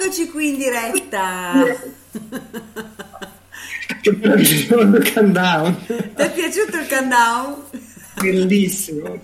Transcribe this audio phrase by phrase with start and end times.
[0.00, 1.54] Eccoci qui in diretta.
[4.00, 5.86] Che il countdown.
[5.86, 7.64] Ti è piaciuto il countdown?
[8.20, 9.20] Bellissimo.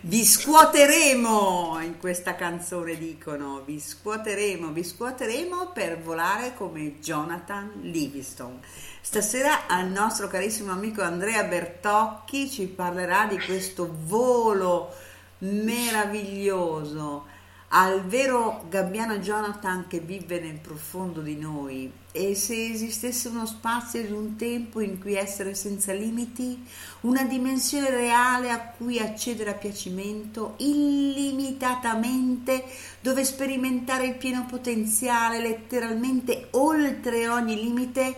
[0.00, 3.62] Vi scuoteremo in questa canzone, dicono.
[3.64, 8.60] Vi scuoteremo, vi scuoteremo per volare come Jonathan Livingston.
[9.00, 14.94] Stasera al nostro carissimo amico Andrea Bertocchi ci parlerà di questo volo
[15.38, 17.36] meraviglioso
[17.70, 24.00] al vero Gabbiano Jonathan che vive nel profondo di noi e se esistesse uno spazio
[24.00, 26.66] ed un tempo in cui essere senza limiti,
[27.02, 32.64] una dimensione reale a cui accedere a piacimento illimitatamente,
[33.00, 38.14] dove sperimentare il pieno potenziale letteralmente oltre ogni limite,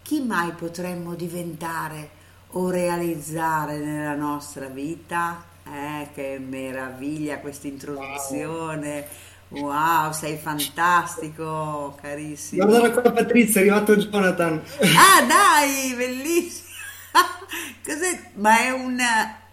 [0.00, 2.22] chi mai potremmo diventare
[2.52, 5.52] o realizzare nella nostra vita?
[5.66, 9.32] Eh, che meraviglia questa introduzione!
[9.48, 12.66] Wow, sei fantastico, carissimo.
[12.66, 14.60] Guarda qua Patrizia, è arrivato Jonathan.
[14.80, 16.68] Ah, dai, bellissimo.
[17.84, 18.30] Cos'è?
[18.34, 18.98] Ma è un...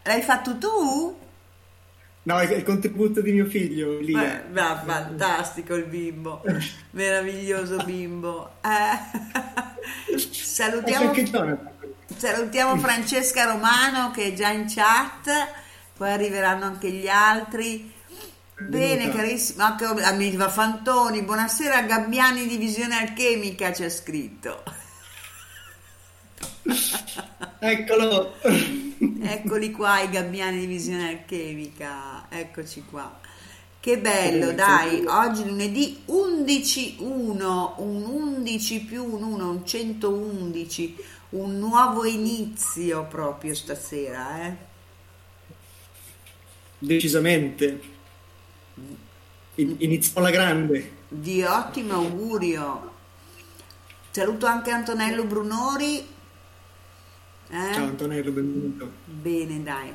[0.04, 1.20] L'hai fatto tu?
[2.24, 4.14] No, è il contributo di mio figlio, lì.
[4.14, 6.44] Ma, ma fantastico il bimbo,
[6.92, 8.58] meraviglioso bimbo.
[8.62, 11.72] Eh, salutiamo, anche Jonathan.
[12.16, 15.30] salutiamo Francesca Romano che è già in chat,
[16.02, 17.94] poi arriveranno anche gli altri.
[18.58, 19.18] Bene, Benvenuta.
[19.18, 24.64] carissimo, anche Amiva Fantoni, buonasera Gabbiani di Visione Alchemica c'è scritto.
[27.60, 28.34] Eccolo.
[29.22, 33.20] Eccoli qua i gabbiani di visione alchemica, eccoci qua.
[33.80, 40.96] Che bello, dai, oggi lunedì 11-1, un 11 più un 1, un 111,
[41.30, 44.70] un nuovo inizio proprio stasera, eh?
[46.84, 47.80] Decisamente.
[49.56, 50.92] In- Iniziamo alla grande.
[51.08, 52.90] Di ottimo augurio.
[54.10, 56.00] Saluto anche Antonello Brunori.
[57.50, 57.74] Eh?
[57.74, 58.92] Ciao Antonello, benvenuto.
[59.06, 59.94] Bene, dai.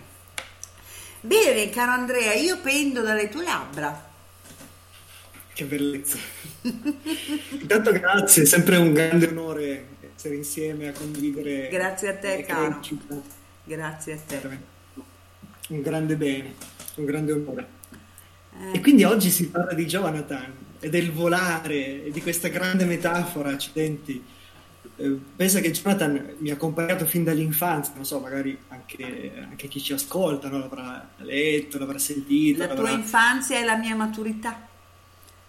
[1.20, 4.08] Bene, caro Andrea, io pendo dalle tue labbra.
[5.52, 6.18] Che bellezza.
[6.62, 11.68] Intanto grazie, è sempre un grande onore essere insieme a condividere.
[11.68, 12.80] Grazie a te, caro.
[13.64, 14.58] Grazie a te.
[15.68, 16.54] Un grande bene,
[17.00, 17.66] un grande onore.
[18.58, 22.84] Eh, E quindi oggi si parla di Jonathan e del volare e di questa grande
[22.84, 24.22] metafora, accidenti.
[24.98, 29.82] Eh, pensa che Jonathan mi ha accompagnato fin dall'infanzia, non so, magari anche, anche chi
[29.82, 30.58] ci ascolta no?
[30.58, 32.60] l'avrà letto, l'avrà sentito.
[32.60, 34.66] La tua l'avrà- infanzia e la mia maturità.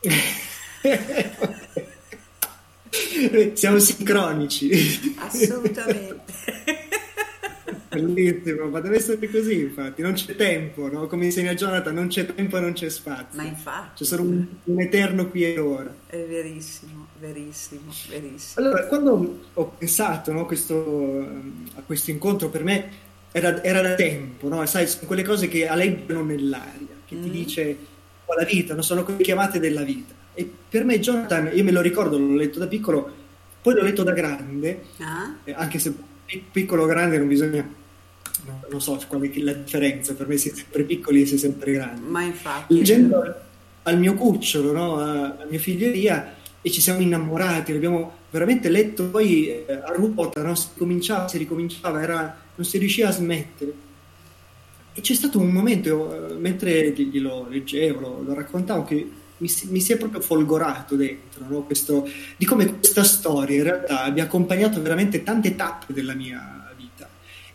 [3.53, 5.15] Siamo sincronici.
[5.17, 6.33] Assolutamente.
[8.01, 10.01] Bellissimo, ma deve essere così, infatti.
[10.01, 11.07] Non c'è tempo, no?
[11.07, 13.41] Come insegna Jonathan, non c'è tempo e non c'è spazio.
[13.41, 15.93] Ma infatti, C'è solo un, un eterno qui e ora.
[16.07, 18.65] è verissimo, verissimo, verissimo.
[18.65, 21.27] Allora, quando ho pensato no, questo,
[21.75, 22.89] a questo incontro, per me
[23.31, 24.65] era, era da tempo, no?
[24.65, 27.31] Sai, sono quelle cose che aleggiano nell'aria, che ti Mm.
[27.31, 27.77] dice
[28.25, 30.13] "Oh, la vita, non sono quelle chiamate della vita.
[30.33, 33.09] E per me Jonathan, io me lo ricordo, l'ho letto da piccolo,
[33.61, 35.33] poi l'ho letto da grande, Ah?
[35.43, 35.93] eh, anche se
[36.25, 37.67] pi- piccolo o grande non bisogna,
[38.47, 41.35] no, non so qual è la differenza, per me si è sempre piccoli e si
[41.35, 43.35] è sempre grandi Ma infatti, leggendo
[43.83, 44.97] al mio cucciolo, no?
[44.97, 49.91] a, a mia figlia Elia, e ci siamo innamorati, l'abbiamo veramente letto poi eh, a
[49.93, 50.55] ruota, no?
[50.55, 53.85] si cominciava, si ricominciava, era- non si riusciva a smettere.
[54.93, 59.67] E c'è stato un momento, eh, mentre glielo leggevo, lo, lo raccontavo, che mi si,
[59.69, 61.61] mi si è proprio folgorato dentro, no?
[61.61, 66.56] Questo- di come questa storia in realtà abbia accompagnato veramente tante tappe della mia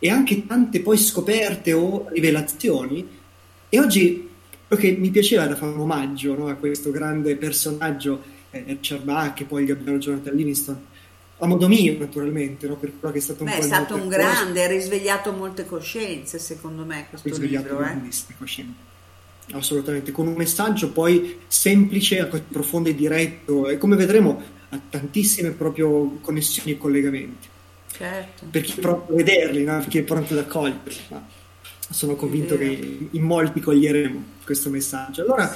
[0.03, 3.07] e anche tante poi scoperte o rivelazioni.
[3.69, 4.29] E oggi
[4.67, 8.21] che mi piaceva era fare un omaggio no, a questo grande personaggio,
[8.51, 10.85] eh, Richard Bach e poi Gabriele Jonathan Livingston,
[11.37, 13.95] a modo mio naturalmente, no, per quello che è stato un beh, po' è stato
[13.95, 17.85] un grande, ha risvegliato molte coscienze, secondo me, questo risvegliato libro.
[17.85, 18.35] Eh?
[18.37, 18.73] coscienze.
[19.53, 26.17] Assolutamente, con un messaggio poi semplice, profondo e diretto, e come vedremo ha tantissime proprio
[26.19, 27.51] connessioni e collegamenti.
[27.95, 28.45] Certo.
[28.49, 29.77] Per chi è pronto a vederli, no?
[29.79, 30.95] per chi è pronto ad accoglierli.
[31.09, 31.25] Ma
[31.89, 35.21] sono convinto che in molti coglieremo questo messaggio.
[35.21, 35.55] Allora,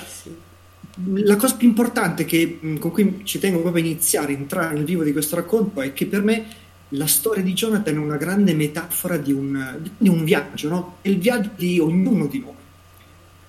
[1.16, 4.76] la cosa più importante che, mh, con cui ci tengo proprio a iniziare, a entrare
[4.76, 6.46] nel vivo di questo racconto, è che per me
[6.90, 10.98] la storia di Jonathan è una grande metafora di un, di un viaggio, no?
[11.02, 12.54] È il viaggio di ognuno di noi.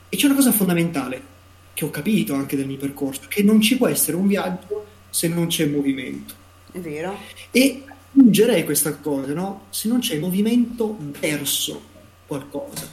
[0.08, 1.36] E c'è una cosa fondamentale
[1.74, 5.28] che ho capito anche dal mio percorso, che non ci può essere un viaggio se
[5.28, 6.34] non c'è movimento.
[6.72, 7.16] È vero?
[7.50, 9.66] E aggiungerei questa cosa, no?
[9.70, 11.80] Se non c'è movimento verso
[12.26, 12.86] qualcosa.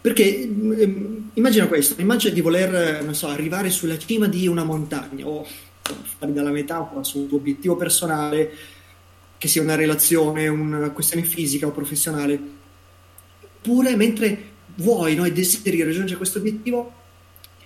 [0.00, 5.26] Perché ehm, immagina questo, immagina di voler, eh, so, arrivare sulla cima di una montagna
[5.26, 5.46] o
[6.18, 8.52] fare dalla metafora sul tuo obiettivo personale,
[9.38, 12.38] che sia una relazione, una questione fisica o professionale.
[13.40, 16.92] Oppure mentre vuoi no, e desideri raggiungere questo obiettivo,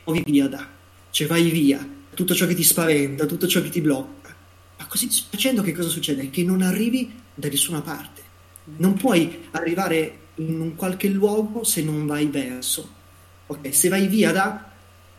[0.04, 0.64] muovi via da,
[1.10, 4.34] cioè vai via, tutto ciò che ti spaventa, tutto ciò che ti blocca.
[4.88, 6.30] Così facendo che cosa succede?
[6.30, 8.22] Che non arrivi da nessuna parte.
[8.76, 12.96] Non puoi arrivare in un qualche luogo se non vai verso.
[13.46, 14.70] Ok, se vai via da,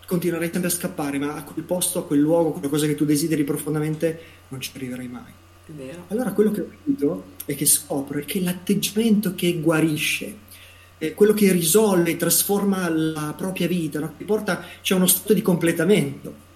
[0.06, 3.06] continuerai sempre a scappare, ma a quel posto, a quel luogo, quella cosa che tu
[3.06, 5.32] desideri profondamente, non ci arriverai mai.
[6.08, 10.36] Allora quello che ho capito e che scopro è che l'atteggiamento che guarisce,
[10.98, 14.14] eh, quello che risolve, trasforma la propria vita, no?
[14.18, 16.48] che porta, c'è uno stato di completamento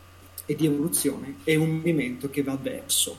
[0.45, 3.17] e di evoluzione, è un movimento che va verso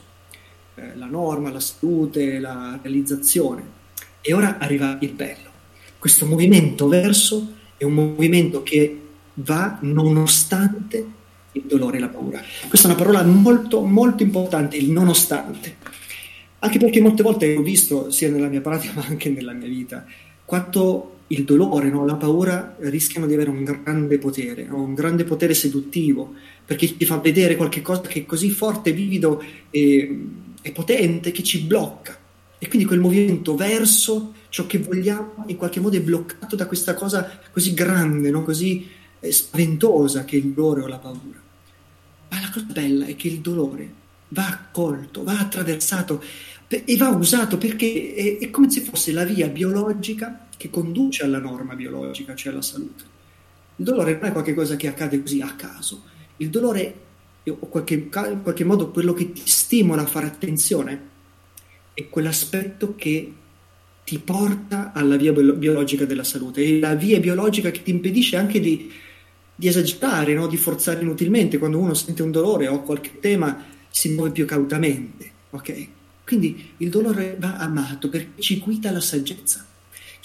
[0.75, 3.83] eh, la norma, la salute, la realizzazione.
[4.21, 5.49] E ora arriva il bello.
[5.97, 9.01] Questo movimento verso è un movimento che
[9.35, 11.13] va nonostante
[11.53, 12.41] il dolore e la paura.
[12.67, 15.77] Questa è una parola molto, molto importante, il nonostante.
[16.59, 20.05] Anche perché molte volte ho visto, sia nella mia pratica ma anche nella mia vita,
[20.43, 22.05] quanto il dolore, no?
[22.05, 24.83] la paura rischiano di avere un grande potere, no?
[24.83, 30.19] un grande potere seduttivo, perché ti fa vedere qualcosa che è così forte, vivido e,
[30.61, 32.17] e potente che ci blocca.
[32.57, 36.93] E quindi quel movimento verso ciò che vogliamo in qualche modo è bloccato da questa
[36.93, 38.43] cosa così grande, no?
[38.43, 38.87] così
[39.19, 41.41] eh, spaventosa che è il dolore o la paura.
[42.29, 46.23] Ma la cosa bella è che il dolore va accolto, va attraversato
[46.67, 51.39] e va usato perché è, è come se fosse la via biologica che conduce alla
[51.39, 53.03] norma biologica, cioè alla salute.
[53.77, 56.03] Il dolore non è qualcosa che accade così a caso,
[56.37, 56.95] il dolore
[57.43, 61.13] è qualche, in qualche modo quello che ti stimola a fare attenzione,
[61.93, 63.33] è quell'aspetto che
[64.03, 68.59] ti porta alla via biologica della salute, è la via biologica che ti impedisce anche
[68.59, 68.91] di,
[69.55, 70.47] di esagerare, no?
[70.47, 71.57] di forzare inutilmente.
[71.57, 75.87] Quando uno sente un dolore o qualche tema si muove più cautamente, ok?
[76.23, 79.65] Quindi il dolore va amato perché ci guida la saggezza,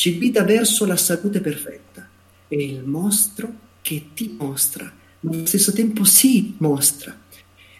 [0.00, 2.08] ci guida verso la salute perfetta.
[2.48, 3.52] È il mostro
[3.82, 4.90] che ti mostra,
[5.20, 7.14] ma allo stesso tempo si mostra.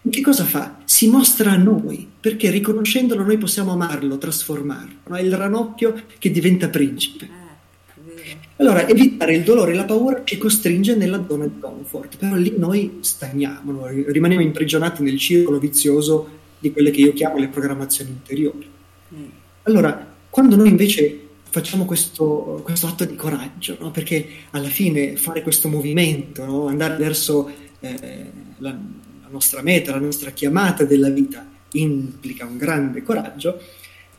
[0.02, 0.82] E che cosa fa?
[0.84, 4.96] Si mostra a noi, perché riconoscendolo noi possiamo amarlo, trasformarlo.
[5.06, 5.16] No?
[5.16, 7.24] È il ranocchio che diventa principe.
[7.24, 12.34] Eh, allora, evitare il dolore e la paura ci costringe nella zona di comfort, però
[12.34, 17.48] lì noi stagniamo, noi rimaniamo imprigionati nel circolo vizioso di quelle che io chiamo le
[17.48, 18.68] programmazioni interiori.
[19.14, 19.24] Mm.
[19.62, 23.90] Allora, quando noi invece facciamo questo, questo atto di coraggio, no?
[23.90, 26.66] perché alla fine fare questo movimento, no?
[26.66, 33.02] andare verso eh, la, la nostra meta, la nostra chiamata della vita, implica un grande
[33.02, 33.60] coraggio,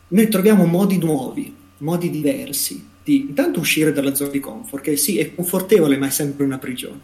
[0.09, 5.17] noi troviamo modi nuovi, modi diversi di intanto uscire dalla zona di comfort, che sì,
[5.17, 6.99] è confortevole, ma è sempre una prigione.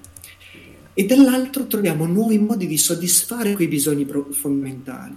[0.94, 5.16] E dall'altro troviamo nuovi modi di soddisfare quei bisogni fondamentali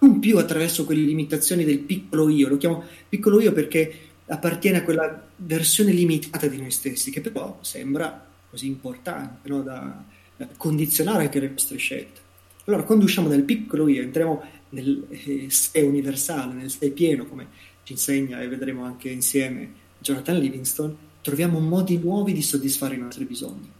[0.00, 4.82] non più attraverso quelle limitazioni del piccolo io, lo chiamo piccolo io perché appartiene a
[4.82, 9.62] quella versione limitata di noi stessi, che però sembra così importante no?
[9.62, 10.02] da,
[10.36, 12.28] da, condizionare anche le nostre scelte.
[12.64, 17.48] Allora, quando usciamo dal piccolo io, entriamo nel eh, sé universale, nel sé pieno, come
[17.82, 23.24] ci insegna e vedremo anche insieme Jonathan Livingstone, troviamo modi nuovi di soddisfare i nostri
[23.24, 23.70] bisogni.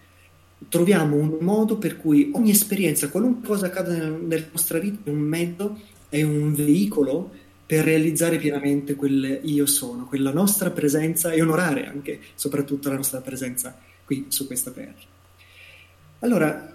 [0.68, 5.20] Troviamo un modo per cui ogni esperienza, qualunque cosa accada nella nostra vita, è un
[5.20, 5.78] mezzo
[6.10, 7.30] è un veicolo
[7.70, 13.20] per realizzare pienamente quel io sono, quella nostra presenza e onorare anche soprattutto la nostra
[13.20, 14.96] presenza qui su questa terra.
[16.18, 16.74] Allora,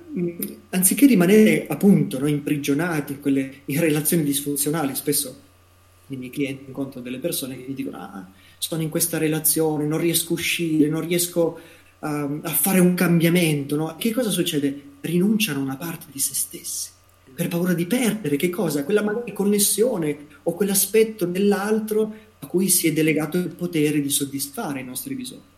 [0.70, 5.38] anziché rimanere appunto no, imprigionati in, quelle, in relazioni disfunzionali, spesso
[6.08, 10.00] i miei clienti incontrano delle persone che mi dicono ah, sono in questa relazione, non
[10.00, 11.60] riesco a uscire, non riesco
[12.00, 13.94] a, a fare un cambiamento, no?
[13.98, 14.82] che cosa succede?
[15.02, 16.94] Rinunciano a una parte di se stessi
[17.36, 18.86] per paura di perdere che cosa?
[18.86, 24.80] Quella magari connessione o quell'aspetto dell'altro a cui si è delegato il potere di soddisfare
[24.80, 25.54] i nostri bisogni.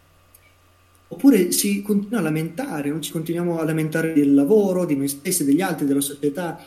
[1.10, 5.46] Oppure si continua a lamentare, non ci continuiamo a lamentare del lavoro, di noi stessi,
[5.46, 6.60] degli altri, della società.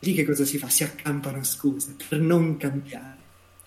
[0.00, 0.68] Lì che cosa si fa?
[0.68, 3.16] Si accampano scuse per non cambiare.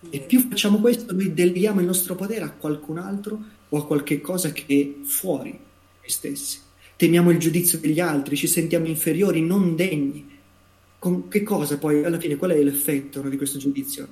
[0.09, 4.19] E più facciamo questo, noi deleghiamo il nostro potere a qualcun altro o a qualche
[4.19, 6.59] cosa che è fuori noi stessi.
[6.95, 10.30] Temiamo il giudizio degli altri, ci sentiamo inferiori, non degni
[11.01, 14.07] con che cosa poi, alla fine, qual è l'effetto no, di questo giudizio?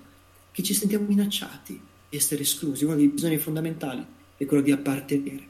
[0.49, 1.79] Che ci sentiamo minacciati
[2.09, 2.83] di essere esclusi.
[2.83, 4.03] Uno dei bisogni fondamentali
[4.35, 5.43] è quello di appartenere.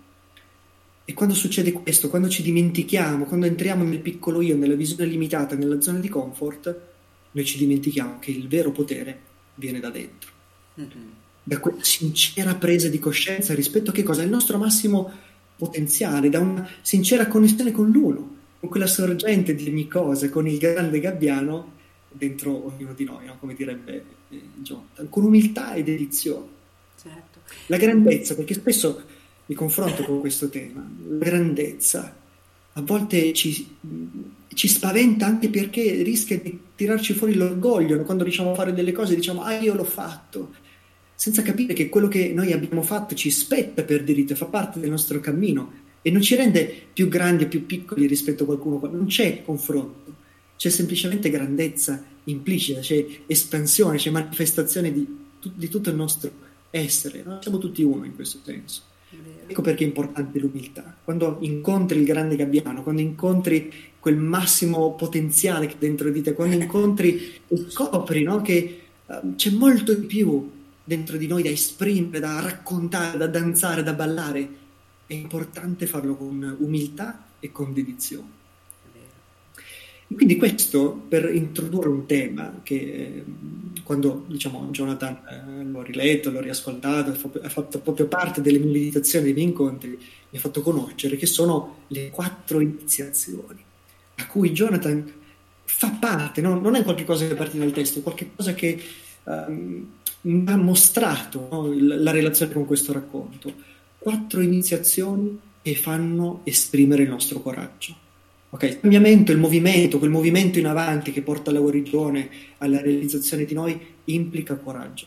[1.05, 5.55] E quando succede questo, quando ci dimentichiamo, quando entriamo nel piccolo io, nella visione limitata,
[5.55, 6.81] nella zona di comfort,
[7.31, 9.22] noi ci dimentichiamo che il vero potere
[9.55, 10.31] viene da dentro.
[10.77, 11.08] Mm-hmm.
[11.41, 14.24] Da quella sincera presa di coscienza rispetto a che cosa?
[14.24, 15.10] Il nostro massimo
[15.55, 20.57] potenziale, da una sincera connessione con l'uno con quella sorgente di ogni cosa, con il
[20.57, 21.77] grande gabbiano
[22.11, 23.37] dentro ognuno di noi, no?
[23.39, 26.57] come direbbe eh, Jonathan, con umiltà ed edizione.
[27.01, 27.39] Certo.
[27.67, 29.01] La grandezza, perché spesso
[29.45, 32.15] mi confronto con questo tema, la grandezza
[32.73, 33.75] a volte ci,
[34.53, 39.15] ci, spaventa anche perché rischia di tirarci fuori l'orgoglio, quando riusciamo a fare delle cose
[39.15, 40.53] diciamo ah io l'ho fatto,
[41.15, 44.89] senza capire che quello che noi abbiamo fatto ci spetta per diritto, fa parte del
[44.89, 49.06] nostro cammino e non ci rende più grandi o più piccoli rispetto a qualcuno, non
[49.06, 50.13] c'è confronto,
[50.56, 55.06] c'è semplicemente grandezza implicita, c'è espansione, c'è manifestazione di,
[55.53, 56.32] di tutto il nostro
[56.70, 57.39] essere, no?
[57.41, 58.82] siamo tutti uno in questo senso.
[59.48, 60.96] Ecco perché è importante l'umiltà.
[61.03, 66.56] Quando incontri il grande gabbiano, quando incontri quel massimo potenziale che dentro di te, quando
[66.56, 68.41] incontri e scopri no?
[68.41, 70.51] che uh, c'è molto di più
[70.84, 74.48] dentro di noi da esprimere, da raccontare, da danzare, da ballare,
[75.09, 78.37] è importante farlo con umiltà e con dedizione.
[80.11, 83.23] Quindi questo per introdurre un tema che eh,
[83.83, 87.11] quando diciamo, Jonathan eh, l'ho riletto, l'ho riascoltato,
[87.41, 91.25] ha fatto proprio parte delle mie meditazioni, dei miei incontri, mi ha fatto conoscere che
[91.25, 93.63] sono le quattro iniziazioni
[94.15, 95.11] a cui Jonathan
[95.63, 96.59] fa parte, no?
[96.59, 98.81] non è qualcosa che parte dal testo, è qualcosa che
[99.23, 99.87] um,
[100.21, 101.71] mi ha mostrato no?
[101.73, 103.53] la relazione con questo racconto.
[104.00, 107.96] Quattro iniziazioni che fanno esprimere il nostro coraggio.
[108.50, 108.70] Okay?
[108.70, 113.53] Il cambiamento, il movimento, quel movimento in avanti che porta alla guarigione, alla realizzazione di
[113.53, 115.06] noi, implica coraggio.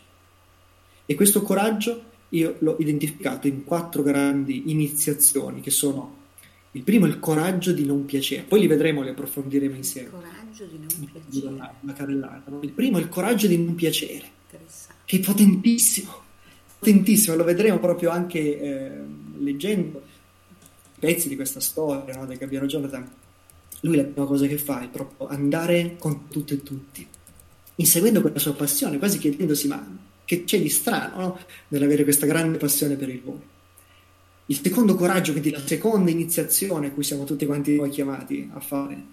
[1.04, 6.20] E questo coraggio io l'ho identificato in quattro grandi iniziazioni che sono
[6.74, 10.08] il primo è il coraggio di non piacere, poi li vedremo, li approfondiremo insieme.
[10.08, 11.52] Il coraggio di non piacere.
[11.52, 12.60] Una, una carrellata, no?
[12.62, 14.24] Il primo è il coraggio di non piacere,
[15.04, 16.21] che è potentissimo,
[16.82, 18.90] potentissimo, lo vedremo proprio anche eh,
[19.38, 20.02] leggendo
[20.98, 23.08] pezzi di questa storia no, del Gabbiano Jonathan.
[23.82, 27.06] Lui la prima cosa che fa è proprio andare con tutto e tutti,
[27.76, 31.38] inseguendo quella sua passione, quasi chiedendosi ma che c'è di strano no?
[31.68, 33.50] nell'avere questa grande passione per il volo.
[34.46, 38.58] Il secondo coraggio, quindi la seconda iniziazione a cui siamo tutti quanti noi chiamati a
[38.58, 39.04] fare,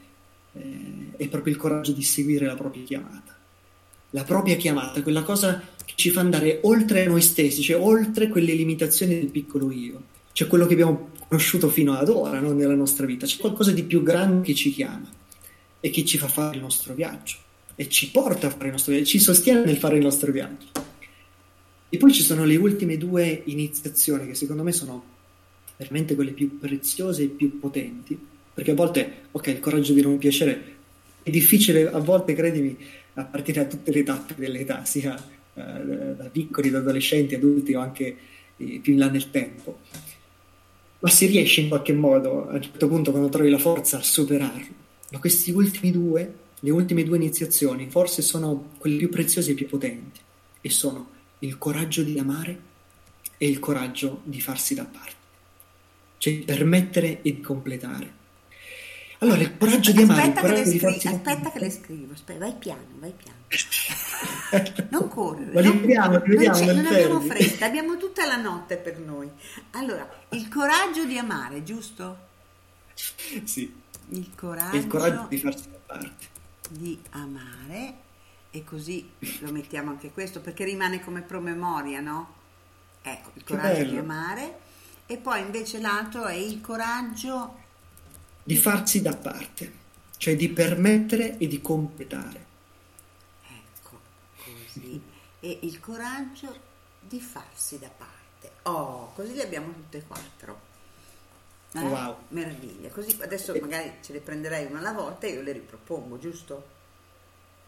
[0.53, 3.38] eh, è proprio il coraggio di seguire la propria chiamata.
[4.11, 8.53] La propria chiamata, quella cosa che ci fa andare oltre noi stessi, cioè oltre quelle
[8.53, 12.53] limitazioni del piccolo io, cioè quello che abbiamo conosciuto fino ad ora no?
[12.53, 13.25] nella nostra vita.
[13.25, 15.07] C'è qualcosa di più grande che ci chiama
[15.79, 17.37] e che ci fa fare il nostro viaggio
[17.75, 20.65] e ci porta a fare il nostro viaggio, ci sostiene nel fare il nostro viaggio.
[21.87, 25.03] E poi ci sono le ultime due iniziazioni che secondo me sono
[25.77, 28.19] veramente quelle più preziose e più potenti,
[28.53, 30.75] perché a volte, ok, il coraggio di non piacere
[31.23, 32.77] è difficile, a volte, credimi,
[33.21, 35.15] a partire da tutte le tappe dell'età, sia
[35.53, 38.17] eh, da piccoli, da adolescenti, adulti o anche
[38.57, 39.79] eh, più in là nel tempo.
[40.99, 44.03] Ma si riesce in qualche modo, a un certo punto, quando trovi la forza, a
[44.03, 44.87] superarlo.
[45.11, 49.67] Ma questi ultimi due, le ultime due iniziazioni, forse sono quelle più preziose e più
[49.67, 50.19] potenti,
[50.61, 51.09] e sono
[51.39, 52.67] il coraggio di amare
[53.37, 55.17] e il coraggio di farsi da parte
[56.19, 58.17] cioè permettere e completare.
[59.21, 62.53] Allora, il coraggio di amare, aspetta che di farsi Aspetta che le scrivo, aspetta, vai
[62.55, 63.37] piano, vai piano.
[64.89, 65.51] Non correre.
[65.51, 69.29] Ma li vediamo, li vediamo non, non abbiamo fretta, abbiamo tutta la notte per noi.
[69.71, 72.27] Allora, il coraggio di amare, giusto?
[73.43, 73.73] Sì,
[74.09, 76.27] Il coraggio, il coraggio di farsi da parte.
[76.69, 77.93] di amare
[78.51, 82.33] e così lo mettiamo anche questo perché rimane come promemoria, no?
[83.01, 84.59] Ecco, il coraggio di amare
[85.05, 87.58] e poi invece l'altro è il coraggio
[88.43, 89.71] Di farsi da parte,
[90.17, 92.45] cioè di permettere e di completare.
[93.47, 93.99] Ecco,
[94.43, 95.01] così.
[95.39, 96.55] E il coraggio
[96.99, 98.51] di farsi da parte.
[98.63, 100.67] Oh, così le abbiamo tutte e quattro.
[101.73, 101.79] Eh?
[101.79, 102.17] Wow.
[102.29, 102.89] Meraviglia.
[102.89, 106.77] Così adesso magari ce le prenderei una alla volta e io le ripropongo, giusto?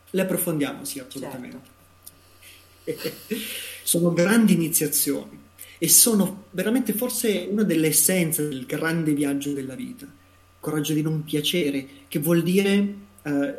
[0.10, 1.80] Le approfondiamo, sì, assolutamente.
[3.84, 5.40] sono grandi iniziazioni
[5.78, 10.08] e sono veramente forse una delle essenze del grande viaggio della vita.
[10.62, 13.56] Coraggio di non piacere, che vuol dire eh,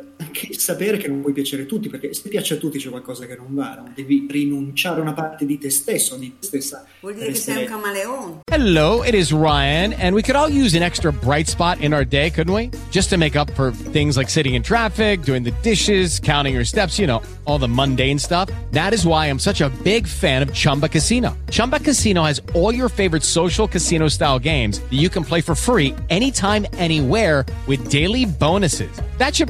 [0.57, 3.35] sapere che non puoi piacere a tutti, perché se piace a tutti c'è qualcosa che
[3.35, 3.91] non va, no?
[3.95, 6.85] devi rinunciare a una parte di te stesso, di te stessa.
[6.99, 8.39] Vuol dire per che sei un essere- camaleone.
[8.51, 12.05] Hello, it is Ryan, and we could all use an extra bright spot in our
[12.05, 12.69] day, couldn't we?
[12.91, 16.65] Just to make up for things like sitting in traffic, doing the dishes, counting your
[16.65, 18.49] steps, you know, all the mundane stuff.
[18.71, 21.35] That is why I'm such a big fan of Chumba Casino.
[21.49, 25.55] Chumba Casino has all your favorite social casino style games that you can play for
[25.55, 28.91] free anytime, anywhere with daily bonuses.
[29.17, 29.49] That should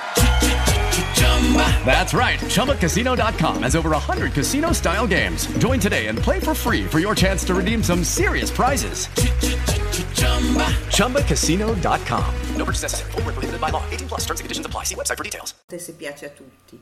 [1.83, 2.39] That's right.
[2.39, 5.47] ChumbaCasino.com has over 100 casino style games.
[5.57, 9.07] Join today and play for free for your chance to redeem some serious prizes.
[10.95, 12.35] ChumbaCasino.com.
[12.55, 13.11] No purchase necessary.
[13.11, 13.83] Void were prohibited by law.
[13.91, 14.21] 18 plus.
[14.21, 14.85] Terms and conditions apply.
[14.85, 15.53] See website for details.
[15.67, 16.79] Se piace a tutti.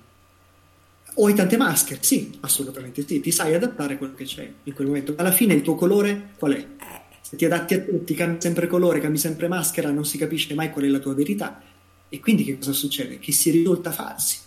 [1.16, 2.00] O hai tante maschere?
[2.02, 5.16] Sì, assolutamente sì, ti sai adattare a quello che c'è in quel momento.
[5.18, 6.66] Alla fine il tuo colore qual è?
[7.22, 10.72] Se ti adatti a tutti, cambi sempre colore, cambi sempre maschera, non si capisce mai
[10.72, 11.62] qual è la tua verità.
[12.10, 13.20] E quindi che cosa succede?
[13.20, 14.38] Che si risulta falsi.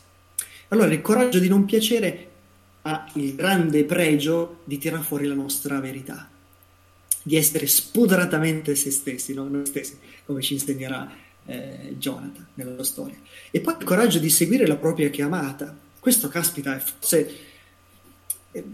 [0.69, 2.31] Allora il coraggio di non piacere
[2.83, 6.29] ha il grande pregio di tirare fuori la nostra verità,
[7.23, 9.47] di essere spudoratamente se stessi, no?
[9.49, 11.11] noi stessi, come ci insegnerà
[11.47, 13.17] eh, Jonathan nella storia.
[13.51, 17.37] E poi il coraggio di seguire la propria chiamata, Questo, caspita, è forse,
[18.51, 18.65] eh,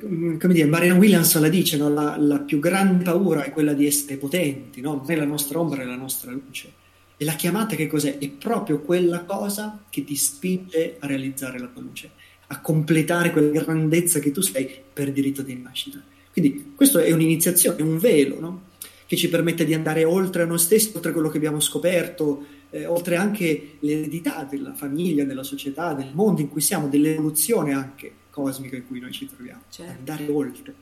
[0.00, 1.88] come dire, Marianne Williams la dice, no?
[1.88, 4.94] la, la, più grande paura è quella di essere potenti, no?
[4.94, 6.80] non è la nostra ombra, è la nostra luce.
[7.22, 8.18] E la chiamata che cos'è?
[8.18, 12.10] È proprio quella cosa che ti spinge a realizzare la tua luce,
[12.48, 16.02] a completare quella grandezza che tu sei per diritto di nascita.
[16.32, 18.62] Quindi questo è un'iniziazione, un velo, no?
[19.06, 22.86] che ci permette di andare oltre a noi stessi, oltre quello che abbiamo scoperto, eh,
[22.86, 28.74] oltre anche l'eredità della famiglia, della società, del mondo in cui siamo, dell'evoluzione anche cosmica
[28.74, 29.62] in cui noi ci troviamo.
[29.70, 29.92] Certo.
[29.92, 30.74] Andare oltre,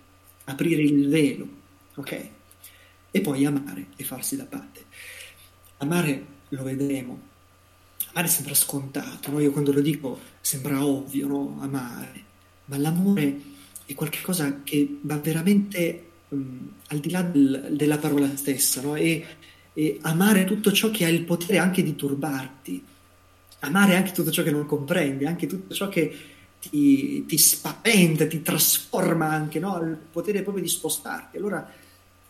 [0.44, 1.46] aprire il velo,
[1.96, 2.28] ok?
[3.10, 4.88] E poi amare e farsi da parte.
[5.80, 7.28] Amare lo vedremo.
[8.12, 9.40] Amare sembra scontato, no?
[9.40, 11.58] Io quando lo dico sembra ovvio, no?
[11.60, 12.24] Amare.
[12.66, 13.40] Ma l'amore
[13.86, 18.94] è qualcosa che va veramente um, al di là del, della parola stessa, no?
[18.94, 19.24] E,
[19.72, 22.84] e amare tutto ciò che ha il potere anche di turbarti,
[23.60, 26.16] amare anche tutto ciò che non comprendi, anche tutto ciò che
[26.60, 29.80] ti, ti spaventa, ti trasforma anche, no?
[29.82, 31.36] il potere proprio di spostarti.
[31.36, 31.66] Allora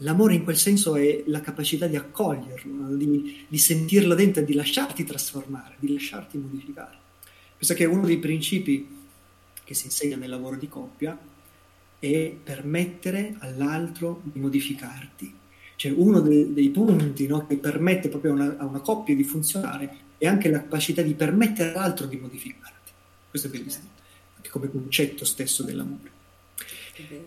[0.01, 4.55] l'amore in quel senso è la capacità di accoglierlo, di, di sentirlo dentro e di
[4.55, 6.99] lasciarti trasformare, di lasciarti modificare.
[7.57, 8.89] Questo che uno dei principi
[9.65, 11.19] che si insegna nel lavoro di coppia
[11.99, 15.35] è permettere all'altro di modificarti.
[15.77, 19.25] Cioè uno dei, dei punti no, che permette proprio a una, a una coppia di
[19.25, 22.91] funzionare è anche la capacità di permettere all'altro di modificarti.
[23.29, 23.89] Questo è bellissimo,
[24.37, 26.19] anche come concetto stesso dell'amore.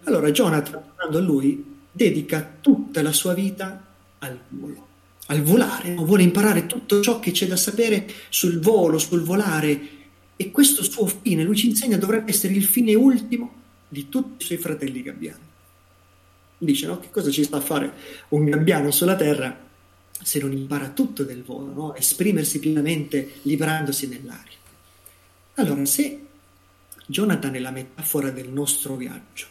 [0.03, 3.85] Allora Jonathan, tornando a lui, dedica tutta la sua vita
[4.19, 4.87] al volo,
[5.27, 10.01] al volare, vuole imparare tutto ciò che c'è da sapere sul volo, sul volare
[10.35, 14.45] e questo suo fine, lui ci insegna, dovrebbe essere il fine ultimo di tutti i
[14.47, 15.51] suoi fratelli gabbiani.
[16.57, 16.99] Dice, no?
[16.99, 17.93] Che cosa ci sta a fare
[18.29, 19.61] un gabbiano sulla Terra
[20.21, 21.95] se non impara tutto del volo, no?
[21.95, 24.57] esprimersi pienamente librandosi nell'aria?
[25.55, 26.25] Allora, se
[27.05, 29.45] Jonathan è la metafora del nostro viaggio,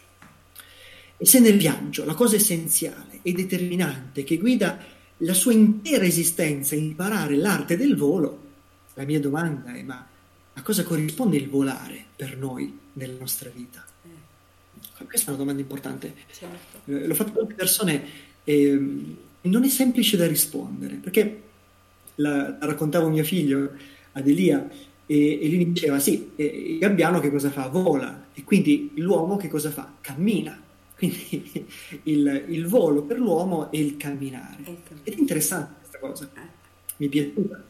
[1.17, 4.77] e se nel viaggio la cosa essenziale e determinante che guida
[5.17, 8.41] la sua intera esistenza è imparare l'arte del volo,
[8.95, 10.05] la mia domanda è ma
[10.55, 13.83] a cosa corrisponde il volare per noi nella nostra vita?
[15.05, 16.13] Questa è una domanda importante.
[16.31, 16.91] Certo.
[16.91, 18.03] Eh, l'ho fatto a molte persone
[18.43, 18.79] e
[19.41, 21.41] non è semplice da rispondere, perché
[22.15, 23.71] la, la raccontavo mio figlio
[24.11, 24.69] ad Elia
[25.05, 27.67] e, e, lui mi diceva sì, il gabbiano che cosa fa?
[27.67, 29.91] Vola e quindi l'uomo che cosa fa?
[29.99, 30.61] Cammina.
[31.03, 31.67] Quindi
[32.03, 34.63] il, il volo per l'uomo è il camminare.
[35.03, 36.47] Ed è interessante questa cosa, eh.
[36.97, 37.63] mi è piaciuta,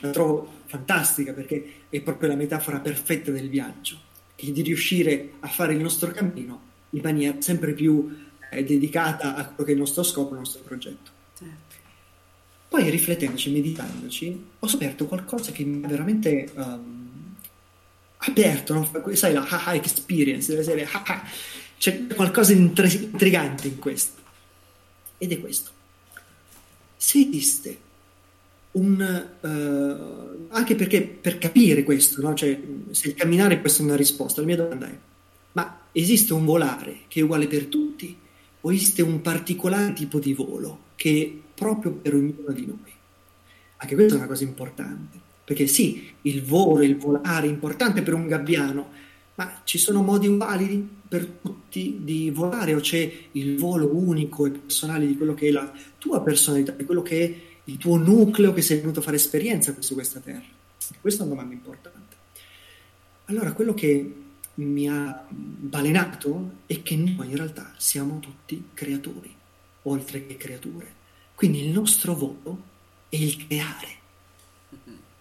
[0.00, 3.98] la trovo fantastica perché è proprio la metafora perfetta del viaggio,
[4.34, 8.16] di riuscire a fare il nostro cammino in maniera sempre più
[8.50, 11.10] eh, dedicata a quello che è il nostro scopo, il nostro progetto.
[11.36, 11.76] Certo.
[12.68, 17.34] Poi riflettendoci, meditandoci, ho scoperto qualcosa che mi ha veramente um,
[18.16, 19.14] aperto, no?
[19.14, 21.22] sai la haha experience, deve essere haha.
[21.80, 24.20] C'è qualcosa di intrigante in questo.
[25.16, 25.70] Ed è questo.
[26.94, 27.78] Se esiste
[28.72, 29.26] un...
[29.40, 32.34] Uh, anche perché per capire questo, no?
[32.34, 34.98] cioè, se il camminare può essere una risposta, la mia domanda è
[35.52, 38.16] ma esiste un volare che è uguale per tutti
[38.60, 42.92] o esiste un particolare tipo di volo che è proprio per ognuno di noi?
[43.78, 48.12] Anche questa è una cosa importante, perché sì, il volo, il volare è importante per
[48.12, 48.90] un gabbiano,
[49.40, 54.50] ma ci sono modi validi per tutti di volare o c'è il volo unico e
[54.50, 58.52] personale di quello che è la tua personalità, di quello che è il tuo nucleo
[58.52, 60.44] che sei venuto a fare esperienza su questa terra?
[61.00, 62.16] Questa è una domanda importante.
[63.26, 64.14] Allora, quello che
[64.56, 69.34] mi ha balenato è che noi in realtà siamo tutti creatori,
[69.84, 70.98] oltre che creature.
[71.34, 72.62] Quindi il nostro volo
[73.08, 73.88] è il creare.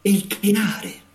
[0.02, 1.08] È il creare.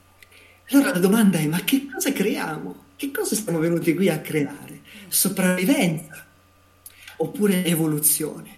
[0.71, 2.84] Allora la domanda è: ma che cosa creiamo?
[3.05, 4.81] Che cosa siamo venuti qui a creare?
[5.09, 6.25] Sopravvivenza
[7.19, 8.57] oppure evoluzione?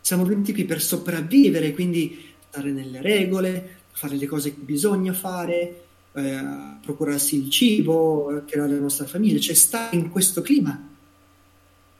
[0.00, 5.84] Siamo venuti qui per sopravvivere, quindi stare nelle regole, fare le cose che bisogna fare,
[6.12, 6.44] eh,
[6.82, 10.88] procurarsi il cibo, creare la nostra famiglia, cioè stare in questo clima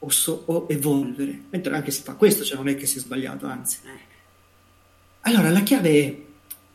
[0.00, 1.42] o, so, o evolvere.
[1.50, 3.78] Mentre anche se fa questo, cioè non è che sia sbagliato, anzi.
[5.20, 6.22] Allora la chiave è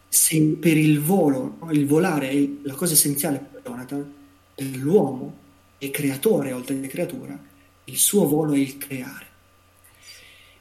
[0.08, 4.22] se per il volo, il volare è la cosa essenziale per Jonathan,
[4.56, 5.42] per l'uomo
[5.78, 7.38] è creatore oltre che creatura,
[7.86, 9.26] il suo volo è il creare.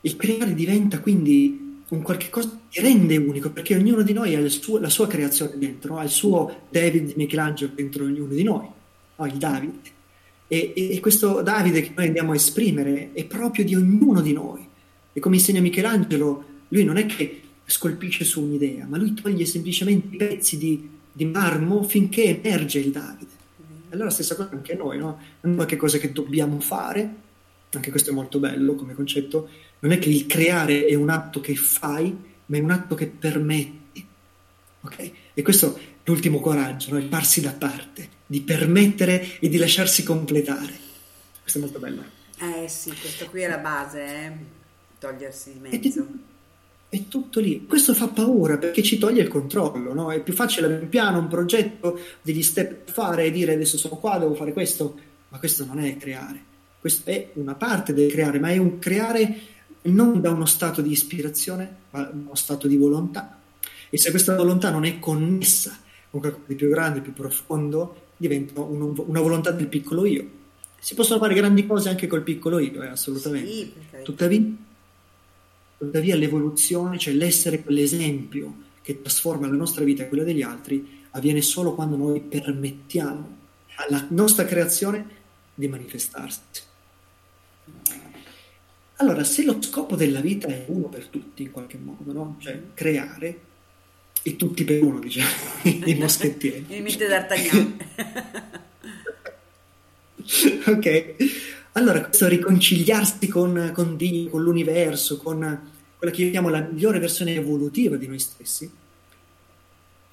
[0.00, 4.48] Il creare diventa quindi un qualche cosa che rende unico, perché ognuno di noi ha
[4.48, 8.66] suo, la sua creazione dentro, ha il suo David Michelangelo dentro ognuno di noi,
[9.16, 9.26] no?
[9.26, 10.00] il Davide.
[10.48, 14.32] E, e, e, questo Davide che noi andiamo a esprimere è proprio di ognuno di
[14.32, 14.66] noi.
[15.12, 20.14] E come insegna Michelangelo, lui non è che scolpisce su un'idea, ma lui toglie semplicemente
[20.14, 23.40] i pezzi di, di marmo finché emerge il Davide.
[23.92, 25.20] Allora stessa cosa anche noi, no?
[25.40, 27.14] Non è qualche cosa che dobbiamo fare,
[27.72, 29.48] anche questo è molto bello come concetto,
[29.80, 33.06] non è che il creare è un atto che fai, ma è un atto che
[33.06, 34.06] permetti.
[34.80, 35.10] Ok?
[35.34, 36.98] E questo è l'ultimo coraggio, no?
[36.98, 40.72] il farsi da parte, di permettere e di lasciarsi completare.
[41.40, 42.02] Questo è molto bello.
[42.38, 44.32] Eh sì, questo qui è la base, eh?
[44.98, 46.30] togliersi di mezzo.
[46.92, 47.64] È tutto lì.
[47.64, 50.12] Questo fa paura perché ci toglie il controllo, no?
[50.12, 53.78] È più facile avere un piano, un progetto, degli step da fare e dire adesso
[53.78, 56.44] sono qua, devo fare questo, ma questo non è creare.
[56.78, 59.36] Questo è una parte del creare, ma è un creare
[59.84, 63.38] non da uno stato di ispirazione, ma da uno stato di volontà.
[63.88, 65.74] E se questa volontà non è connessa
[66.10, 70.28] con qualcosa di più grande, più profondo, diventa un- una volontà del piccolo io.
[70.78, 73.50] Si possono fare grandi cose anche col piccolo io, eh, assolutamente.
[73.50, 73.72] Sì.
[74.02, 74.42] Tuttavia,
[75.86, 81.42] tuttavia l'evoluzione, cioè l'essere quell'esempio che trasforma la nostra vita e quella degli altri, avviene
[81.42, 83.38] solo quando noi permettiamo
[83.76, 85.20] alla nostra creazione
[85.54, 86.40] di manifestarsi.
[88.96, 92.36] Allora, se lo scopo della vita è uno per tutti, in qualche modo, no?
[92.38, 93.40] Cioè creare,
[94.22, 95.28] e tutti per uno, diciamo,
[95.84, 96.66] i moschettieri.
[96.68, 97.76] In mente d'Artagnan.
[100.66, 101.14] ok,
[101.72, 105.70] allora questo riconciliarsi con, con Dio, con l'universo, con
[106.02, 108.68] quella che io chiamo la migliore versione evolutiva di noi stessi,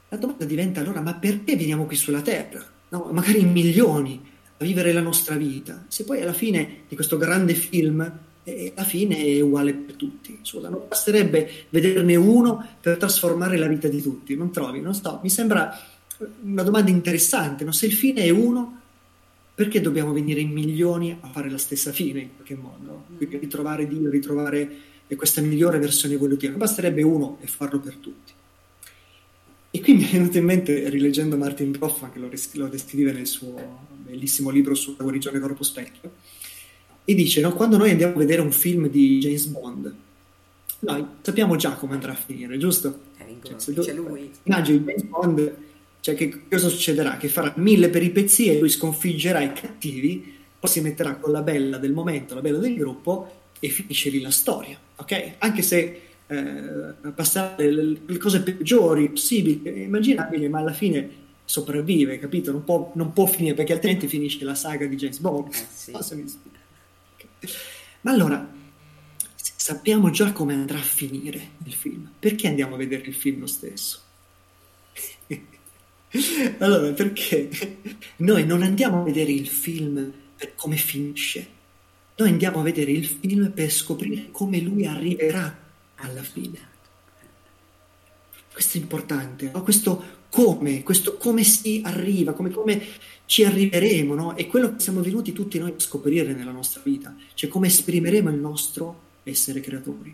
[0.09, 2.63] la domanda diventa allora, ma perché veniamo qui sulla Terra?
[2.89, 4.21] No, magari in milioni
[4.55, 8.83] a vivere la nostra vita, se poi alla fine di questo grande film eh, la
[8.83, 10.37] fine è uguale per tutti.
[10.43, 14.81] Scusa, non basterebbe vederne uno per trasformare la vita di tutti, non trovi?
[14.81, 15.75] Non so, mi sembra
[16.43, 17.71] una domanda interessante, no?
[17.71, 18.79] se il fine è uno,
[19.55, 23.05] perché dobbiamo venire in milioni a fare la stessa fine in qualche modo?
[23.17, 26.55] Ritrovare Dio, ritrovare eh, questa migliore versione evolutiva.
[26.55, 28.31] Basterebbe uno e farlo per tutti.
[29.71, 33.11] E qui mi è venuto in mente, rileggendo Martin Goffman, che lo, ris- lo descrive
[33.11, 33.53] nel suo
[33.89, 36.11] bellissimo libro sulla guarigione corpo specchio,
[37.05, 39.93] e dice, no, quando noi andiamo a vedere un film di James Bond,
[40.81, 43.01] noi sappiamo già come andrà a finire, giusto?
[43.17, 44.31] Eh, Cioè, se tu- lui.
[44.43, 45.55] Immagini James Bond,
[45.99, 47.17] cioè che cosa succederà?
[47.17, 51.93] Che farà mille peripezie, lui sconfiggerà i cattivi, poi si metterà con la bella del
[51.93, 55.35] momento, la bella del gruppo e finisce lì la storia, ok?
[55.39, 62.51] Anche se eh, passare le, le cose peggiori possibili, immaginabili, ma alla fine sopravvive, capito?
[62.51, 65.51] Non può, non può finire perché altrimenti finisce la saga di James Bond.
[65.51, 66.15] Eh, sì.
[66.15, 66.25] Mi.
[68.01, 68.47] Ma allora,
[69.35, 73.47] sappiamo già come andrà a finire il film, perché andiamo a vedere il film lo
[73.47, 74.01] stesso?
[76.57, 77.49] Allora, perché
[78.17, 81.47] noi non andiamo a vedere il film per come finisce,
[82.19, 85.57] noi andiamo a vedere il film per scoprire come lui arriverà
[85.95, 86.67] alla fine.
[88.51, 89.63] Questo è importante, no?
[89.63, 92.81] questo come, questo come si arriva, come, come
[93.25, 94.35] ci arriveremo, no?
[94.35, 98.29] È quello che siamo venuti tutti noi a scoprire nella nostra vita, cioè come esprimeremo
[98.29, 100.13] il nostro essere creatori.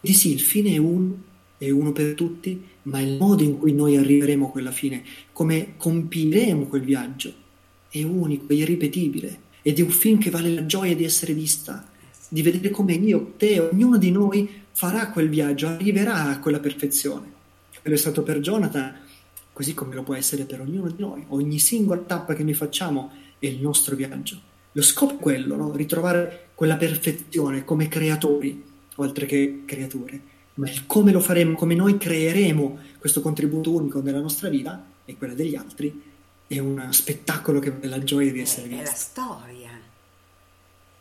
[0.00, 1.22] Di sì, il fine è uno,
[1.58, 5.02] è uno per tutti, ma il modo in cui noi arriveremo a quella fine,
[5.32, 7.32] come compiremo quel viaggio,
[7.88, 11.86] è unico, è irripetibile, ed è un film che vale la gioia di essere vista,
[12.28, 17.32] di vedere come io, te, ognuno di noi farà quel viaggio, arriverà a quella perfezione.
[17.80, 18.94] Quello è stato per Jonathan,
[19.52, 21.24] così come lo può essere per ognuno di noi.
[21.28, 24.40] Ogni singola tappa che noi facciamo è il nostro viaggio.
[24.72, 25.74] Lo scopo è quello, no?
[25.74, 28.62] ritrovare quella perfezione come creatori,
[28.96, 30.20] oltre che creature.
[30.54, 35.16] Ma il come lo faremo, come noi creeremo questo contributo unico nella nostra vita e
[35.16, 36.02] quella degli altri,
[36.48, 38.96] è un spettacolo che vale la gioia di essere È la visto.
[38.96, 39.70] storia.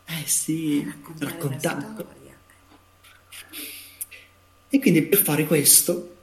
[0.06, 0.94] Eh sì, la
[1.30, 2.06] raccontato.
[4.70, 6.16] E quindi per fare questo,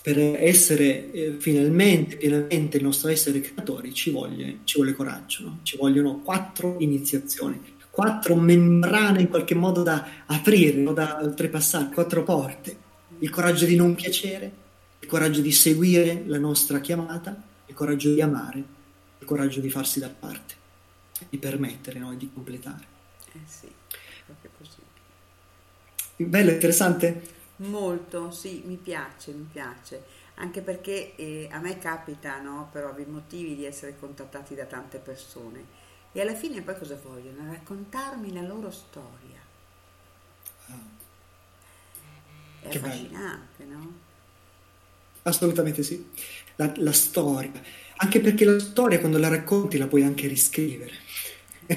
[0.00, 5.58] per essere eh, finalmente, pienamente il nostro essere creatori, ci, voglie- ci vuole coraggio, no?
[5.62, 10.94] ci vogliono quattro iniziazioni, quattro membrane in qualche modo da aprire, no?
[10.94, 12.84] da oltrepassare, quattro porte.
[13.18, 14.50] Il coraggio di non piacere,
[15.00, 18.58] il coraggio di seguire la nostra chiamata, il coraggio di amare,
[19.18, 20.54] il coraggio di farsi da parte,
[21.28, 22.12] di permettere no?
[22.12, 22.94] e di completare.
[23.32, 23.72] Eh sì,
[24.24, 24.82] proprio così.
[26.16, 27.22] Bello, interessante?
[27.58, 30.04] Molto, sì, mi piace, mi piace,
[30.36, 34.98] anche perché eh, a me capita, no, per ovvi motivi, di essere contattati da tante
[34.98, 35.64] persone
[36.12, 37.50] e alla fine poi cosa vogliono?
[37.52, 39.40] Raccontarmi la loro storia.
[42.60, 42.86] È Che bello.
[42.88, 43.92] affascinante, no?
[45.24, 46.06] Assolutamente sì.
[46.56, 47.50] La, la storia,
[47.96, 50.92] anche perché la storia quando la racconti la puoi anche riscrivere.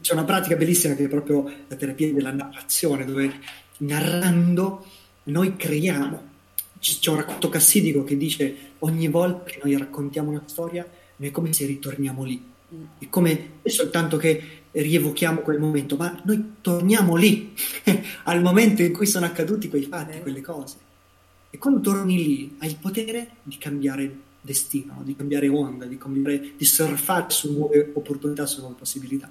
[0.00, 3.32] C'è una pratica bellissima che è proprio la terapia della narrazione, dove
[3.78, 4.86] narrando
[5.24, 6.26] noi creiamo.
[6.78, 10.86] C'è un racconto cassidico che dice ogni volta che noi raccontiamo una storia,
[11.16, 12.42] noi è come se ritorniamo lì.
[12.98, 17.54] È come è soltanto che rievochiamo quel momento, ma noi torniamo lì,
[18.24, 20.76] al momento in cui sono accaduti quei fatti, quelle cose.
[21.50, 26.52] E quando torni lì hai il potere di cambiare destino, di cambiare onda, di, cambiare,
[26.56, 29.30] di surfare su nuove opportunità, su nuove possibilità.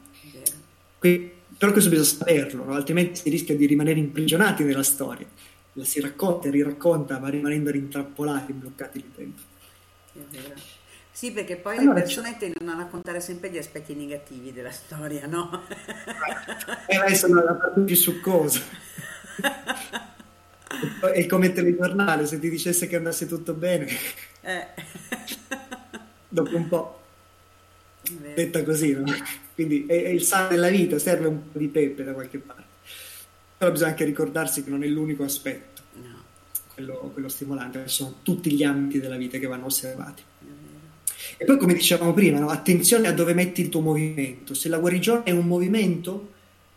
[0.97, 2.73] Que- però questo bisogna saperlo, no?
[2.73, 5.25] altrimenti si rischia di rimanere imprigionati nella storia.
[5.73, 9.45] La si racconta e riracconta, ma rimanendo rintrappolati, bloccati lì dentro.
[11.11, 15.25] Sì, perché poi Allora, le persone tendono a raccontare sempre gli aspetti negativi della storia,
[15.25, 15.63] no?
[16.87, 18.61] E adesso la parte più succosa.
[21.13, 23.87] È come il telegiornale, se ti dicesse che andasse tutto bene,
[24.41, 24.67] Eh.
[26.29, 27.01] dopo un po',
[28.35, 29.05] detta così, no?
[29.55, 32.63] Quindi è, è il sale della vita, serve un po' di pepe da qualche parte.
[33.57, 36.23] Però bisogna anche ricordarsi che non è l'unico aspetto, No.
[36.73, 40.21] quello, quello stimolante, sono tutti gli ambiti della vita che vanno osservati.
[41.37, 42.49] E poi, come dicevamo prima, no?
[42.49, 44.53] attenzione a dove metti il tuo movimento.
[44.53, 46.33] Se la guarigione è un movimento,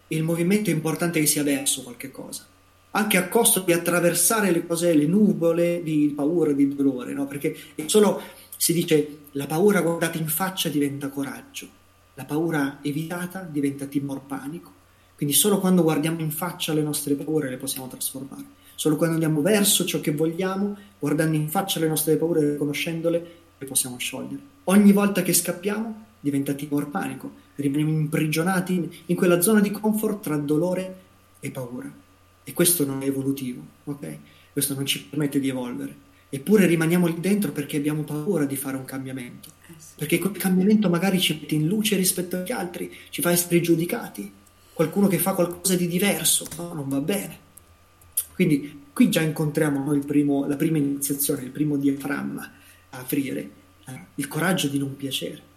[0.09, 2.44] il movimento è importante che sia verso qualche cosa,
[2.92, 7.26] anche a costo di attraversare le cose, le nuvole di paura, di dolore, no?
[7.26, 8.20] perché è solo,
[8.57, 11.68] si dice, la paura guardata in faccia diventa coraggio,
[12.14, 14.79] la paura evitata diventa timor panico.
[15.14, 18.59] Quindi solo quando guardiamo in faccia le nostre paure le possiamo trasformare.
[18.74, 23.31] Solo quando andiamo verso ciò che vogliamo, guardando in faccia le nostre paure e riconoscendole,
[23.59, 24.40] le possiamo sciogliere.
[24.64, 30.37] Ogni volta che scappiamo diventa timor panico, rimaniamo imprigionati in- quella zona di comfort tra
[30.38, 30.96] dolore
[31.40, 31.92] e paura.
[32.44, 34.18] E questo non è evolutivo, ok?
[34.53, 36.09] Questo non ci permette di evolvere.
[36.33, 39.50] Eppure rimaniamo lì dentro perché abbiamo paura di fare un cambiamento.
[39.96, 44.31] Perché quel cambiamento magari ci mette in luce rispetto agli altri, ci fa essere giudicati.
[44.72, 47.38] Qualcuno che fa qualcosa di diverso, no, non va bene.
[48.33, 52.53] Quindi qui già incontriamo noi il primo- la prima iniziazione, il primo diaframma
[52.90, 53.50] a aprire,
[53.87, 55.48] eh, il coraggio di non piacere.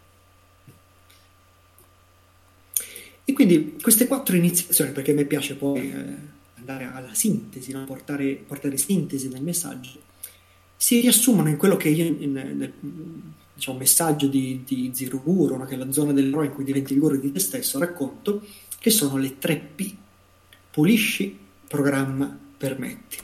[3.25, 6.15] E quindi queste quattro iniziazioni, perché a me piace poi eh,
[6.63, 7.83] andare alla sintesi, no?
[7.85, 9.91] portare, portare sintesi nel messaggio,
[10.75, 12.73] si riassumono in quello che io in- nel
[13.53, 14.91] diciamo, messaggio di, di
[15.23, 15.65] Guru, no?
[15.65, 18.45] che è la zona dell'eroe in cui diventi il guru di te stesso, racconto,
[18.79, 19.95] che sono le tre P.
[20.71, 23.17] Pulisci, programma, permetti.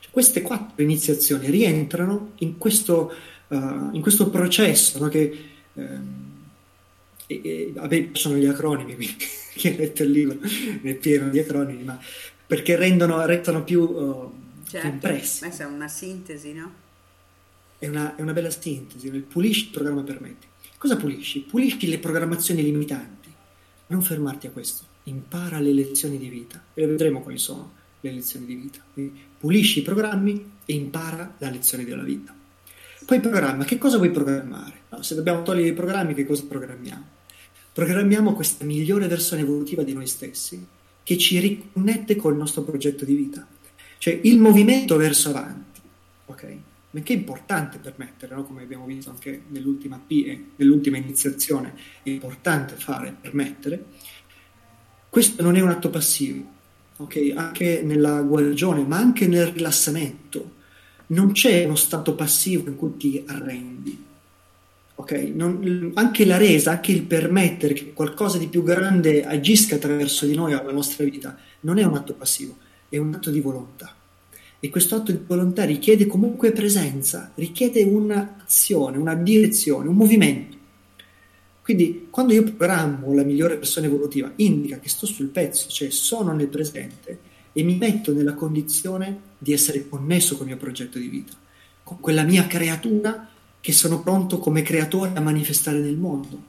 [0.00, 3.12] Cioè, queste quattro iniziazioni rientrano in questo,
[3.48, 5.08] eh, in questo processo no?
[5.08, 5.38] che...
[5.74, 6.24] ehm,
[7.28, 9.04] e, e, vabbè, sono gli acronimi,
[9.56, 10.38] chi ha letto il libro
[10.82, 11.98] è pieno di acronimi, ma
[12.46, 15.40] perché rendono, restano più eh, Certo, impressi.
[15.40, 16.72] questa è una sintesi, no?
[17.78, 20.46] È una, è una bella sintesi, il pulisci il programma permetti.
[20.78, 21.40] Cosa pulisci?
[21.40, 23.28] Pulisci le programmazioni limitanti.
[23.88, 28.12] Non fermarti a questo, impara le lezioni di vita e le vedremo quali sono le
[28.12, 28.80] lezioni di vita.
[28.92, 32.34] Quindi pulisci i programmi e impara la lezione della vita.
[33.04, 34.80] Poi programma, che cosa vuoi programmare?
[34.90, 37.04] No, se dobbiamo togliere i programmi, che cosa programmiamo?
[37.72, 40.66] Programmiamo questa migliore versione evolutiva di noi stessi
[41.06, 43.46] che ci riconnette col nostro progetto di vita.
[43.96, 45.80] Cioè il movimento verso avanti,
[46.24, 46.56] ok?
[46.90, 48.42] Benché è importante permettere, no?
[48.42, 53.84] come abbiamo visto anche nell'ultima P nell'ultima iniziazione, è importante fare, permettere,
[55.08, 56.44] questo non è un atto passivo,
[56.96, 57.34] ok?
[57.36, 60.54] Anche nella guarigione, ma anche nel rilassamento.
[61.08, 64.04] Non c'è uno stato passivo in cui ti arrendi.
[64.96, 65.12] Ok?
[65.34, 70.34] Non- anche la resa, anche il permettere che qualcosa di più grande agisca attraverso di
[70.34, 72.56] noi alla nostra vita, non è un atto passivo,
[72.88, 73.94] è un atto di volontà.
[74.58, 80.56] E questo atto di volontà richiede comunque presenza, richiede un'azione, una direzione, un movimento.
[81.62, 86.32] Quindi quando io programmo la migliore versione evolutiva, indica che sto sul pezzo, cioè sono
[86.32, 87.18] nel presente
[87.52, 91.32] e mi metto nella condizione di essere connesso con il mio progetto di vita,
[91.82, 93.28] con quella mia creatura
[93.66, 96.40] che sono pronto come creatore a manifestare nel mondo.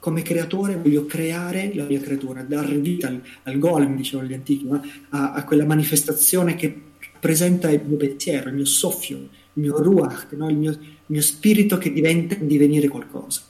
[0.00, 4.66] Come creatore voglio creare la mia creatura, dare vita al, al golem, dicevano gli antichi,
[4.66, 4.84] no?
[5.10, 10.32] a, a quella manifestazione che rappresenta il mio pensiero, il mio soffio, il mio ruach,
[10.32, 10.50] no?
[10.50, 13.42] il, mio, il mio spirito che diventa divenire qualcosa.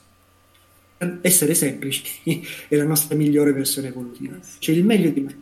[1.23, 2.03] Essere semplici
[2.69, 5.41] è la nostra migliore versione evolutiva, cioè il meglio di me,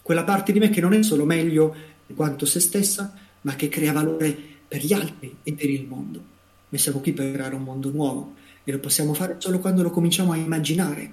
[0.00, 3.68] quella parte di me che non è solo meglio in quanto se stessa, ma che
[3.68, 4.34] crea valore
[4.66, 6.38] per gli altri e per il mondo.
[6.78, 10.32] Siamo qui per creare un mondo nuovo e lo possiamo fare solo quando lo cominciamo
[10.32, 11.10] a immaginare,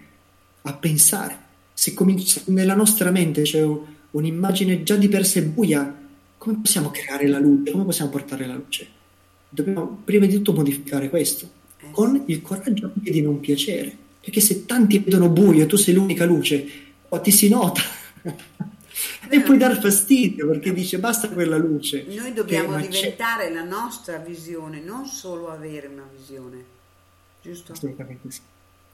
[0.64, 1.38] a pensare.
[1.74, 3.80] Se cominci- nella nostra mente c'è un-
[4.12, 5.96] un'immagine già di per sé buia,
[6.38, 7.72] come possiamo creare la luce?
[7.72, 8.88] Come possiamo portare la luce?
[9.50, 11.50] Dobbiamo prima di tutto modificare questo,
[11.92, 15.94] con il coraggio anche di non piacere, perché se tanti vedono buio e tu sei
[15.94, 16.68] l'unica luce,
[17.10, 17.82] oh, ti si nota.
[19.30, 22.06] e puoi dar fastidio perché dice basta quella luce.
[22.08, 22.88] Noi dobbiamo non c'è.
[22.90, 26.64] diventare la nostra visione, non solo avere una visione.
[27.42, 27.74] giusto?
[27.74, 28.40] Assolutamente sì.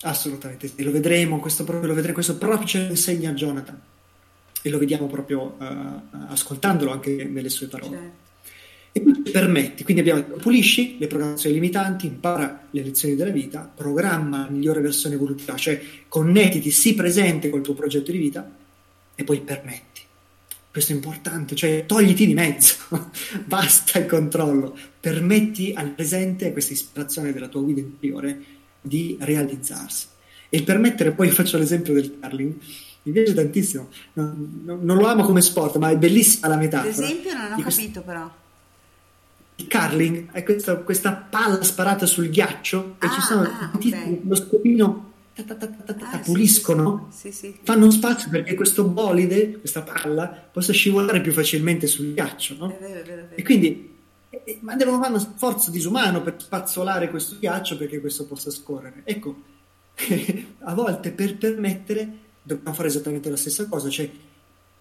[0.01, 0.84] Assolutamente sì.
[0.84, 3.79] Lo vedremo, questo proprio, lo vedremo, questo proprio ce lo insegna Jonathan.
[4.61, 5.65] E lo vediamo proprio eh,
[6.29, 7.97] ascoltandolo anche nelle sue parole.
[7.97, 8.21] Certo.
[8.95, 13.69] E poi ti permetti, quindi abbiamo pulisci le programmazioni limitanti, impara le lezioni della vita,
[13.73, 18.47] programma la migliore versione evolutiva, cioè connettiti, sii presente col tuo progetto di vita
[19.15, 19.93] e poi permetti.
[20.74, 22.76] Questo è importante, cioè togliti di mezzo,
[23.45, 28.41] basta il controllo, permetti al presente, a questa ispirazione della tua guida interiore,
[28.82, 30.07] di realizzarsi.
[30.49, 32.53] E il permettere, poi faccio l'esempio del curling,
[33.03, 36.89] mi piace tantissimo, non, non- non lo amo come sport, ma è bellissima la metafora.
[36.89, 38.32] esempio non ho questo- capito però.
[39.57, 43.78] il curling è questa, questa palla sparata sul ghiaccio e Ah, ci sono ah, i
[43.78, 44.19] titoli, ok.
[44.26, 50.27] lo scopino ta ta ta puliscono Sì, sì, fanno spazio perché questo bolide questa palla
[50.27, 52.69] possa scivolare più facilmente sul ghiaccio no?
[52.69, 53.36] È vero, è vero, è vero.
[53.36, 53.91] e quindi
[54.29, 59.01] eh, ma devono fare uno sforzo disumano per spazzolare questo ghiaccio perché questo possa scorrere
[59.05, 59.36] ecco
[60.59, 64.09] a volte per permettere dobbiamo fare esattamente la stessa cosa cioè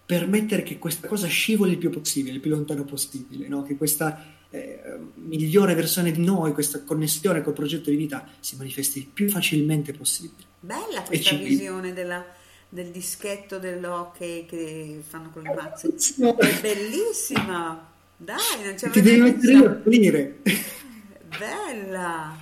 [0.05, 3.63] permettere che questa cosa scivoli il più possibile, il più lontano possibile, no?
[3.63, 4.21] che questa
[4.53, 4.79] eh,
[5.15, 9.93] migliore versione di noi, questa connessione col progetto di vita si manifesti il più facilmente
[9.93, 10.43] possibile.
[10.59, 12.23] Bella questa visione della-
[12.69, 15.87] del dischetto dell'hockey che fanno con le mazze.
[15.89, 16.37] Bellissimo.
[16.37, 17.91] È bellissima.
[18.15, 20.39] Dai, non ci Ti devi mettere io a pulire.
[21.37, 22.37] Bella.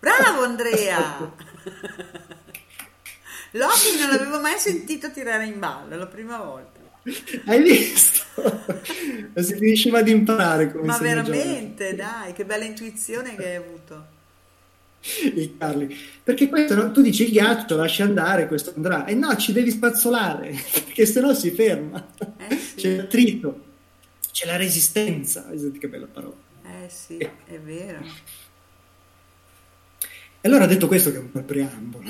[0.00, 1.32] Bravo Andrea.
[3.52, 6.75] L'hockey non l'avevo mai sentito tirare in ballo, la prima volta.
[7.46, 8.24] Hai visto?
[9.36, 14.06] Si finisce di imparare come Ma veramente, dai, che bella intuizione che hai avuto.
[15.34, 15.94] Il curling.
[16.22, 16.90] Perché questo no?
[16.90, 19.04] tu dici il ghiaccio, lasci andare, questo andrà.
[19.04, 20.54] E no, ci devi spazzolare,
[20.84, 22.06] perché sennò si ferma.
[22.48, 22.74] Eh sì.
[22.76, 23.64] C'è l'attrito,
[24.32, 25.46] c'è la resistenza.
[25.54, 26.34] Senti che bella parola.
[26.64, 27.98] Eh sì, è vero.
[30.40, 32.08] E allora detto questo, che è un po' il preambolo,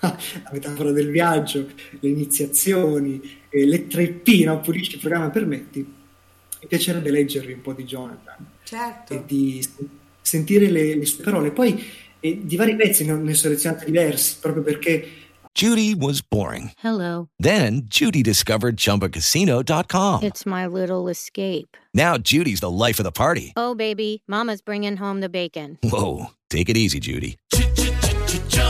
[0.00, 1.68] la metafora del viaggio,
[2.00, 4.60] le iniziazioni, eh, le 3P, no?
[4.60, 9.22] pulisci il programma permetti, mi piacerebbe leggervi un po' di Jonathan e Certo.
[9.26, 9.70] di s-
[10.20, 11.50] sentire le, le sue parole.
[11.52, 11.82] Poi
[12.20, 15.08] eh, di vari pezzi ne ho, ne ho selezionati diversi, proprio perché
[15.52, 16.70] Judy was boring.
[16.82, 17.28] Hello.
[17.38, 20.22] Then Judy discovered ChumbaCasino.com.
[20.22, 21.76] It's my little escape.
[21.94, 23.52] Now Judy's the life of the party.
[23.56, 25.78] Oh, baby, Mama's bringing home the bacon.
[25.82, 27.36] Whoa, take it easy, Judy.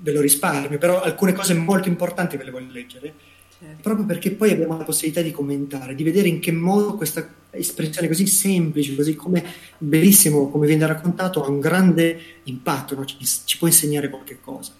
[0.00, 3.14] Ve lo risparmio, però alcune cose molto importanti ve le voglio leggere,
[3.60, 3.82] Certo.
[3.82, 8.08] proprio perché poi abbiamo la possibilità di commentare, di vedere in che modo questa espressione
[8.08, 9.44] così semplice, così come
[9.76, 13.04] bellissimo, come viene raccontato, ha un grande impatto, no?
[13.04, 14.72] ci, ci può insegnare qualche cosa.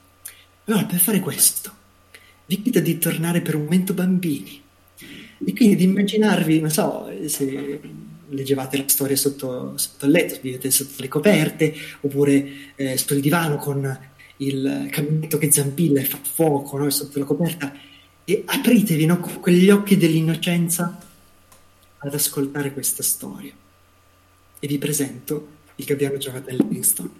[0.64, 1.70] Allora, per fare questo,
[2.46, 4.62] vi chiedo di tornare per un momento bambini
[5.44, 7.80] e quindi di immaginarvi, non so, se
[8.28, 13.56] leggevate la storia sotto, sotto il letto, vivete sotto le coperte, oppure eh, sul divano
[13.56, 13.98] con
[14.41, 16.88] il caminetto che zampilla e fa fuoco no?
[16.91, 17.72] sotto la coperta,
[18.24, 19.18] e apritevi no?
[19.18, 20.99] con quegli occhi dell'innocenza
[21.99, 23.53] ad ascoltare questa storia.
[24.59, 27.11] E vi presento il gabbiano Jonathan Livingston.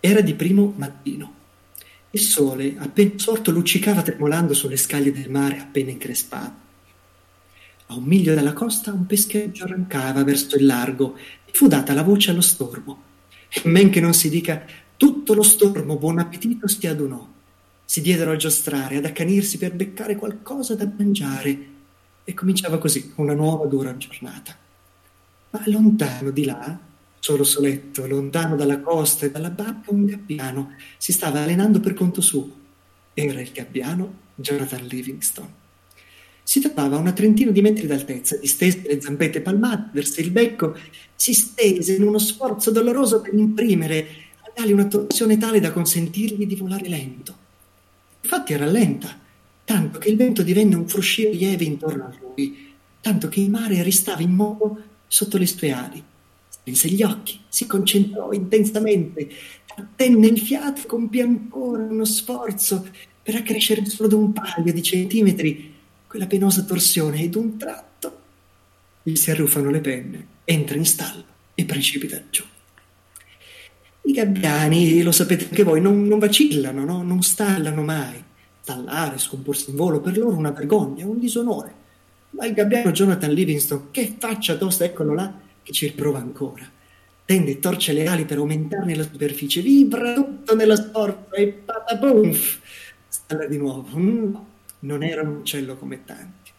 [0.00, 1.34] Era di primo mattino.
[2.10, 6.64] Il sole, appena sorto, luccicava tremolando sulle scaglie del mare appena increspato.
[7.88, 12.02] A un miglio dalla costa un pescheggio arrancava verso il largo e fu data la
[12.02, 13.05] voce allo stormo.
[13.64, 14.64] Men che non si dica
[14.96, 17.26] tutto lo stormo, buon appetito, si adunò.
[17.84, 21.74] Si diedero a giostrare, ad accanirsi per beccare qualcosa da mangiare.
[22.24, 24.56] E cominciava così una nuova dura giornata.
[25.50, 26.78] Ma lontano di là,
[27.18, 32.20] solo soletto, lontano dalla costa e dalla barca, un gabbiano si stava allenando per conto
[32.20, 32.50] suo.
[33.14, 35.64] Era il gabbiano Jonathan Livingstone.
[36.48, 40.76] Si trovava a una trentina di metri d'altezza, distese le zampette palmate verso il becco,
[41.16, 44.06] si stese in uno sforzo doloroso per imprimere
[44.42, 47.36] alle ali una torsione tale da consentirgli di volare lento.
[48.22, 49.18] Infatti rallenta,
[49.64, 53.82] tanto che il vento divenne un fruscio lieve intorno a lui, tanto che il mare
[53.82, 56.00] ristava immobile sotto le sue ali.
[56.48, 59.28] Strinse gli occhi, si concentrò intensamente,
[59.66, 62.86] trattenne il fiato compì ancora uno sforzo
[63.20, 65.74] per accrescere solo di un paio di centimetri
[66.06, 67.86] quella penosa torsione ed un tratto
[69.10, 72.42] gli si arruffano le penne, entra in stallo e precipita giù.
[74.02, 77.02] I gabbiani, lo sapete anche voi, non, non vacillano, no?
[77.02, 78.20] non stallano mai.
[78.60, 81.72] Stallare, scomporsi in volo, per loro una vergogna, un disonore.
[82.30, 85.32] Ma il gabbiano Jonathan Livingston, che faccia tosta, eccolo là,
[85.62, 86.68] che ci riprova ancora.
[87.24, 92.60] Tende e torce le ali per aumentarne la superficie, vibra tutto nella sporta e patapumf!
[93.06, 93.88] Stalla di nuovo.
[93.98, 94.46] No,
[94.86, 96.52] non era un uccello come tanti.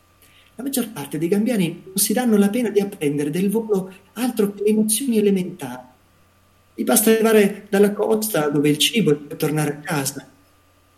[0.55, 4.53] La maggior parte dei gabbiani non si danno la pena di apprendere del volo altro
[4.53, 5.85] che emozioni elementari.
[6.75, 10.27] Gli basta arrivare dalla costa dove il cibo e tornare a casa.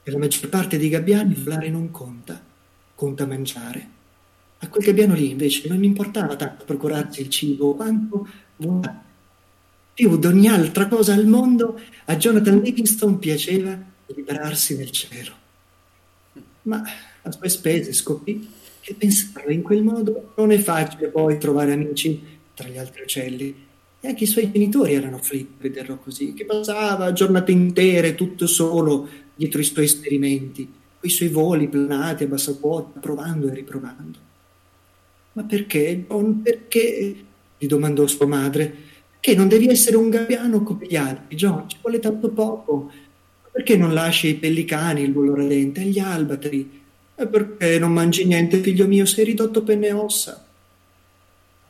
[0.01, 2.41] Per la maggior parte dei gabbiani volare non conta,
[2.95, 3.97] conta mangiare.
[4.59, 8.27] A quel gabbiano lì invece non importava tanto procurarsi il cibo quanto
[8.57, 9.07] volare.
[9.93, 13.77] Più di ogni altra cosa al mondo a Jonathan Livingston piaceva
[14.07, 15.33] liberarsi nel cielo.
[16.63, 16.81] Ma
[17.23, 18.47] a sue spese scoprì
[18.81, 22.21] che pensare in quel modo non è facile poi trovare amici
[22.53, 23.67] tra gli altri uccelli.
[24.01, 28.47] E anche i suoi genitori erano afflitti a vederlo così, che passava giornate intere tutto
[28.47, 34.19] solo dietro i suoi esperimenti, coi suoi voli planati a bassa quota, provando e riprovando.
[35.33, 37.15] Ma perché, John, perché?
[37.57, 38.87] gli domandò sua madre.
[39.19, 42.89] Che non devi essere un gabbiano come gli altri, John, ci vuole tanto poco.
[43.51, 46.78] Perché non lasci ai pellicani il volo radente, agli albatri?
[47.21, 50.45] E perché non mangi niente, figlio mio, sei ridotto penne e ossa?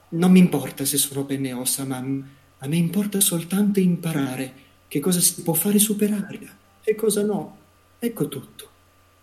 [0.10, 4.54] Non mi importa se sono penne e ossa, ma a me importa soltanto imparare
[4.88, 7.58] che cosa si può fare su per aria e cosa no.
[7.98, 8.70] Ecco tutto.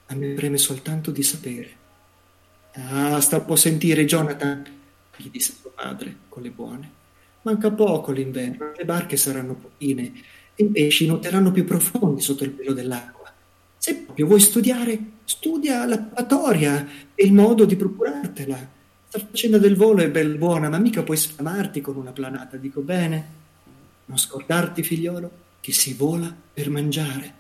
[0.07, 1.70] A me preme soltanto di sapere.
[2.72, 4.64] Ah, sta a sentire, Jonathan,
[5.16, 6.91] gli disse suo padre, con le buone.
[7.43, 10.12] Manca poco l'inverno, le barche saranno pochine
[10.57, 13.33] e i pesci nuoteranno più profondi sotto il pelo dell'acqua.
[13.79, 18.74] Se proprio vuoi studiare, studia la preparatoria e il modo di procurartela.
[19.09, 22.81] Sta facendo del volo è bel buona, ma mica puoi sfamarti con una planata, dico
[22.81, 23.45] bene.
[24.07, 27.35] Non scordarti, figliolo, che si vola per mangiare.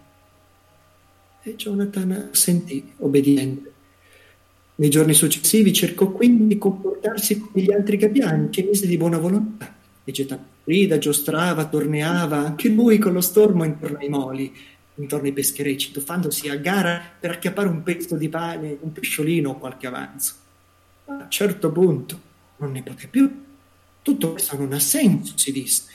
[1.42, 3.72] E Jonathan sentì, obbediente.
[4.74, 9.18] Nei giorni successivi cercò quindi di comportarsi come gli altri gabbiani, che mise di buona
[9.18, 9.72] volontà.
[10.02, 14.52] Vegeta rida, giostrava, torneava, anche lui con lo stormo intorno ai moli,
[14.96, 19.58] intorno ai pescherecci, tuffandosi a gara per acchiappare un pezzo di pane, un pesciolino o
[19.58, 20.34] qualche avanzo.
[21.06, 22.20] A un certo punto
[22.58, 23.44] non ne poté più.
[24.02, 25.92] Tutto questo non ha senso, si disse,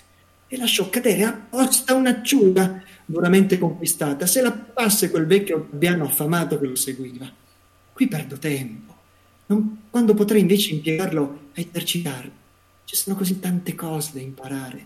[0.47, 6.65] e lasciò cadere apposta un'acciuga duramente conquistata, se la passe quel vecchio gabbiano affamato che
[6.67, 7.31] lo seguiva.
[7.93, 8.95] Qui perdo tempo,
[9.47, 12.31] non, quando potrei invece impiegarlo a esercitarmi.
[12.83, 14.85] Ci sono così tante cose da imparare.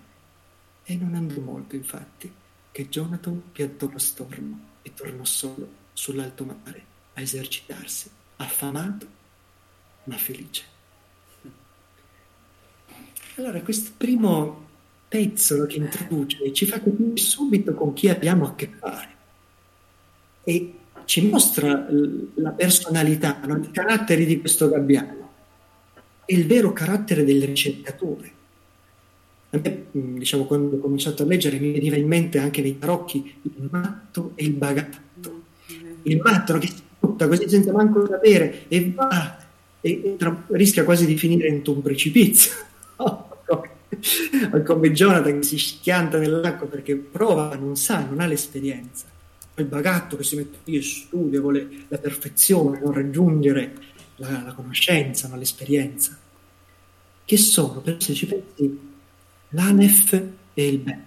[0.84, 2.32] E non andò molto, infatti,
[2.76, 9.08] che Jonathan piantò lo stormo e tornò solo sull'alto mare a esercitarsi, affamato
[10.04, 10.64] ma felice.
[13.38, 14.68] Allora, questo primo
[15.08, 19.16] pezzo che introduce ci fa capire subito con chi abbiamo a che fare
[20.44, 20.74] e
[21.06, 21.88] ci mostra
[22.34, 23.56] la personalità, no?
[23.56, 25.32] i caratteri di questo gabbiano
[26.26, 28.35] e il vero carattere del ricercatore.
[29.56, 33.36] A me, diciamo, quando ho cominciato a leggere, mi veniva in mente anche nei tarocchi
[33.42, 35.44] il matto e il bagatto.
[36.04, 39.38] Il matto che si butta così senza manco sapere e va
[39.82, 42.52] e, e tra, rischia quasi di finire in un precipizio.
[44.66, 49.06] come Jonathan che si schianta nell'acqua perché prova, non sa, non ha l'esperienza.
[49.58, 53.74] Il bagatto che si mette lì e studia, vuole la perfezione, non raggiungere
[54.18, 55.38] la, la conoscenza, no?
[55.38, 56.18] l'esperienza.
[57.24, 58.80] Che sono, per se ci pensi,
[59.56, 60.14] l'anef
[60.54, 61.00] e il bet.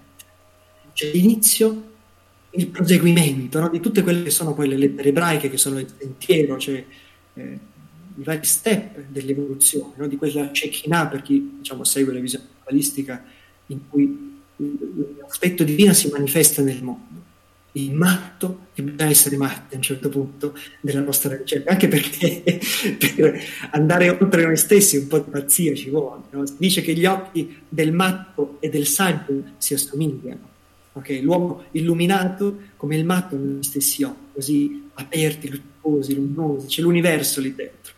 [0.92, 1.86] Cioè l'inizio
[2.51, 3.68] il proseguimento no?
[3.68, 6.84] di tutte quelle che sono poi le lettere ebraiche, che sono il sentiero, cioè
[7.34, 7.59] eh,
[8.16, 10.09] i vari step dell'evoluzione, no?
[10.09, 13.22] di quella Shekinah per chi diciamo, segue la visione cabalistica
[13.66, 14.36] in cui
[15.20, 17.26] l'aspetto divino si manifesta nel mondo.
[17.79, 22.43] Il matto, che bisogna essere matti a un certo punto della nostra ricerca, anche perché
[22.99, 26.22] per andare oltre noi stessi un po' di pazzia ci vuole.
[26.31, 26.45] No?
[26.45, 30.57] Si dice che gli occhi del matto e del saggio si assomigliano.
[30.95, 31.20] Okay?
[31.20, 37.41] L'uomo illuminato come il matto hanno gli stessi occhi, così aperti, luminosi, luminosi, c'è l'universo
[37.41, 37.93] lì dentro.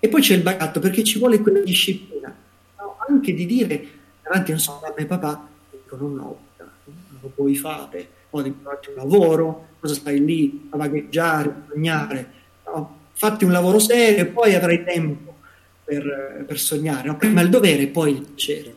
[0.00, 2.34] E poi c'è il bagatto perché ci vuole quella disciplina,
[2.78, 2.96] no?
[3.06, 3.86] anche di dire
[4.24, 8.94] davanti, non so, a me papà, dicono no, non lo puoi fare, o farti un
[8.94, 12.32] lavoro, cosa stai lì a vagheggiare, a sognare,
[12.66, 12.98] no?
[13.12, 15.36] fatti un lavoro serio e poi avrai tempo
[15.84, 17.16] per, per sognare, no?
[17.16, 18.76] prima il dovere e poi il piacere.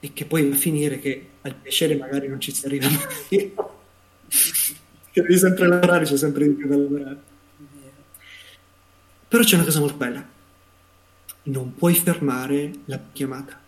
[0.00, 3.28] E che poi va a finire che al piacere magari non ci si arriva mai.
[5.10, 7.20] che devi sempre lavorare, c'è sempre di più da lavorare.
[9.28, 10.26] Però c'è una cosa molto bella.
[11.42, 13.60] Non puoi fermare la chiamata.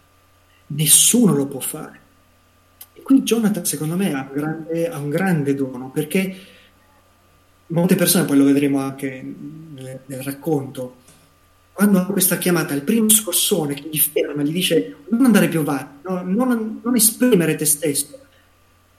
[0.68, 2.00] Nessuno lo può fare.
[3.10, 6.32] Qui Jonathan, secondo me, ha un grande, ha un grande dono, perché
[7.66, 9.34] molte persone, poi lo vedremo anche
[9.74, 10.98] nel, nel racconto,
[11.72, 15.58] quando hanno questa chiamata, il primo scossone che gli ferma, gli dice non andare più
[15.58, 18.16] avanti, no, non, non esprimere te stesso,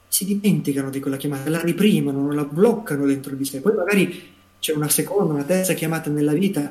[0.08, 3.62] si dimenticano di quella chiamata, la reprimono, la bloccano dentro di sé.
[3.62, 6.70] Poi magari c'è una seconda, una terza chiamata nella vita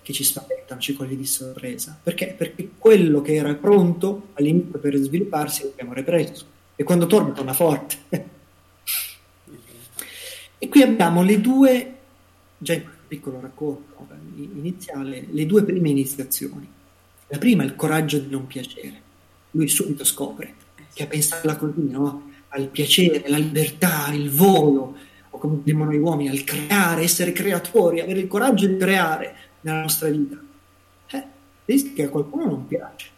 [0.00, 2.00] che ci spaventano, ci coglie di sorpresa.
[2.02, 2.34] Perché?
[2.34, 6.56] Perché quello che era pronto all'inizio per svilupparsi lo abbiamo represo.
[6.80, 7.96] E quando torna, torna forte.
[10.58, 11.96] e qui abbiamo le due,
[12.56, 14.06] già in piccolo racconto
[14.36, 16.70] iniziale, le due prime iniziazioni.
[17.26, 19.02] La prima è il coraggio di non piacere.
[19.50, 20.54] Lui subito scopre
[20.92, 22.30] che a pensarla così, no?
[22.50, 24.96] al piacere, alla libertà, il volo,
[25.30, 29.80] o come diciamo noi uomini, al creare, essere creatori, avere il coraggio di creare nella
[29.80, 30.40] nostra vita.
[31.08, 31.24] Eh,
[31.64, 33.08] rischi che a qualcuno non piace.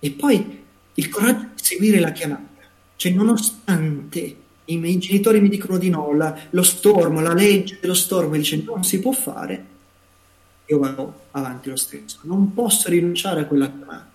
[0.00, 0.64] E poi
[0.94, 2.62] il coraggio seguire la chiamata.
[2.96, 4.36] Cioè, nonostante
[4.66, 8.62] i miei genitori mi dicono di no, la, lo stormo, la legge dello stormo dice
[8.62, 9.64] non si può fare,
[10.66, 12.18] io vado avanti lo stesso.
[12.22, 14.10] Non posso rinunciare a quella chiamata.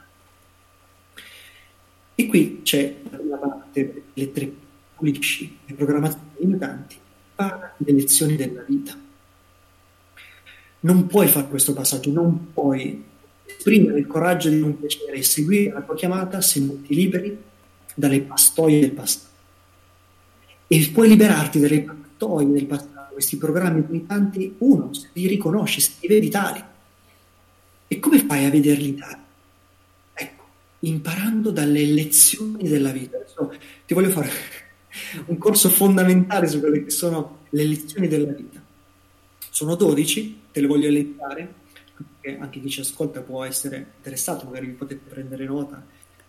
[2.16, 2.96] E qui c'è
[3.28, 4.52] la parte delle tre
[4.96, 6.96] pulisci, le programmazioni limitanti,
[7.34, 8.96] parla delle lezioni della vita.
[10.82, 13.04] Non puoi fare questo passaggio, non puoi
[13.58, 17.38] esprimere il coraggio di non piacere e seguire la tua chiamata se non ti liberi
[17.96, 19.32] dalle pastoie del passato.
[20.68, 25.92] E puoi liberarti dalle pastoie del passato, questi programmi limitanti, uno, se li riconosci, se
[26.02, 26.64] li vedi tali.
[27.88, 29.22] E come fai a vederli tali?
[30.84, 33.18] imparando dalle lezioni della vita.
[33.18, 33.54] Adesso
[33.86, 34.30] ti voglio fare
[35.28, 38.62] un corso fondamentale su quelle che sono le lezioni della vita.
[39.50, 41.54] Sono 12, te le voglio elencare,
[42.24, 45.86] perché anche chi ci ascolta può essere interessato, magari vi potete prendere nota,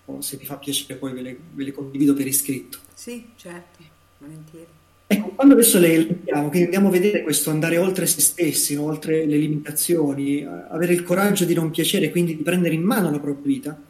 [0.06, 2.78] o se vi fa piacere poi ve le, ve le condivido per iscritto.
[2.92, 3.78] Sì, certo,
[4.18, 4.66] volentieri.
[5.06, 8.84] Ecco, quando adesso le elenchiamo, quindi andiamo a vedere questo andare oltre se stessi, no?
[8.84, 13.20] oltre le limitazioni, avere il coraggio di non piacere, quindi di prendere in mano la
[13.20, 13.80] propria vita,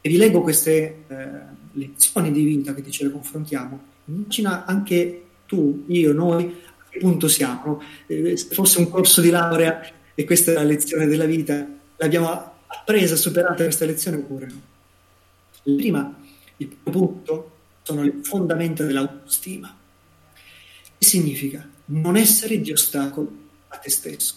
[0.00, 1.26] e vi leggo queste eh,
[1.72, 3.80] lezioni di vita che ce le confrontiamo.
[4.06, 7.80] Immagina anche tu, io, noi, a che punto siamo.
[8.06, 11.64] Eh, se fosse un corso di laurea e questa è la lezione della vita,
[11.94, 14.60] l'abbiamo appresa, superata questa lezione oppure no?
[15.76, 16.12] Prima,
[16.56, 19.78] il primo punto sono le fondamenta dell'autostima.
[20.98, 21.64] Che significa?
[21.84, 23.30] Non essere di ostacolo
[23.68, 24.34] a te stesso.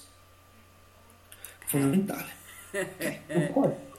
[1.65, 2.29] Fondamentale.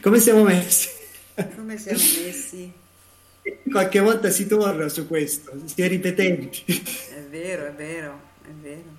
[0.00, 0.90] Come siamo messi?
[1.56, 2.72] Come siamo messi?
[3.68, 6.62] Qualche volta si torna su questo, si è ripetenti.
[6.66, 8.98] È vero, è vero, è vero.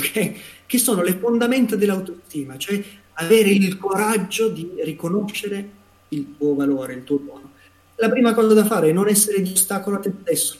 [0.00, 0.36] Okay?
[0.66, 2.82] Che sono le fondamenta dell'autostima, cioè
[3.14, 5.78] avere il coraggio di riconoscere
[6.08, 7.52] il tuo valore, il tuo buono.
[7.96, 10.58] La prima cosa da fare è non essere di ostacolo a te stesso.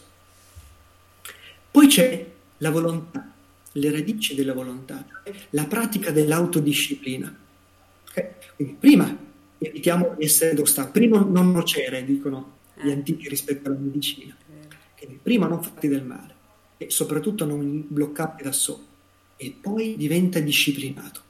[1.70, 2.26] Poi c'è
[2.58, 3.32] la volontà,
[3.72, 7.34] le radici della volontà, cioè la pratica dell'autodisciplina.
[8.10, 8.30] Okay?
[8.56, 9.16] Quindi prima
[9.58, 12.92] evitiamo di essere d'ostacolo, prima non nocere, dicono gli eh.
[12.92, 14.36] antichi rispetto alla medicina.
[14.96, 16.34] Quindi prima non fatti del male
[16.76, 18.88] e soprattutto non bloccarti da solo
[19.42, 21.22] e poi diventa disciplinato.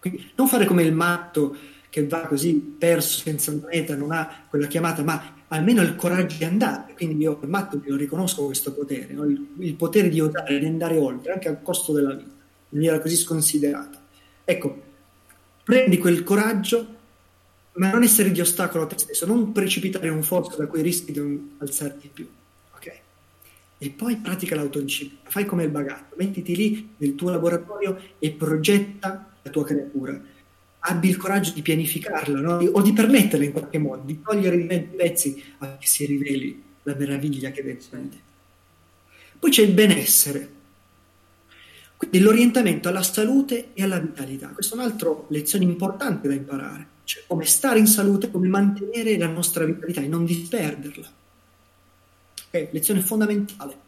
[0.00, 1.56] Quindi non fare come il matto
[1.88, 6.44] che va così perso senza meta, non ha quella chiamata, ma almeno il coraggio di
[6.44, 6.92] andare.
[6.92, 9.24] Quindi io il matto lo riconosco questo potere, no?
[9.24, 13.00] il, il, potere di osare, di andare oltre, anche al costo della vita, in maniera
[13.00, 13.98] così sconsiderata.
[14.44, 14.82] Ecco,
[15.64, 16.96] prendi quel coraggio,
[17.76, 20.82] ma non essere di ostacolo a te stesso, non precipitare in un fosso da cui
[20.82, 22.28] rischi di non alzarti più.
[23.78, 29.30] E poi pratica l'autodisciplina, fai come il bagatto, mettiti lì nel tuo laboratorio e progetta
[29.40, 30.20] la tua creatura.
[30.80, 32.56] Abbi il coraggio di pianificarla no?
[32.56, 37.50] o di permetterla in qualche modo, di togliere i pezzi affinché si riveli la meraviglia
[37.50, 38.16] che è dentro di te.
[39.38, 40.56] Poi c'è il benessere,
[41.96, 44.48] quindi l'orientamento alla salute e alla vitalità.
[44.48, 49.28] Questa è un'altra lezione importante da imparare, cioè come stare in salute, come mantenere la
[49.28, 51.08] nostra vitalità e non disperderla.
[52.48, 52.68] Okay?
[52.70, 53.86] Lezione fondamentale.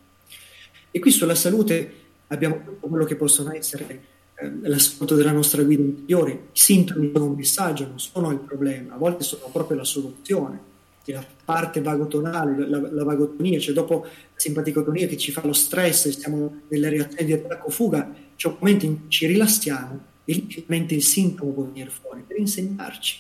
[0.90, 1.92] E qui sulla salute
[2.28, 4.02] abbiamo quello che possono essere
[4.34, 6.32] eh, l'ascolto della nostra guida interiore.
[6.32, 10.68] I sintomi sono un messaggio, non sono il problema, a volte sono proprio la soluzione.
[11.06, 16.08] la parte vagotonale, la, la vagotonia, cioè dopo la simpaticotonia che ci fa lo stress,
[16.08, 21.02] siamo nelle reazioni di attacco-fuga, c'è un momento in cui ci rilassiamo e lì il
[21.02, 23.18] sintomo può venire fuori per insegnarci.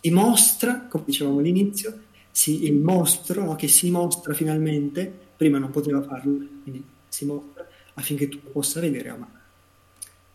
[0.00, 2.00] Si mostra, come dicevamo all'inizio,
[2.30, 7.66] si, il mostro no, che si mostra finalmente, prima non poteva farlo, quindi si mostra
[7.94, 9.38] affinché tu possa vedere e amare.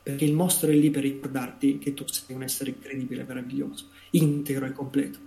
[0.04, 4.66] Perché il mostro è lì per ricordarti che tu sei un essere incredibile, meraviglioso, integro
[4.66, 5.20] e completo.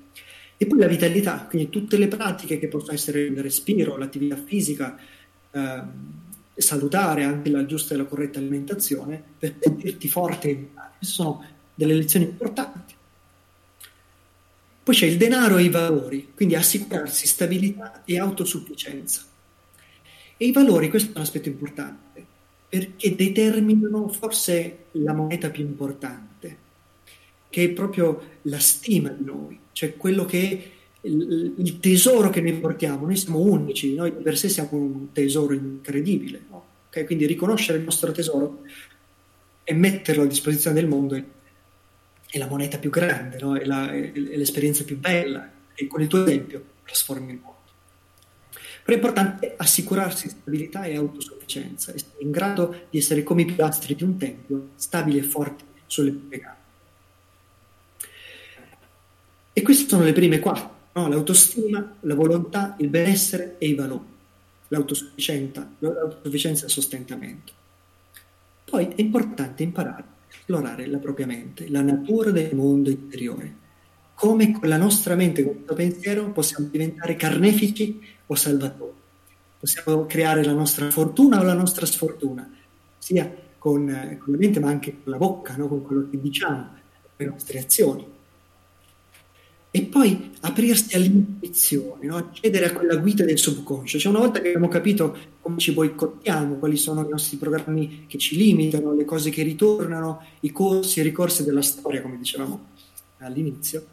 [0.57, 4.99] E poi la vitalità, quindi tutte le pratiche che possono essere il respiro, l'attività fisica,
[5.51, 5.83] eh,
[6.55, 10.71] salutare, anche la giusta e la corretta alimentazione, per sentirti forte.
[10.99, 11.45] Queste sono
[11.75, 12.88] delle lezioni importanti.
[14.89, 19.23] Poi c'è il denaro e i valori, quindi assicurarsi stabilità e autosufficienza.
[20.35, 22.25] E i valori, questo è un aspetto importante,
[22.67, 26.57] perché determinano forse la moneta più importante,
[27.51, 30.71] che è proprio la stima di noi cioè quello che
[31.03, 35.53] il, il, tesoro che noi portiamo, noi siamo unici, noi per sé siamo un tesoro
[35.53, 36.65] incredibile, no?
[36.89, 37.05] okay?
[37.05, 38.63] quindi riconoscere il nostro tesoro
[39.63, 41.23] e metterlo a disposizione del mondo è,
[42.31, 43.57] è la moneta più grande, no?
[43.57, 47.57] è, la, è, l'esperienza più bella e con il tuo esempio trasformi il mondo.
[48.85, 53.95] Però è importante assicurarsi stabilità e autosufficienza, essere in grado di essere come i pilastri
[53.95, 56.57] di un tempio, stabili e forti sulle proprie gambe.
[59.53, 61.09] E queste sono le prime quattro, no?
[61.09, 64.07] l'autostima, la volontà, il benessere e i valori,
[64.69, 67.53] l'autosufficienza, l'autosufficienza e il sostentamento.
[68.65, 70.17] Poi è importante imparare
[70.49, 73.67] esplorare la propria mente, la natura del mondo interiore,
[74.15, 78.97] come con la nostra mente, con il nostro pensiero, possiamo diventare carnefici o salvatori.
[79.61, 82.51] Possiamo creare la nostra fortuna o la nostra sfortuna,
[82.97, 85.69] sia con, eh, con la mente ma anche con la bocca, no?
[85.69, 88.17] con quello che diciamo, con le nostre azioni
[89.71, 92.17] e poi aprirsi all'intuizione, no?
[92.17, 93.99] accedere a quella guida del subconscio.
[93.99, 98.17] Cioè una volta che abbiamo capito come ci boicottiamo, quali sono i nostri programmi che
[98.17, 102.67] ci limitano, le cose che ritornano, i corsi e ricorsi della storia, come dicevamo
[103.19, 103.87] all'inizio,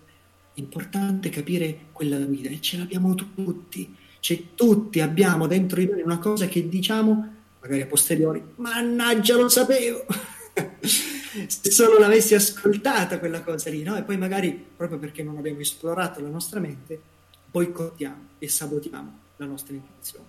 [0.53, 3.93] è importante capire quella guida e ce l'abbiamo tutti.
[4.19, 9.49] Cioè tutti abbiamo dentro di noi una cosa che diciamo, magari a posteriori, mannaggia lo
[9.49, 10.05] sapevo!
[11.47, 13.97] se solo l'avessi ascoltata quella cosa lì, no?
[13.97, 16.99] E poi magari, proprio perché non abbiamo esplorato la nostra mente,
[17.51, 20.25] boicottiamo e sabotiamo la nostra intuizione.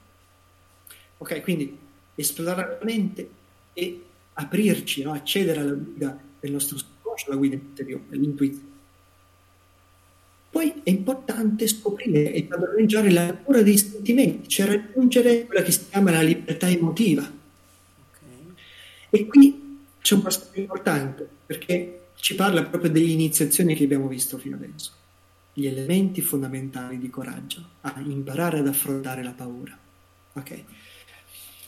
[1.18, 1.76] Ok, quindi
[2.14, 3.28] esplorare la mente
[3.72, 4.02] e
[4.34, 5.12] aprirci, no?
[5.12, 8.74] accedere alla guida del nostro subconscio, alla guida interiore, all'intuizione.
[10.50, 15.86] Poi è importante scoprire e padroneggiare la natura dei sentimenti, cioè raggiungere quella che si
[15.90, 17.22] chiama la libertà emotiva.
[17.22, 18.54] Okay.
[19.10, 19.65] E qui
[20.06, 24.92] c'è un passaggio importante perché ci parla proprio delle iniziazioni che abbiamo visto fino adesso,
[25.52, 29.76] gli elementi fondamentali di coraggio, a imparare ad affrontare la paura.
[30.32, 30.64] Okay.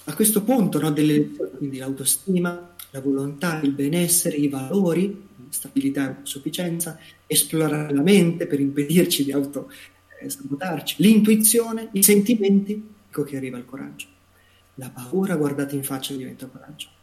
[0.05, 6.15] A questo punto, no, delle, quindi l'autostima, la volontà, il benessere, i valori, stabilità e
[6.23, 13.65] sufficienza, esplorare la mente per impedirci di auto-sabotarci, l'intuizione, i sentimenti, ecco che arriva il
[13.65, 14.07] coraggio.
[14.75, 16.98] La paura guardata in faccia diventa coraggio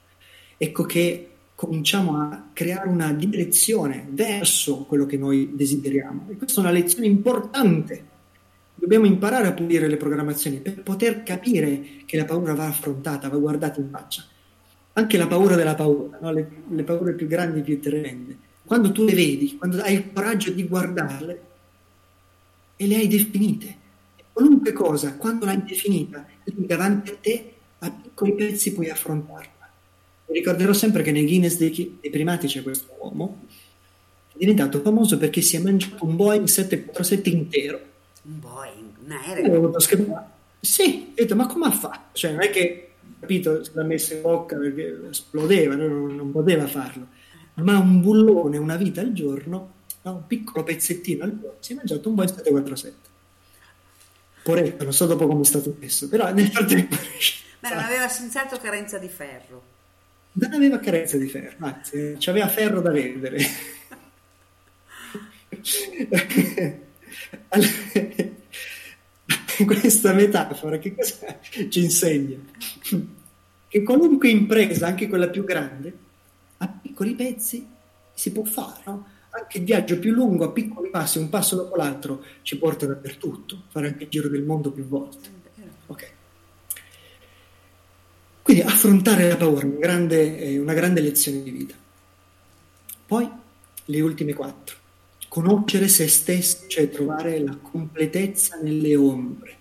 [0.58, 6.28] ecco che cominciamo a creare una direzione verso quello che noi desideriamo.
[6.30, 8.14] E questa è una lezione importante.
[8.76, 13.38] Dobbiamo imparare a pulire le programmazioni per poter capire che la paura va affrontata, va
[13.38, 14.26] guardata in faccia.
[14.94, 16.32] Anche la paura della paura, no?
[16.32, 18.38] le, le paure più grandi, più tremende.
[18.66, 21.42] Quando tu le vedi, quando hai il coraggio di guardarle
[22.76, 23.84] e le hai definite,
[24.34, 29.55] qualunque cosa, quando l'hai definita, lì davanti a te, a piccoli pezzi puoi affrontarla.
[30.28, 33.44] Ricorderò sempre che nel Guinness dei, dei primati c'è questo uomo,
[34.34, 37.80] è diventato famoso perché si è mangiato un Boeing 747 intero.
[38.24, 39.80] Un Boeing, un aereo?
[40.60, 42.18] Sì, ho detto, ma come ha fatto?
[42.18, 46.66] Cioè, non è che, capito, se l'ha messo in bocca perché esplodeva, non, non poteva
[46.68, 47.08] farlo.
[47.56, 50.12] Ma un bullone, una vita al giorno, no?
[50.12, 53.14] un piccolo pezzettino al giorno, si è mangiato un Boeing 747.
[54.42, 56.96] Poretto, non so dopo come è stato messo, però nel frattempo...
[57.60, 59.74] Beh, non aveva senz'altro carenza di ferro
[60.38, 63.40] non aveva carenza di ferro, anzi, aveva ferro da vendere.
[69.66, 72.38] questa metafora che cosa ci insegna?
[73.68, 75.94] Che qualunque impresa, anche quella più grande,
[76.58, 77.66] a piccoli pezzi
[78.14, 79.08] si può fare, no?
[79.30, 83.64] Anche il viaggio più lungo, a piccoli passi, un passo dopo l'altro, ci porta dappertutto,
[83.70, 85.30] fare anche il giro del mondo più volte.
[85.88, 86.15] Ok.
[88.46, 91.74] Quindi affrontare la paura, una grande, una grande lezione di vita.
[93.08, 93.28] Poi
[93.86, 94.76] le ultime quattro.
[95.28, 99.56] Conoscere se stessi, cioè trovare la completezza nelle ombre.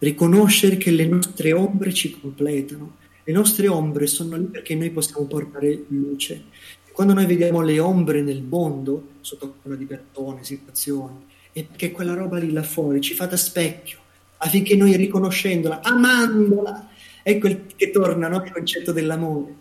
[0.00, 2.96] Riconoscere che le nostre ombre ci completano.
[3.24, 6.44] Le nostre ombre sono lì perché noi possiamo portare luce.
[6.92, 12.12] Quando noi vediamo le ombre nel mondo, sotto forma di persone, situazioni, è perché quella
[12.12, 13.96] roba lì là fuori ci fa da specchio,
[14.36, 16.90] affinché noi riconoscendola, amandola,
[17.22, 19.54] ecco il, che torna no, il concetto dell'amore.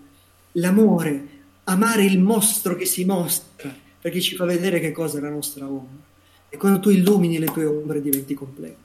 [0.54, 1.28] L'amore,
[1.66, 5.66] amare il mostro che si mostra, perché ci fa vedere che cosa è la nostra
[5.66, 6.10] ombra.
[6.50, 8.78] E quando tu illumini le tue ombre diventi completo,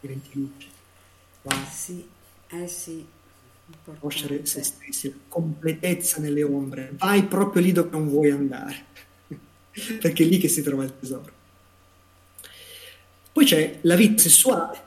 [0.00, 0.66] diventi luce.
[1.42, 1.56] Wow.
[1.70, 2.06] Sì,
[2.48, 3.06] eh sì.
[3.84, 6.92] Conoscere se stessi, la completezza nelle ombre.
[6.96, 8.84] Vai proprio lì dove non vuoi andare,
[10.00, 11.36] perché è lì che si trova il tesoro.
[13.32, 14.80] Poi c'è la vita sessuale,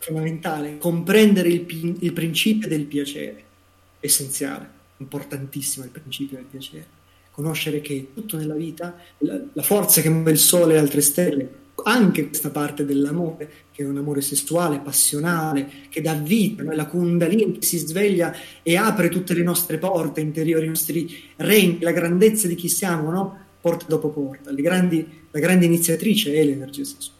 [0.00, 3.44] fondamentale, comprendere il, il principio del piacere,
[4.00, 6.98] essenziale, importantissimo il principio del piacere
[7.40, 11.58] conoscere che tutto nella vita, la, la, forza che muove il sole e altre stelle,
[11.84, 16.72] anche questa parte dell'amore, che è un amore sessuale, passionale, che dà vita, no?
[16.72, 21.78] la kundalini che si sveglia e apre tutte le nostre porte interiori, i nostri regni,
[21.80, 23.38] la grandezza di chi siamo, no?
[23.60, 24.52] porta dopo porta.
[24.52, 27.19] Grandi, la grande iniziatrice è l'energia sessuale.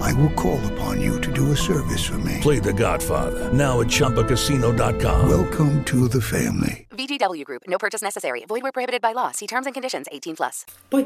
[0.00, 2.38] I will call upon you to do a service for me.
[2.40, 5.28] Play The Godfather now at Choppacasino.com.
[5.28, 6.86] Welcome to the family.
[6.90, 7.62] VGW Group.
[7.66, 8.44] No purchase necessary.
[8.46, 9.32] Void where prohibited by law.
[9.32, 10.06] See terms and conditions.
[10.10, 10.64] 18 plus.
[10.88, 11.04] Poi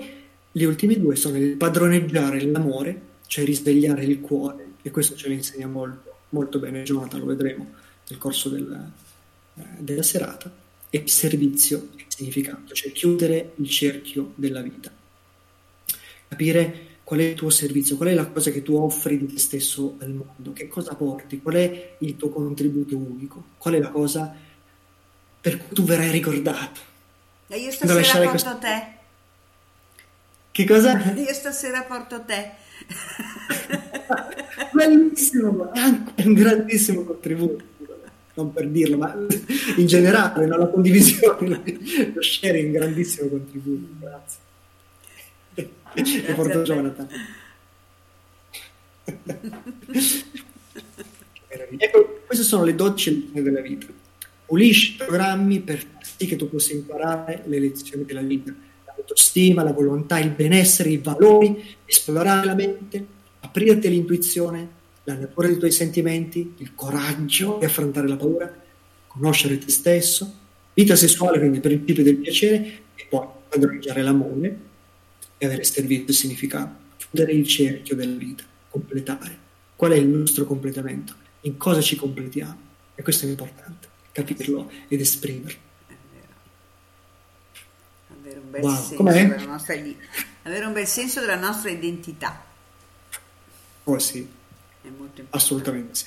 [0.53, 5.35] gli ultimi due sono il padroneggiare l'amore, cioè risvegliare il cuore, e questo ce lo
[5.35, 7.73] insegna molto, molto bene Jonathan, lo vedremo
[8.09, 8.91] nel corso del,
[9.55, 10.53] eh, della serata,
[10.91, 14.93] e servizio e significato, cioè chiudere il cerchio della vita.
[16.29, 19.39] Capire qual è il tuo servizio, qual è la cosa che tu offri di te
[19.39, 23.91] stesso al mondo, che cosa porti, qual è il tuo contributo unico, qual è la
[23.91, 24.35] cosa
[25.39, 26.81] per cui tu verrai ricordato.
[27.49, 28.59] E io stasera porto questo...
[28.59, 28.87] te.
[30.53, 30.99] Che cosa?
[31.13, 32.51] Io stasera porto te.
[34.73, 37.63] Bellissimo, è un grandissimo contributo,
[38.33, 39.15] non per dirlo, ma
[39.77, 40.57] in generale no?
[40.57, 41.63] la condivisione,
[42.15, 44.42] lo sharing è un grandissimo contributo, grazie.
[45.95, 47.09] Lo porto Jonathan.
[51.77, 53.87] ecco, queste sono le 12 lezioni della vita.
[54.47, 59.73] Pulisci i programmi per sì che tu possa imparare le lezioni della vita, l'autostima, la
[59.73, 63.05] volontà, il benessere, i valori, esplorare la mente,
[63.41, 68.63] aprirti all'intuizione, la natura dei tuoi sentimenti, il coraggio di affrontare la paura,
[69.07, 70.33] conoscere te stesso,
[70.75, 74.71] vita sessuale, quindi per il principio del piacere, e poi padroneggiare l'amore
[75.43, 79.37] e avere servizio significato, chiudere il cerchio della vita, completare.
[79.75, 81.17] Qual è il nostro completamento?
[81.41, 82.57] In cosa ci completiamo?
[82.95, 85.59] E questo è importante capirlo ed esprimerlo.
[88.21, 89.75] Avere un bel, wow, senso della nostra,
[90.43, 92.45] avere un bel senso della nostra identità.
[93.83, 95.29] Oh sì, È molto importante.
[95.31, 96.07] assolutamente sì.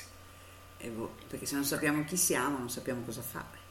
[0.88, 3.64] Boh, perché se non sappiamo chi siamo, non sappiamo cosa fare.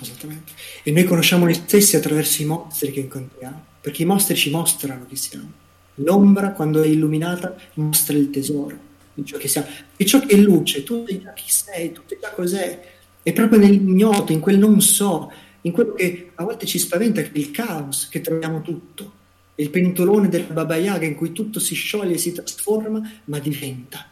[0.00, 0.52] Esattamente.
[0.82, 5.06] E noi conosciamo noi stessi attraverso i mostri che incontriamo, perché i mostri ci mostrano
[5.06, 5.50] chi siamo.
[5.96, 9.66] L'ombra, quando è illuminata, mostra il tesoro di ciò che siamo.
[9.96, 12.96] E ciò che è luce, tu sai già chi sei, tu sai già cos'è.
[13.22, 15.30] È proprio nell'ignoto, in quel non so,
[15.62, 19.12] in quello che a volte ci spaventa, che è il caos, che troviamo tutto.
[19.54, 24.06] È il pentolone della Baba Yaga in cui tutto si scioglie, si trasforma, ma diventa.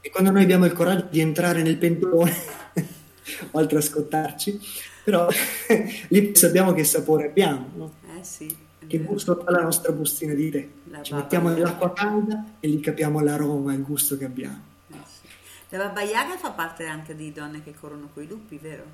[0.00, 2.36] E quando noi abbiamo il coraggio di entrare nel pentolone,
[3.52, 4.60] oltre a scottarci,
[5.02, 5.26] però
[6.08, 7.92] lì sappiamo che sapore abbiamo, no?
[8.16, 8.63] Eh sì.
[8.86, 10.68] Che gusto ha la nostra bustina di tè.
[10.90, 14.62] La Ci mettiamo nell'acqua calda e lì capiamo l'aroma e il gusto che abbiamo.
[14.88, 15.28] Eh sì.
[15.70, 18.84] La Baba Yaga fa parte anche di donne che corrono coi lupi, vero?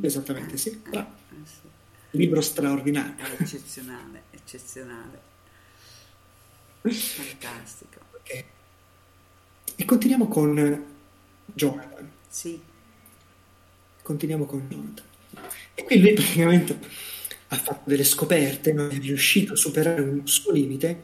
[0.00, 0.82] Esattamente, sì.
[0.90, 1.06] Eh
[1.44, 1.60] sì.
[2.10, 3.24] Libro straordinario.
[3.24, 5.20] È eccezionale, eccezionale.
[6.82, 8.00] Fantastico.
[8.12, 8.44] Ok.
[9.76, 10.84] E continuiamo con
[11.46, 12.10] Jonathan.
[12.28, 12.60] Sì.
[14.02, 15.04] Continuiamo con Jonathan.
[15.74, 16.78] E qui lui praticamente
[17.54, 21.02] ha fatto delle scoperte, non è riuscito a superare un suo limite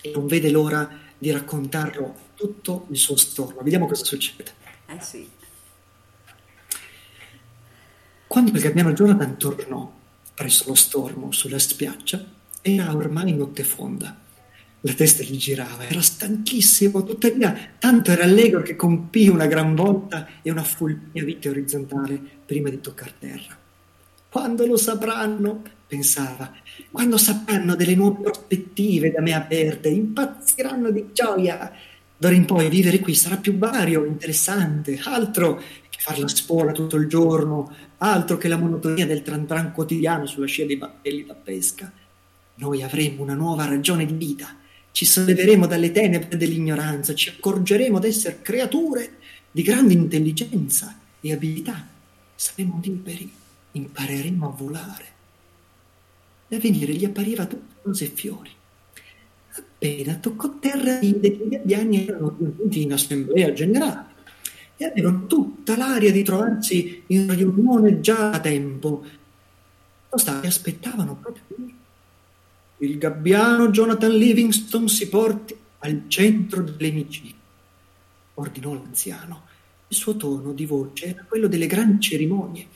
[0.00, 3.62] e non vede l'ora di raccontarlo tutto il suo storno.
[3.62, 4.52] Vediamo cosa succede.
[4.86, 5.28] Eh sì.
[8.26, 9.92] Quando il gabbiano Jonathan tornò
[10.34, 12.24] presso lo stormo sulla spiaggia,
[12.60, 14.22] era ormai notte fonda.
[14.80, 20.28] La testa gli girava, era stanchissimo, tuttavia tanto era allegro che compì una gran volta
[20.42, 23.62] e una fulmina vite orizzontale prima di toccar terra.
[24.34, 26.52] Quando lo sapranno, pensava,
[26.90, 31.70] quando sapranno delle nuove prospettive da me aperte, impazziranno di gioia.
[32.16, 36.96] D'ora in poi vivere qui sarà più vario, interessante, altro che far la spola tutto
[36.96, 41.34] il giorno, altro che la monotonia del tran tran quotidiano sulla scia dei battelli da
[41.34, 41.92] pesca.
[42.56, 44.52] Noi avremo una nuova ragione di vita,
[44.90, 49.12] ci solleveremo dalle tenebre dell'ignoranza, ci accorgeremo d'essere creature
[49.52, 51.86] di grande intelligenza e abilità.
[52.34, 53.42] Saremo liberi,
[53.74, 55.04] impareremo a volare.
[56.48, 58.50] L'avvenire gli appariva tutto rose e fiori.
[59.56, 64.12] Appena toccò terra vide che i gabbiani erano giunti in assemblea generale
[64.76, 69.04] e avevano tutta l'aria di trovarsi in riunione già da tempo.
[70.14, 71.74] Stati aspettavano proprio lui.
[72.78, 77.40] Il gabbiano Jonathan Livingston si porti al centro dell'emiciclo,
[78.34, 79.42] ordinò l'anziano.
[79.88, 82.68] Il suo tono di voce era quello delle grandi cerimonie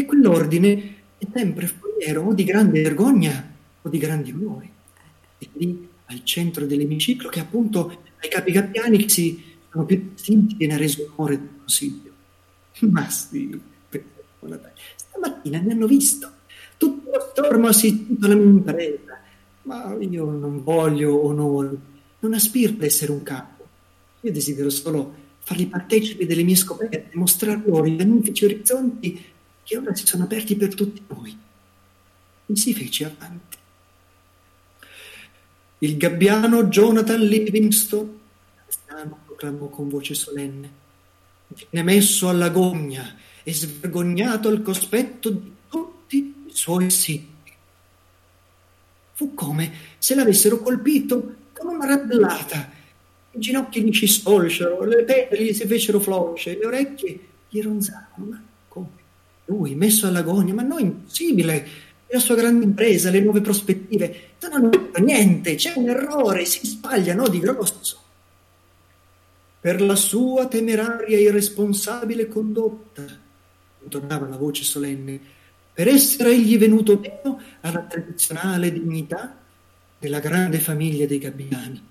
[0.00, 4.70] e quell'ordine è sempre foriero o di grande vergogna o di grandi onori.
[5.38, 10.54] E lì, al centro dell'emiciclo, che appunto ai capi gabbiani che si sono più distinti
[10.56, 12.10] viene reso onore del consiglio.
[12.90, 13.60] Ma sì,
[14.96, 16.30] stamattina mi hanno visto.
[16.76, 19.20] Tutto lo stormo ha assistito alla mia impresa.
[19.62, 21.78] Ma io non voglio onori,
[22.20, 23.66] non aspiro ad essere un capo.
[24.22, 29.24] Io desidero solo farli partecipi delle mie scoperte, mostrar loro i magnifici orizzonti
[29.70, 31.38] che ora si sono aperti per tutti noi.
[32.46, 33.56] E si fece avanti.
[35.78, 38.18] Il gabbiano Jonathan Livingston,
[38.64, 40.70] quest'anno proclamò con voce solenne,
[41.70, 47.28] viene messo alla gogna e svergognato al cospetto di tutti i suoi simili.
[49.12, 52.72] Fu come se l'avessero colpito con una rabellata.
[53.30, 58.48] I ginocchi gli si sfolsero, le pelle gli si fecero flosce, le orecchie gli ronzarono.
[59.50, 61.88] Lui, messo alla gogna, ma no, impossibile!
[62.12, 64.34] la sua grande impresa, le nuove prospettive.
[64.42, 67.98] Non hanno niente, c'è un errore, si sbagliano di grosso.
[69.60, 73.04] Per la sua temeraria e irresponsabile condotta,
[73.82, 75.20] intonava la voce solenne,
[75.72, 79.36] per essere egli venuto meno alla tradizionale dignità
[79.98, 81.88] della grande famiglia dei gabbiani.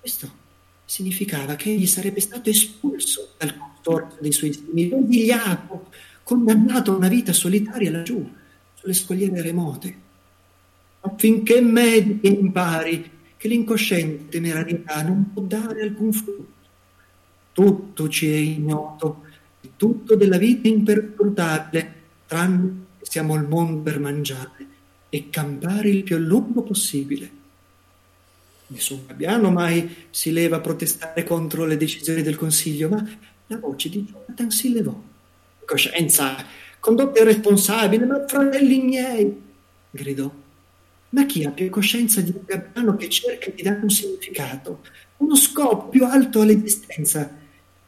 [0.00, 0.40] Questo
[0.84, 5.90] significava che egli sarebbe stato espulso dal consorzio dei suoi simili, umiliato,
[6.32, 8.26] condannato a una vita solitaria laggiù,
[8.72, 9.96] sulle scogliere remote,
[11.00, 16.60] affinché mediti e impari che l'incosciente temerarietà non può dare alcun frutto.
[17.52, 19.24] Tutto ci è ignoto,
[19.76, 21.94] tutto della vita imperturbabile,
[22.26, 24.66] tranne che siamo al mondo per mangiare
[25.10, 27.30] e campare il più a lungo possibile.
[28.68, 33.06] Nessun gabbiano mai si leva a protestare contro le decisioni del Consiglio, ma
[33.48, 35.10] la voce di Jonathan si levò.
[35.72, 36.36] Coscienza,
[36.78, 39.40] condotta irresponsabile, ma fratelli miei,
[39.90, 40.30] gridò.
[41.08, 44.82] Ma chi ha più coscienza di un gabbiano che cerca di dare un significato,
[45.16, 47.26] uno scopo più alto all'esistenza?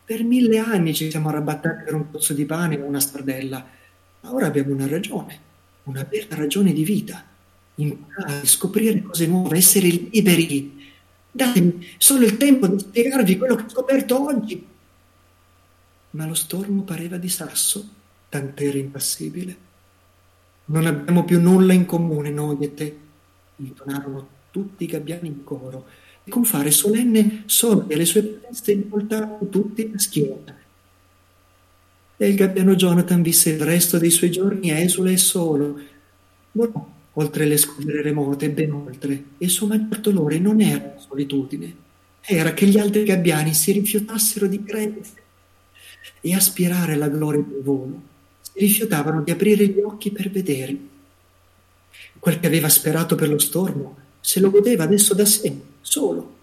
[0.03, 3.67] Per mille anni ci siamo arrabattati per un pozzo di pane o una stardella,
[4.21, 5.39] ma ora abbiamo una ragione,
[5.83, 7.23] una vera ragione di vita.
[7.75, 10.91] Imparare, scoprire cose nuove, essere liberi.
[11.31, 14.73] Datemi solo il tempo di spiegarvi quello che ho scoperto oggi.
[16.15, 17.89] Ma lo stormo pareva di sasso,
[18.29, 19.57] tant'era impassibile.
[20.67, 22.97] Non abbiamo più nulla in comune, noi e te,
[23.57, 25.87] intonarono tutti i gabbiani in coro,
[26.23, 30.57] e con fare solenne sordi alle sue proteste involtarono tutti la schiena.
[32.17, 35.81] E il gabbiano Jonathan visse il resto dei suoi giorni esule e solo.
[36.53, 41.01] Volò oltre le scogliere remote, ben oltre, e il suo maggior dolore non era la
[41.01, 41.75] solitudine,
[42.21, 45.23] era che gli altri gabbiani si rifiutassero di credere
[46.27, 48.01] e aspirare alla gloria del volo,
[48.41, 50.75] si rifiutavano di aprire gli occhi per vedere.
[52.19, 56.37] Quel che aveva sperato per lo stormo se lo godeva adesso da sé, solo.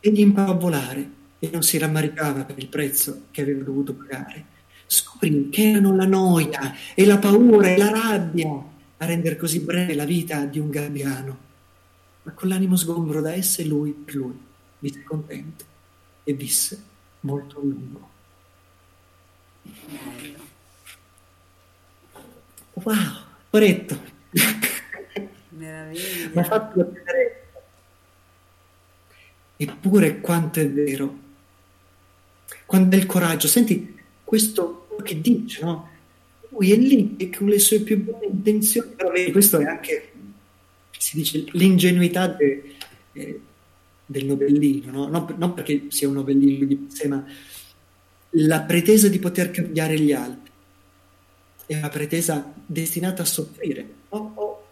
[0.00, 4.44] Egli imparò a volare e non si rammaricava per il prezzo che aveva dovuto pagare.
[4.86, 8.50] Scoprì che erano la noia e la paura e la rabbia
[8.98, 11.38] a rendere così breve la vita di un gabbiano.
[12.24, 14.38] Ma con l'animo sgombro da esse lui per lui
[14.78, 15.64] visse contento
[16.22, 16.82] e visse
[17.20, 18.08] molto a lungo.
[19.62, 20.38] Bello.
[22.74, 22.94] Wow,
[23.50, 24.00] Poretto,
[25.50, 26.30] Meraviglia.
[26.32, 27.38] mi ha fatto tenerezza.
[29.56, 31.18] Eppure quanto è vero.
[32.64, 35.88] Quando è il coraggio, senti questo che dice, no?
[36.50, 40.12] Lui è lì e con le sue più buone intenzioni, però vedi, questo è anche,
[40.96, 42.76] si dice, l'ingenuità de-
[43.12, 43.40] eh,
[44.06, 45.08] del novellino, no?
[45.08, 47.24] Non, non perché sia un novellino di sé, ma
[48.34, 50.50] la pretesa di poter cambiare gli altri
[51.66, 54.32] è una pretesa destinata a soffrire no?
[54.34, 54.66] o,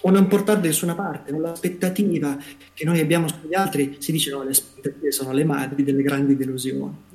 [0.00, 2.38] o non portare da nessuna parte, l'aspettativa
[2.72, 6.36] che noi abbiamo sugli altri, si dice no, le aspettative sono le madri delle grandi
[6.36, 7.10] delusioni.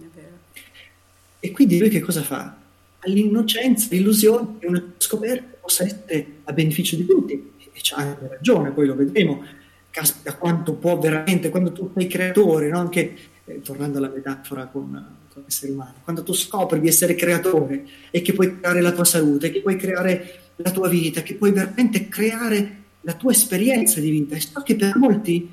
[1.39, 2.57] E quindi lui che cosa fa?
[2.99, 7.53] All'innocenza, l'illusione che una scoperta possa essere a beneficio di tutti.
[7.71, 9.45] E c'ha anche ragione, poi lo vedremo.
[9.89, 12.79] Caspita, quanto può veramente, quando tu sei creatore, no?
[12.79, 13.15] anche
[13.45, 18.21] eh, tornando alla metafora con, con l'essere umano, quando tu scopri di essere creatore e
[18.21, 22.07] che puoi creare la tua salute, che puoi creare la tua vita, che puoi veramente
[22.07, 24.35] creare la tua esperienza di vita.
[24.35, 25.47] E so che per molti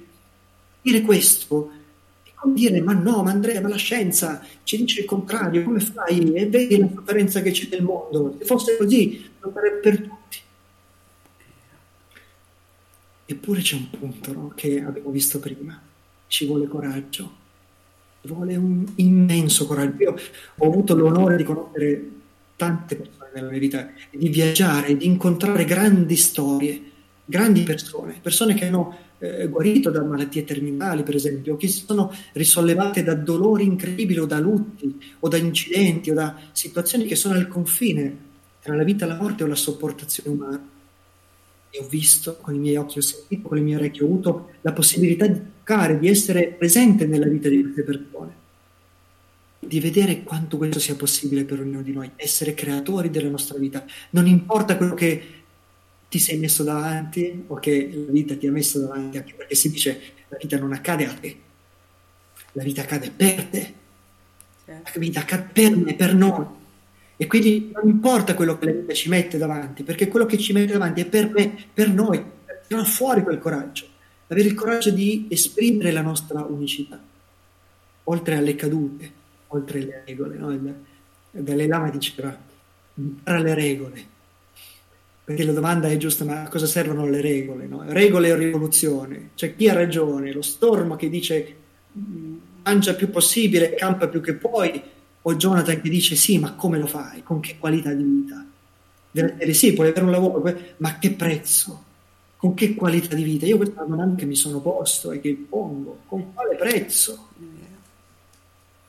[0.80, 1.70] dire questo
[2.22, 5.80] è come dire: Ma no, ma Andrea, ma la scienza ci dice il contrario, come
[5.80, 6.32] fai?
[6.32, 8.37] E vedi la sofferenza che c'è nel mondo.
[8.39, 10.39] Se fosse così, lo farebbe per tutti.
[13.26, 15.78] Eppure c'è un punto no, che abbiamo visto prima:
[16.26, 17.43] ci vuole coraggio,
[18.29, 20.03] vuole un immenso coraggio.
[20.03, 20.14] Io
[20.57, 22.11] ho avuto l'onore di conoscere
[22.57, 26.81] tante persone nella mia vita, di viaggiare, di incontrare grandi storie,
[27.25, 32.12] grandi persone, persone che hanno eh, guarito da malattie terminali, per esempio, che si sono
[32.33, 37.35] risollevate da dolori incredibili o da lutti o da incidenti o da situazioni che sono
[37.35, 38.16] al confine
[38.61, 40.74] tra la vita e la morte o la sopportazione umana.
[41.77, 44.51] E ho visto con i miei occhi, ho sentito con le mie orecchie, ho avuto
[44.61, 48.43] la possibilità di toccare, di essere presente nella vita di queste persone
[49.66, 53.85] di vedere quanto questo sia possibile per ognuno di noi, essere creatori della nostra vita.
[54.11, 55.22] Non importa quello che
[56.09, 59.70] ti sei messo davanti o che la vita ti ha messo davanti, anche perché si
[59.70, 61.37] dice la vita non accade a te,
[62.53, 63.75] la vita accade per te,
[64.66, 66.62] la vita accade per me, per noi.
[67.16, 70.52] E quindi non importa quello che la vita ci mette davanti, perché quello che ci
[70.52, 72.22] mette davanti è per me, per noi,
[72.66, 73.86] tirare fuori quel coraggio,
[74.26, 77.00] avere il coraggio di esprimere la nostra unicità,
[78.04, 79.12] oltre alle cadute,
[79.48, 80.36] oltre le regole.
[80.36, 80.74] No?
[81.30, 82.36] Dalai Lama diceva
[82.94, 84.06] impara le regole,
[85.24, 87.66] perché la domanda è giusta, ma a cosa servono le regole?
[87.66, 87.84] No?
[87.86, 89.30] Regole o rivoluzione?
[89.34, 90.32] Cioè chi ha ragione?
[90.32, 91.56] Lo stormo che dice
[91.96, 94.82] "Mm, mangia più possibile, campa più che puoi,
[95.27, 97.22] o Jonathan che dice sì, ma come lo fai?
[97.22, 98.45] Con che qualità di vita?
[99.11, 100.43] Deve dire sì, puoi avere un lavoro,
[100.79, 101.83] ma a che prezzo?
[102.37, 103.47] Con che qualità di vita?
[103.47, 106.01] Io questa domanda che mi sono posto e che pongo.
[106.07, 107.29] Con quale prezzo?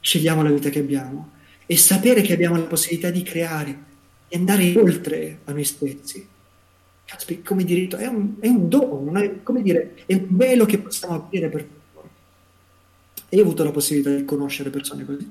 [0.05, 1.31] scegliamo la vita che abbiamo
[1.65, 3.83] e sapere che abbiamo la possibilità di creare
[4.27, 6.27] e andare oltre a noi stessi.
[7.03, 10.77] Caspita, come diritto, è un, è un dono, è, come dire, è un velo che
[10.77, 12.03] possiamo aprire per noi.
[13.29, 15.27] E io ho avuto la possibilità di conoscere persone così.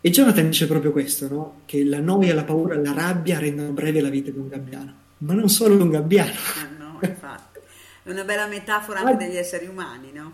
[0.00, 1.60] E Jonathan dice proprio questo, no?
[1.66, 5.34] che la noia, la paura, la rabbia rendono breve la vita di un gabbiano, ma
[5.34, 6.30] non solo un gabbiano.
[6.30, 7.58] Ah, no, infatti.
[8.04, 10.32] È una bella metafora anche degli esseri umani, no?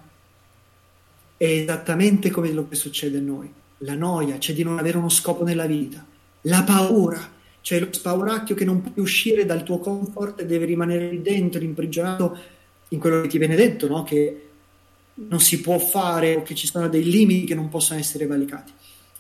[1.37, 3.53] È esattamente come quello che succede a noi.
[3.79, 6.05] La noia, cioè di non avere uno scopo nella vita.
[6.43, 7.19] La paura,
[7.62, 11.65] cioè lo spauracchio che non puoi uscire dal tuo comfort e deve rimanere lì dentro,
[11.65, 12.39] imprigionato
[12.89, 14.03] in quello che ti viene detto, no?
[14.03, 14.49] che
[15.15, 18.73] non si può fare o che ci sono dei limiti che non possono essere valicati.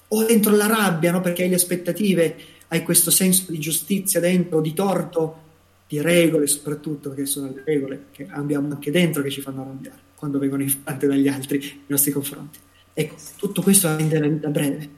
[0.08, 1.20] O dentro la rabbia, no?
[1.20, 2.36] perché hai le aspettative,
[2.68, 5.42] hai questo senso di giustizia dentro, di torto,
[5.86, 10.02] di regole soprattutto, perché sono le regole che abbiamo anche dentro che ci fanno arrabbiare
[10.14, 12.58] quando vengono infrante dagli altri nei nostri confronti.
[12.94, 14.88] Ecco, tutto questo rende la vita breve.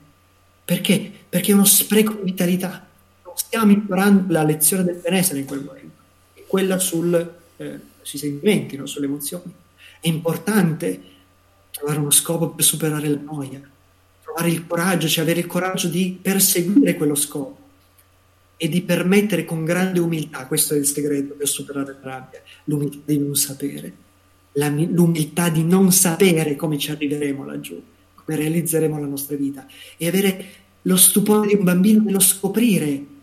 [0.64, 1.10] Perché?
[1.28, 2.86] Perché è uno spreco di vitalità.
[3.24, 5.96] Non stiamo imparando la lezione del benessere in quel momento,
[6.46, 8.86] quella sul, eh, sui sentimenti, no?
[8.86, 9.52] sulle emozioni.
[10.00, 11.00] È importante
[11.70, 13.60] trovare uno scopo per superare la noia,
[14.36, 17.64] trovare il coraggio, cioè avere il coraggio di perseguire quello scopo
[18.58, 23.00] e di permettere con grande umiltà, questo è il segreto per superare la rabbia, l'umiltà
[23.06, 23.92] di non sapere,
[24.52, 27.82] la- l'umiltà di non sapere come ci arriveremo laggiù,
[28.14, 30.44] come realizzeremo la nostra vita e avere
[30.82, 33.14] lo stupore di un bambino nello scoprire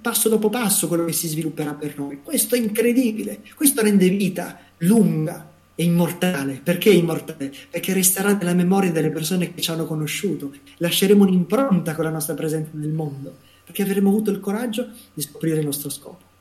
[0.00, 2.20] passo dopo passo quello che si svilupperà per noi.
[2.22, 6.60] Questo è incredibile, questo rende vita lunga e immortale.
[6.62, 7.52] Perché immortale?
[7.70, 12.34] Perché resterà nella memoria delle persone che ci hanno conosciuto, lasceremo un'impronta con la nostra
[12.34, 13.34] presenza nel mondo,
[13.64, 16.32] perché avremo avuto il coraggio di scoprire il nostro scopo.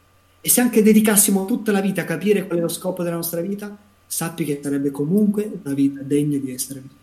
[0.41, 3.41] E se anche dedicassimo tutta la vita a capire qual è lo scopo della nostra
[3.41, 7.01] vita, sappi che sarebbe comunque una vita degna di essere vissuta.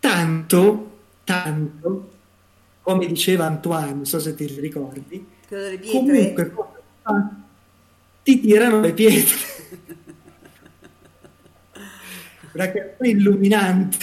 [0.00, 2.10] Tanto, tanto,
[2.82, 5.26] come diceva Antoine, non so se ti ricordi,
[5.90, 6.54] comunque
[8.22, 9.55] ti tirano le pietre.
[12.52, 13.96] Una canzone illuminante.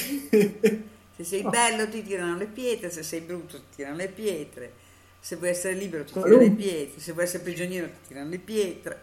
[1.16, 4.74] Se sei bello ti tirano le pietre, se sei brutto ti tirano le pietre,
[5.20, 8.40] se vuoi essere libero ti tirano le pietre, se vuoi essere prigioniero ti tirano le
[8.40, 9.02] pietre.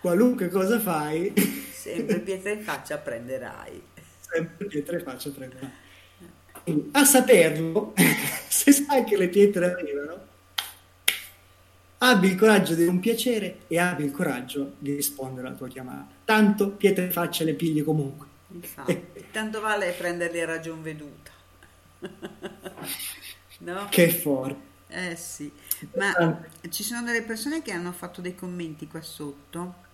[0.00, 1.32] Qualunque cosa fai,
[1.72, 3.82] Sempre pietre in faccia prenderai.
[4.20, 5.70] sempre pietre faccia prendere.
[6.62, 7.94] Quindi, A saperlo,
[8.48, 10.25] se sai che le pietre arrivano,
[11.98, 16.08] abbi il coraggio di un piacere e abbi il coraggio di rispondere alla tua chiamata.
[16.24, 18.26] Tanto pietre in faccia le pigli comunque.
[18.48, 21.30] Infatti, tanto vale prenderli a ragion veduta.
[23.58, 23.86] no?
[23.88, 24.74] Che forte.
[24.88, 25.50] Eh sì,
[25.94, 29.84] ma ci sono delle persone che hanno fatto dei commenti qua sotto.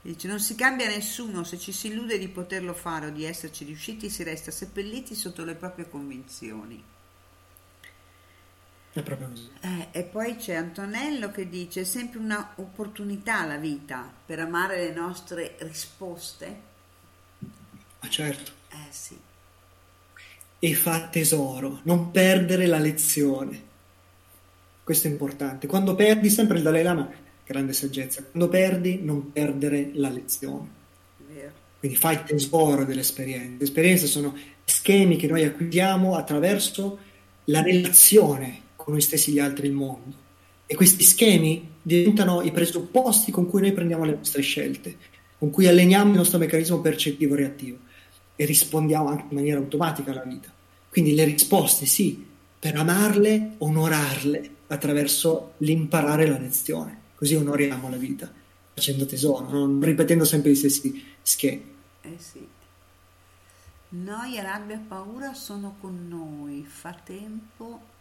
[0.00, 3.64] Dice: Non si cambia nessuno, se ci si illude di poterlo fare o di esserci
[3.64, 6.82] riusciti, si resta seppelliti sotto le proprie convinzioni.
[8.96, 9.50] È proprio così.
[9.60, 14.94] Eh, e poi c'è Antonello che dice: È sempre un'opportunità la vita per amare le
[14.94, 16.60] nostre risposte.
[18.00, 18.52] Ma certo.
[18.70, 19.18] Eh sì,
[20.58, 23.62] E fa tesoro, non perdere la lezione.
[24.82, 25.66] Questo è importante.
[25.66, 27.10] Quando perdi, sempre il Dalai Lama,
[27.44, 30.68] grande saggezza, quando perdi, non perdere la lezione.
[31.18, 31.52] vero.
[31.78, 33.56] Quindi fai tesoro delle esperienze.
[33.58, 36.98] Le esperienze sono schemi che noi acquisiamo attraverso
[37.44, 40.14] la relazione con noi stessi, gli altri, il mondo.
[40.64, 44.96] E questi schemi diventano i presupposti con cui noi prendiamo le nostre scelte,
[45.38, 47.78] con cui alleniamo il nostro meccanismo percettivo reattivo
[48.36, 50.52] e rispondiamo anche in maniera automatica alla vita.
[50.88, 52.24] Quindi le risposte sì,
[52.60, 57.00] per amarle, onorarle attraverso l'imparare la lezione.
[57.16, 58.32] Così onoriamo la vita,
[58.72, 61.74] facendo tesoro, non ripetendo sempre gli stessi schemi.
[62.02, 62.46] Eh sì.
[63.88, 66.64] Noia, rabbia, paura sono con noi.
[66.68, 67.94] Fa tempo,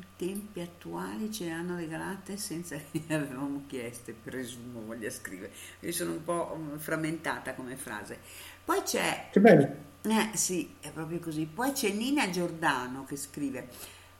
[0.00, 5.52] i tempi attuali ce le hanno regalate senza che le avevamo chieste, presumo voglia scrivere.
[5.80, 8.18] Io sono un po' mm, frammentata come frase.
[8.64, 9.88] Poi c'è Che bello.
[10.02, 11.44] Eh sì, è proprio così.
[11.46, 13.68] Poi c'è Nina Giordano che scrive: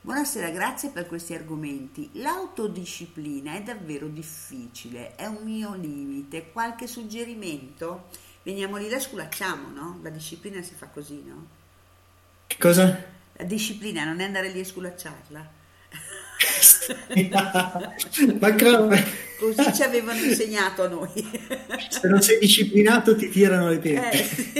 [0.01, 2.09] Buonasera, grazie per questi argomenti.
[2.13, 6.51] L'autodisciplina è davvero difficile, è un mio limite.
[6.51, 8.09] Qualche suggerimento?
[8.43, 9.99] Veniamo lì, la sculacciamo, no?
[10.01, 11.47] La disciplina si fa così, no?
[12.47, 13.03] Che cosa?
[13.33, 15.59] La disciplina non è andare lì a sculacciarla.
[18.39, 19.05] Ma come?
[19.39, 21.09] Così ci avevano insegnato a noi.
[21.89, 24.11] Se non sei disciplinato ti tirano le pietre.
[24.11, 24.53] Eh, sì.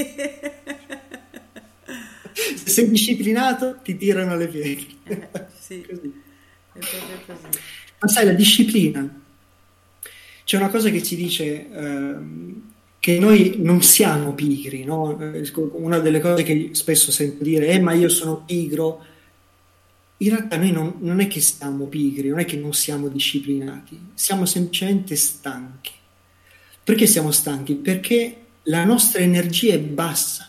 [2.55, 4.97] Se sei disciplinato ti tirano le pietre.
[5.03, 5.29] Eh,
[5.59, 5.81] sì.
[5.81, 7.59] È proprio così.
[7.99, 9.21] Ma sai, la disciplina,
[10.43, 12.61] c'è una cosa che ci dice ehm,
[12.99, 15.19] che noi non siamo pigri, no?
[15.19, 19.05] Eh, Una delle cose che spesso sento dire è ma io sono pigro.
[20.21, 23.99] In realtà noi non, non è che siamo pigri, non è che non siamo disciplinati,
[24.13, 25.91] siamo semplicemente stanchi.
[26.83, 27.73] Perché siamo stanchi?
[27.73, 30.47] Perché la nostra energia è bassa.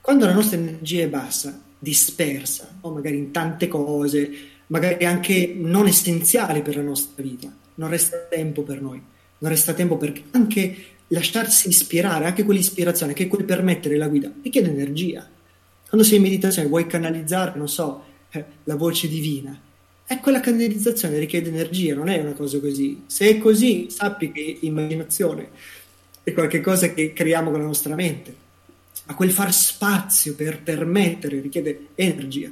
[0.00, 2.90] Quando la nostra energia è bassa, dispersa, no?
[2.90, 4.30] magari in tante cose,
[4.68, 9.02] magari anche non essenziali per la nostra vita, non resta tempo per noi,
[9.38, 10.76] non resta tempo per anche
[11.08, 15.28] lasciarsi ispirare, anche quell'ispirazione che quel permettere la guida, richiede energia.
[15.88, 18.12] Quando sei in meditazione vuoi canalizzare, non so,
[18.64, 19.58] la voce divina,
[20.06, 23.04] è quella canalizzazione richiede energia, non è una cosa così.
[23.06, 25.48] Se è così, sappi che immaginazione
[26.22, 28.34] è qualcosa che creiamo con la nostra mente,
[29.06, 32.50] ma quel far spazio per permettere richiede energia.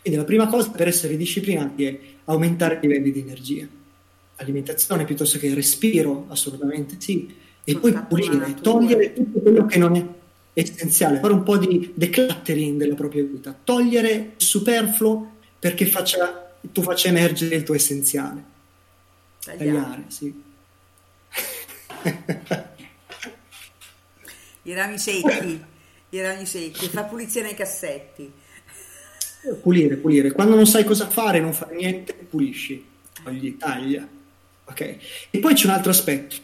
[0.00, 3.66] Quindi la prima cosa per essere disciplinati è aumentare i livelli di energia.
[4.36, 7.34] Alimentazione piuttosto che respiro, assolutamente sì.
[7.64, 10.06] E poi pulire, togliere tutto quello che non è
[10.62, 16.82] essenziale, fare un po' di decluttering della propria vita, togliere il superfluo perché faccia, tu
[16.82, 18.42] faccia emergere il tuo essenziale.
[19.44, 19.66] Tagliare.
[19.66, 20.42] Tagliare, sì.
[24.62, 25.64] I rami secchi,
[26.10, 28.32] i rami secchi, fa pulizia nei cassetti.
[29.60, 30.32] Pulire, pulire.
[30.32, 32.84] Quando non sai cosa fare, non fare niente, pulisci,
[33.22, 34.08] togli, taglia.
[34.64, 34.80] Ok?
[35.30, 36.36] E poi c'è un altro aspetto.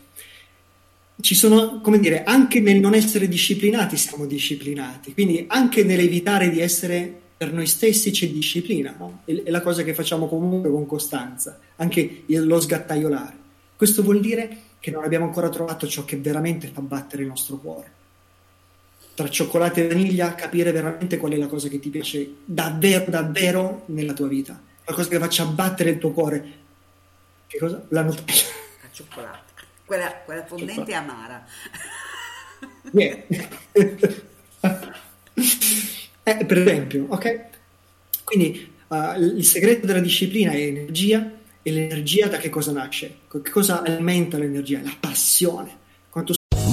[1.20, 6.60] Ci sono, come dire, anche nel non essere disciplinati siamo disciplinati, quindi anche nell'evitare di
[6.60, 9.22] essere per noi stessi c'è disciplina, no?
[9.24, 13.36] È la cosa che facciamo comunque con costanza, anche lo sgattaiolare.
[13.76, 17.56] Questo vuol dire che non abbiamo ancora trovato ciò che veramente fa battere il nostro
[17.58, 18.00] cuore
[19.14, 23.82] tra cioccolato e vaniglia, capire veramente qual è la cosa che ti piace davvero, davvero
[23.86, 24.58] nella tua vita.
[24.84, 26.52] Qualcosa che faccia battere il tuo cuore.
[27.46, 27.84] Che cosa?
[27.88, 28.40] La Nutella.
[28.82, 29.51] La cioccolata.
[29.84, 31.44] Quella, quella fondente amara.
[32.92, 33.22] Yeah.
[36.24, 37.40] Eh, per esempio, ok?
[38.22, 41.32] Quindi uh, il segreto della disciplina è energia
[41.62, 43.18] e l'energia da che cosa nasce?
[43.28, 44.80] Che cosa alimenta l'energia?
[44.82, 45.78] La passione.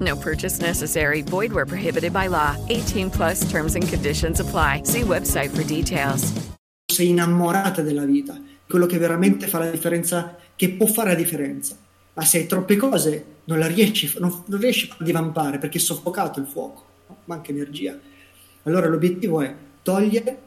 [0.00, 1.22] No purchase necessary.
[1.22, 2.56] Void where prohibited by law.
[2.70, 4.82] 18 plus terms and conditions apply.
[4.84, 6.32] See website for details.
[6.94, 11.76] sei innamorata della vita, quello che veramente fa la differenza, che può fare la differenza.
[12.14, 15.80] Ma se hai troppe cose, non la riesci, non, non riesci a divampare perché è
[15.80, 16.84] soffocato il fuoco,
[17.24, 17.98] manca energia.
[18.62, 19.52] Allora l'obiettivo è
[19.82, 20.38] togliere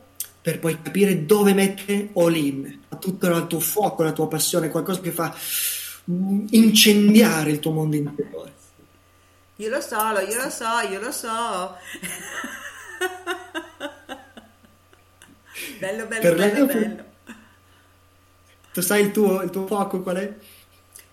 [0.41, 4.69] per poi capire dove mettere all in, a tutto il tuo fuoco, la tua passione,
[4.69, 5.35] qualcosa che fa
[6.09, 8.53] mm, incendiare il tuo mondo interiore.
[9.57, 11.75] Io lo so, lo- io lo so, io lo so.
[15.79, 17.05] bello, bello, Per bello, bello.
[18.73, 20.37] Tu sai il tuo, il tuo fuoco qual è?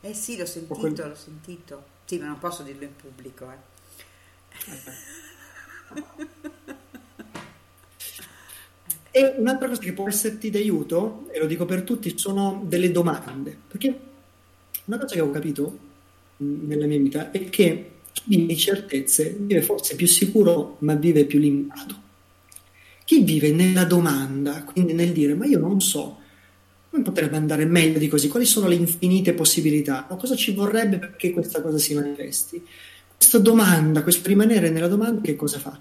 [0.02, 1.84] Eh sì, l'ho sentito, l'ho sentito.
[2.04, 3.72] Sì, ma non posso dirlo in pubblico, eh.
[9.10, 13.56] E un'altra cosa che può esserti d'aiuto, e lo dico per tutti, sono delle domande.
[13.68, 13.98] Perché
[14.86, 15.78] una cosa che ho capito
[16.36, 17.90] mh, nella mia vita è che
[18.22, 22.02] di certezze vive forse più sicuro, ma vive più limitato.
[23.04, 26.18] Chi vive nella domanda, quindi nel dire, ma io non so,
[26.90, 28.28] come potrebbe andare meglio di così?
[28.28, 30.06] Quali sono le infinite possibilità?
[30.10, 32.64] O cosa ci vorrebbe perché questa cosa si manifesti?
[33.16, 35.78] Questa domanda, questo rimanere nella domanda, che cosa fa?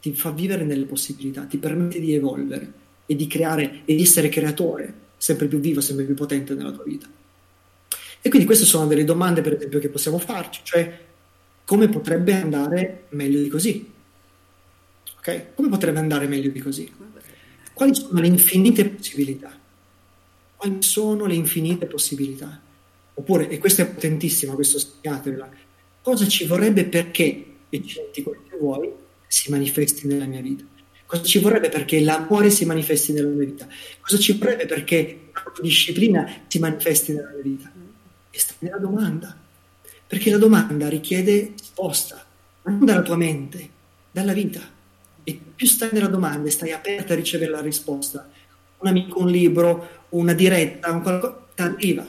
[0.00, 2.72] Ti fa vivere nelle possibilità, ti permette di evolvere
[3.06, 6.84] e di creare e di essere creatore, sempre più vivo, sempre più potente nella tua
[6.84, 7.08] vita.
[8.20, 11.03] E quindi queste sono delle domande, per esempio, che possiamo farci, cioè
[11.64, 13.92] come potrebbe andare meglio di così?
[15.18, 15.54] Ok?
[15.54, 16.92] Come potrebbe andare meglio di così?
[17.72, 19.58] Quali sono le infinite possibilità?
[20.56, 22.60] Quali sono le infinite possibilità?
[23.14, 25.48] Oppure, e questo è potentissimo, questo segnatevela,
[26.02, 28.90] cosa ci vorrebbe perché, e ci quello che vuoi,
[29.26, 30.64] si manifesti nella mia vita?
[31.06, 33.68] Cosa ci vorrebbe perché l'amore si manifesti nella mia vita?
[34.00, 37.72] Cosa ci vorrebbe perché la disciplina si manifesti nella mia vita?
[38.30, 39.43] E sta nella domanda.
[40.06, 42.24] Perché la domanda richiede risposta,
[42.64, 43.68] non dalla tua mente,
[44.10, 44.60] dalla vita.
[45.24, 48.28] E più stai nella domanda e stai aperta a ricevere la risposta,
[48.78, 52.04] un amico, un libro, una diretta, un qualcosa, ti arriva,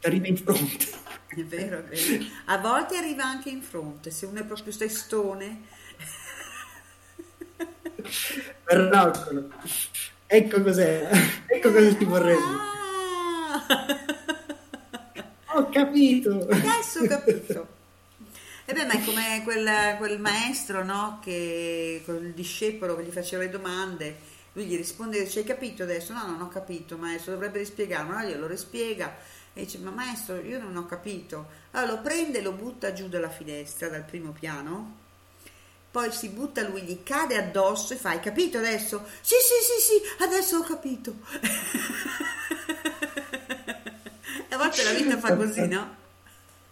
[0.00, 0.86] ti arriva in fronte.
[1.28, 2.24] È vero, è vero.
[2.46, 5.62] A volte arriva anche in fronte, se uno è proprio testone.
[8.68, 9.48] Miracolo.
[10.26, 11.08] Ecco cos'è,
[11.46, 12.40] ecco cosa ti vorrebbe.
[13.50, 14.01] Ho
[15.72, 16.46] capito.
[16.48, 17.66] Adesso ho capito.
[18.64, 21.18] E beh, ma è come quel, quel maestro, no?
[21.22, 24.16] Che con il discepolo che gli faceva le domande,
[24.52, 26.12] lui gli risponde, ci hai capito adesso?
[26.12, 28.12] No, non ho capito, maestro, dovrebbe rispiegarlo.
[28.12, 29.16] Allora glielo rispiega
[29.52, 31.46] e dice, ma maestro, io non ho capito.
[31.72, 35.00] Allora lo prende e lo butta giù dalla finestra, dal primo piano,
[35.92, 39.04] poi si butta lui, gli cade addosso e fa, hai capito adesso?
[39.20, 41.16] Sì, sì, sì, sì, adesso ho capito.
[44.62, 45.96] volte la vita fa così, no?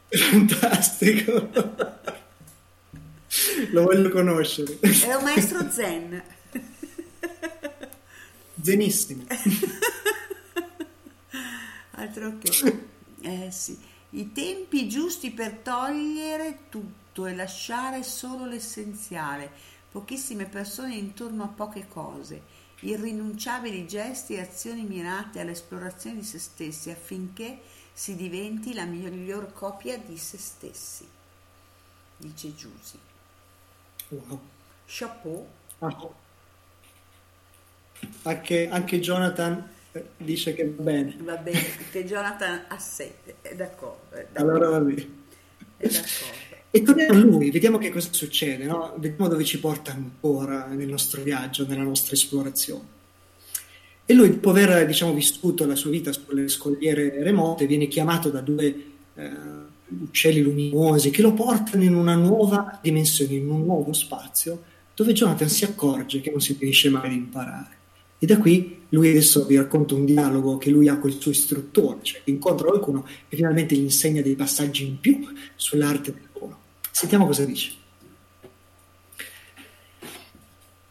[0.09, 1.51] Fantastico.
[3.71, 4.79] Lo voglio conoscere.
[4.81, 6.23] È un maestro zen.
[8.61, 9.25] Zenissimo.
[11.93, 12.87] Altro che...
[13.23, 13.79] Eh sì.
[14.11, 19.51] I tempi giusti per togliere tutto e lasciare solo l'essenziale.
[19.91, 22.59] Pochissime persone intorno a poche cose.
[22.81, 27.61] Irrinunciabili gesti e azioni mirate all'esplorazione di se stessi affinché
[28.01, 31.07] si diventi la miglior copia di se stessi.
[32.17, 32.99] Dice Giusy.
[34.09, 34.41] Wow.
[34.87, 35.47] Chapeau.
[35.81, 36.09] Ah.
[38.23, 41.15] Anche, anche Jonathan eh, dice che va bene.
[41.21, 44.17] Va bene, perché Jonathan ha sette, è d'accordo.
[44.17, 44.51] È d'accordo.
[44.51, 45.09] Allora va bene.
[45.77, 46.57] È d'accordo.
[46.71, 48.95] E torniamo a lui, vediamo che cosa succede, no?
[48.97, 53.00] vediamo dove ci porta ancora nel nostro viaggio, nella nostra esplorazione.
[54.11, 58.41] E lui, dopo aver diciamo, vissuto la sua vita sulle scogliere remote, viene chiamato da
[58.41, 58.65] due
[59.15, 59.31] eh,
[59.87, 64.65] uccelli luminosi che lo portano in una nuova dimensione, in un nuovo spazio,
[64.97, 67.77] dove Jonathan si accorge che non si finisce mai di imparare.
[68.19, 71.31] E da qui lui adesso vi racconta un dialogo che lui ha con il suo
[71.31, 75.25] istruttore, cioè incontra qualcuno e finalmente gli insegna dei passaggi in più
[75.55, 76.59] sull'arte del volo.
[76.91, 77.71] Sentiamo cosa dice.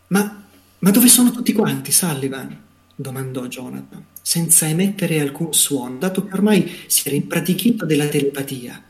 [0.08, 0.48] Ma,
[0.80, 2.68] ma dove sono tutti quanti, Sullivan?
[3.00, 8.84] Domandò Jonathan, senza emettere alcun suono, dato che ormai si era impratichito della telepatia,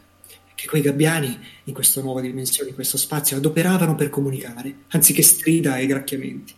[0.56, 5.77] che quei gabbiani, in questa nuova dimensione, in questo spazio, adoperavano per comunicare, anziché strida
[5.77, 6.56] e gracchiamenti.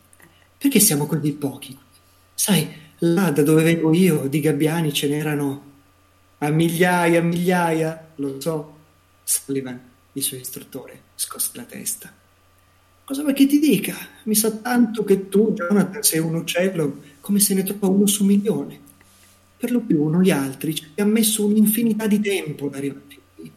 [0.57, 1.77] Perché siamo così pochi?
[2.33, 2.65] Sai,
[2.99, 5.63] là da dove vengo io, di gabbiani ce n'erano
[6.37, 8.77] a migliaia, a migliaia, lo so.
[9.23, 9.77] Sullivan,
[10.13, 12.13] il suo istruttore, scosse la testa.
[13.03, 13.93] Cosa vuoi che ti dica?
[14.23, 18.25] Mi sa tanto che tu, Jonathan, sei un uccello come se ne trova uno su
[18.25, 18.79] milione.
[19.57, 23.01] Per lo più noi altri ci abbiamo messo un'infinità di tempo ad arrivare
[23.35, 23.51] qui.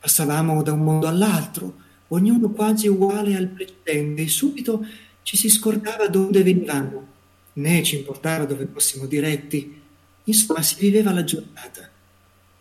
[0.00, 1.74] Passavamo da un mondo all'altro,
[2.08, 4.86] ognuno quasi uguale al precedente, e subito
[5.22, 7.06] ci si scordava dove venivamo,
[7.54, 9.78] né ci importava dove fossimo diretti.
[10.24, 11.88] Insomma, si viveva la giornata.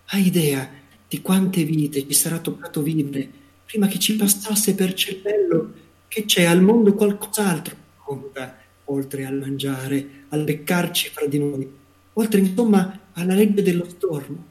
[0.07, 0.69] Hai idea
[1.07, 3.29] di quante vite ci sarà toccato vivere
[3.65, 5.73] prima che ci passasse per cervello
[6.07, 8.57] che c'è al mondo qualcos'altro conta,
[8.91, 11.67] oltre al mangiare, al beccarci fra di noi,
[12.13, 14.45] oltre insomma alla legge dello stormo.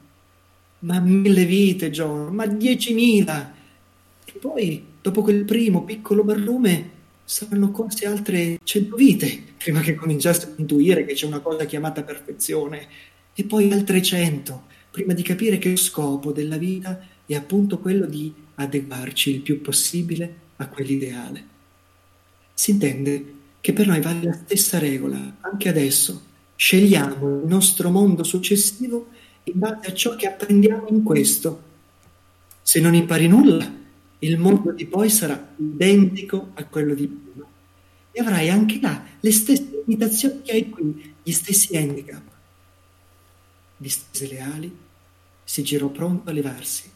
[0.79, 3.53] Ma mille vite, John, ma diecimila!
[4.25, 10.47] E poi, dopo quel primo piccolo barlume, saranno corse altre cento vite prima che cominciasse
[10.47, 12.87] a intuire che c'è una cosa chiamata perfezione,
[13.33, 18.05] e poi altre cento prima di capire che lo scopo della vita è appunto quello
[18.05, 21.43] di adeguarci il più possibile a quell'ideale.
[22.53, 26.27] Si intende che per noi vale la stessa regola, anche adesso.
[26.55, 29.09] Scegliamo il nostro mondo successivo
[29.43, 31.63] in base a ciò che apprendiamo in questo.
[32.61, 33.71] Se non impari nulla,
[34.19, 37.47] il mondo di poi sarà identico a quello di prima
[38.11, 42.23] e avrai anche là le stesse limitazioni che hai qui, gli stessi handicap.
[43.77, 44.77] Distese le ali,
[45.43, 46.91] si girò pronto a levarsi.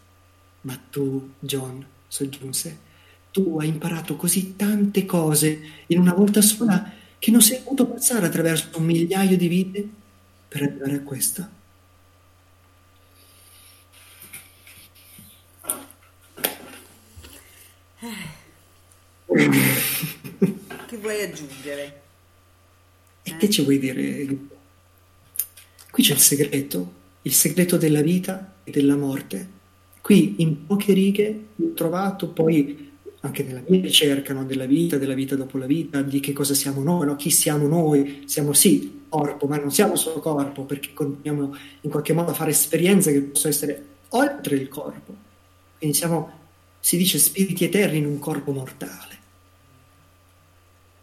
[0.61, 2.77] Ma tu, John, soggiunse,
[3.33, 8.27] tu hai imparato così tante cose in una volta sola che non sei potuto passare
[8.27, 9.89] attraverso un migliaio di vite
[10.47, 11.49] per arrivare a questa.
[20.85, 22.01] che vuoi aggiungere?
[23.23, 24.37] E che ci vuoi dire?
[25.89, 26.93] Qui c'è il segreto,
[27.23, 29.49] il segreto della vita e della morte.
[30.01, 32.91] Qui in poche righe ho trovato poi
[33.25, 34.43] anche nella mia ricerca no?
[34.43, 37.15] della vita, della vita dopo la vita, di che cosa siamo noi, no?
[37.15, 38.23] chi siamo noi.
[38.25, 42.51] Siamo sì corpo, ma non siamo solo corpo, perché continuiamo in qualche modo a fare
[42.51, 45.15] esperienze che possono essere oltre il corpo.
[45.77, 46.31] Quindi siamo,
[46.79, 49.21] si dice, spiriti eterni in un corpo mortale.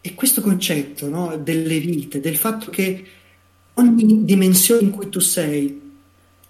[0.03, 1.39] E questo concetto no?
[1.39, 3.05] delle vite, del fatto che
[3.75, 5.81] ogni dimensione in cui tu sei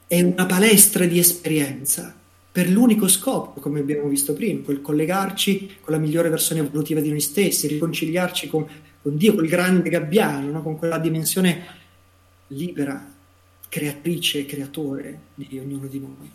[0.08, 2.19] è una palestra di esperienza,
[2.52, 7.08] per l'unico scopo, come abbiamo visto prima, quel collegarci con la migliore versione evolutiva di
[7.08, 8.66] noi stessi, riconciliarci con,
[9.00, 10.62] con Dio, col grande gabbiano, no?
[10.62, 11.78] con quella dimensione
[12.48, 13.14] libera,
[13.68, 16.30] creatrice e creatore di ognuno di noi.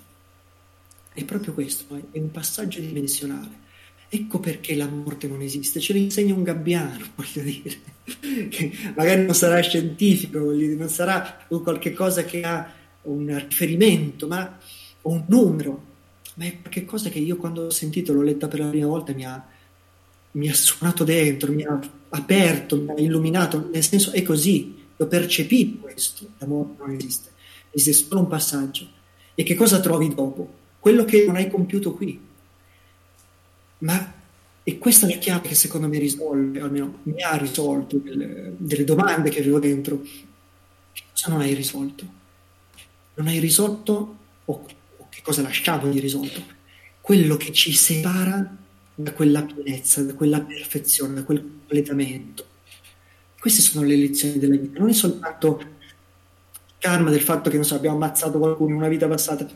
[1.13, 3.63] È proprio questo, è un passaggio dimensionale.
[4.07, 7.77] Ecco perché la morte non esiste, ce lo insegna un gabbiano, voglio dire,
[8.47, 12.71] che magari non sarà scientifico, dire, non sarà qualche cosa che ha
[13.03, 14.57] un riferimento, ma
[15.01, 15.93] un numero,
[16.35, 19.25] ma è qualcosa che io quando ho sentito, l'ho letta per la prima volta, mi
[19.25, 19.45] ha,
[20.31, 21.79] mi ha suonato dentro, mi ha
[22.09, 27.31] aperto, mi ha illuminato, nel senso è così, ho percepito questo, l'amore non esiste,
[27.71, 28.87] esiste solo un passaggio.
[29.33, 30.63] E che cosa trovi dopo?
[30.79, 32.19] Quello che non hai compiuto qui.
[33.79, 34.13] Ma
[34.67, 38.83] e questa è la chiave che secondo me risolve, almeno mi ha risolto delle, delle
[38.83, 40.01] domande che avevo dentro.
[40.01, 42.05] Che cosa non hai risolto?
[43.13, 44.65] Non hai risolto o
[45.15, 46.43] che cosa lasciamo irrisolto?
[46.99, 48.53] Quello che ci separa
[48.93, 52.45] da quella pienezza, da quella perfezione, da quel completamento.
[53.39, 55.67] Queste sono le lezioni della vita, non è soltanto il
[56.79, 59.47] karma del fatto che so, abbiamo ammazzato qualcuno in una vita passata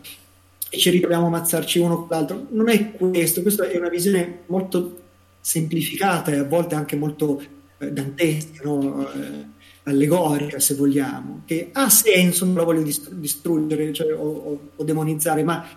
[0.69, 2.48] e ci ritroviamo a ammazzarci uno con l'altro.
[2.52, 5.02] Non è questo, questa è una visione molto
[5.41, 7.41] semplificata e a volte anche molto
[7.80, 9.11] eh, dantesca, no?
[9.11, 9.45] eh,
[9.91, 14.83] allegorica se vogliamo, che ha senso, non la voglio distru- distruggere cioè, o, o, o,
[14.83, 15.67] demonizzare, ma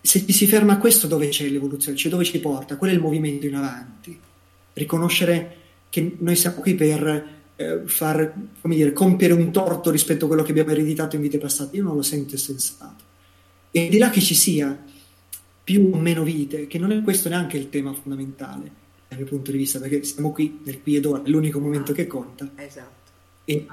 [0.00, 1.96] se ci si ferma a questo, dove c'è l'evoluzione?
[1.96, 2.76] Cioè dove ci porta?
[2.76, 4.18] Qual è il movimento in avanti?
[4.74, 5.56] Riconoscere
[5.88, 10.42] che noi siamo qui per eh, far, come dire, compiere un torto rispetto a quello
[10.42, 11.76] che abbiamo ereditato in vite passate.
[11.76, 13.04] Io non lo sento sensato.
[13.70, 14.76] E di là che ci sia
[15.64, 19.50] più o meno vite, che non è questo neanche il tema fondamentale dal mio punto
[19.50, 22.50] di vista, perché siamo qui nel qui ed ora, è l'unico momento che conta.
[22.56, 22.93] Esatto.
[23.44, 23.66] E,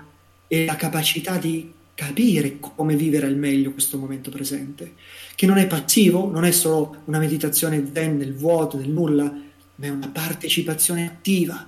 [0.48, 4.94] e la capacità di capire come vivere al meglio questo momento presente,
[5.36, 9.86] che non è passivo, non è solo una meditazione zen nel vuoto, nel nulla, ma
[9.86, 11.68] è una partecipazione attiva,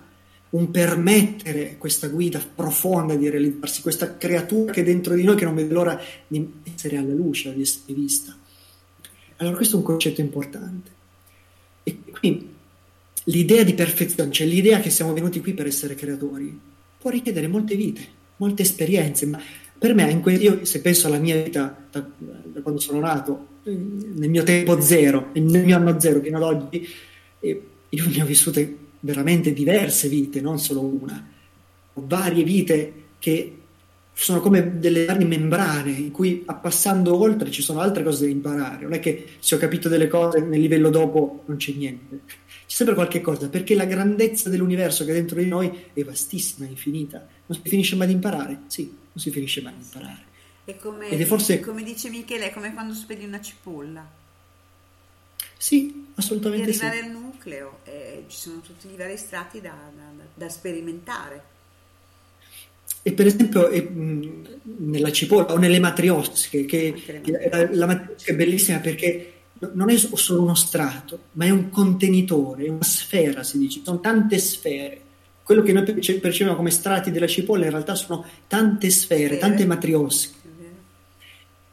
[0.49, 5.45] un permettere questa guida profonda di realizzarsi, questa creatura che è dentro di noi che
[5.45, 8.35] non vede l'ora di essere alla luce, di essere vista.
[9.37, 10.91] Allora questo è un concetto importante.
[11.83, 12.49] E qui
[13.25, 16.59] l'idea di perfezione, cioè l'idea che siamo venuti qui per essere creatori,
[17.03, 18.01] può richiedere molte vite,
[18.37, 19.37] molte esperienze, ma
[19.77, 24.29] per me, que- io se penso alla mia vita da, da, quando sono nato, nel
[24.29, 26.87] mio tempo zero, nel mio anno zero fino ad oggi,
[27.41, 31.27] eh, io ne ho vissute veramente diverse vite, non solo una,
[31.91, 33.57] ho varie vite che
[34.13, 38.83] sono come delle varie membrane in cui passando oltre ci sono altre cose da imparare.
[38.83, 42.21] Non è che se ho capito delle cose nel livello dopo non c'è niente.
[42.73, 46.69] Sempre qualche cosa, perché la grandezza dell'universo che è dentro di noi è vastissima, è
[46.71, 47.19] infinita.
[47.45, 48.61] Non si finisce mai di imparare?
[48.65, 50.23] Sì, non si finisce mai di imparare.
[50.65, 51.59] E come, Ed è forse...
[51.59, 54.03] come dice Michele, è come quando spegni una cipolla.
[55.55, 56.85] Sì, assolutamente Per sì.
[56.85, 61.43] arrivare al nucleo eh, ci sono tutti i vari strati da, da- da sperimentare.
[63.03, 67.21] E per esempio e, mh, nella cipolla o nelle matriosche, che
[67.51, 69.32] la, la matriosca è bellissima perché
[69.73, 73.99] non è solo uno strato, ma è un contenitore, è una sfera, si dice, sono
[73.99, 75.01] tante sfere.
[75.43, 79.65] Quello che noi perce- percepiamo come strati della cipolla in realtà sono tante sfere, tante
[79.65, 80.41] matriosche.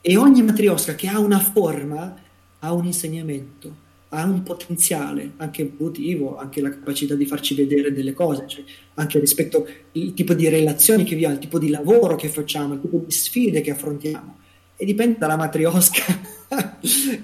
[0.02, 2.16] E ogni matriosca che ha una forma
[2.60, 8.12] ha un insegnamento, ha un potenziale anche evolutivo, anche la capacità di farci vedere delle
[8.12, 8.64] cose, cioè
[8.94, 12.80] anche rispetto al tipo di relazioni che viviamo, il tipo di lavoro che facciamo, il
[12.80, 14.38] tipo di sfide che affrontiamo.
[14.76, 16.18] E dipende dalla matriosca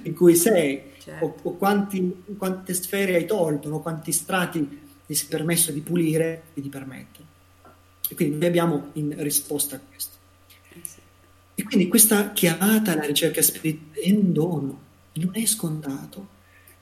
[0.03, 0.81] in cui sei,
[1.21, 3.81] o, o quanti- quante sfere hai tolto, no?
[3.81, 7.25] quanti strati ti sei permesso di pulire e di permettere.
[8.09, 10.15] E quindi noi abbiamo in risposta a questo.
[11.55, 14.81] E quindi questa chiamata alla ricerca spirituale è un dono,
[15.15, 16.35] non è scontato.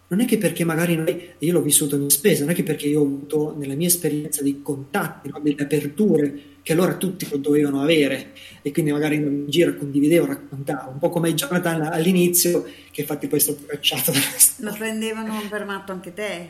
[0.07, 2.89] Non è che perché magari noi, io l'ho vissuto in spesa, non è che perché
[2.89, 7.37] io ho avuto nella mia esperienza dei contatti, no, delle aperture, che allora tutti lo
[7.37, 8.33] dovevano avere
[8.63, 13.39] e quindi magari in giro condividevo, raccontavo, un po' come Jonathan all'inizio, che infatti poi
[13.39, 14.13] è stato cacciato
[14.61, 16.49] Ma prendevano per matto anche te?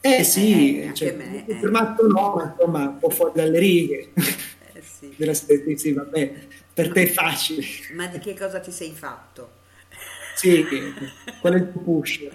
[0.00, 3.58] Eh sì, Eh, anche cioè, me, il formato no, ma insomma un po' fuori dalle
[3.58, 4.08] righe.
[4.72, 5.12] Eh sì.
[5.16, 6.34] Della sì, sì, vabbè,
[6.72, 7.62] per te è facile.
[7.92, 9.50] Ma di che cosa ti sei fatto?
[10.34, 10.64] Sì,
[11.40, 12.20] qual è il tuo push?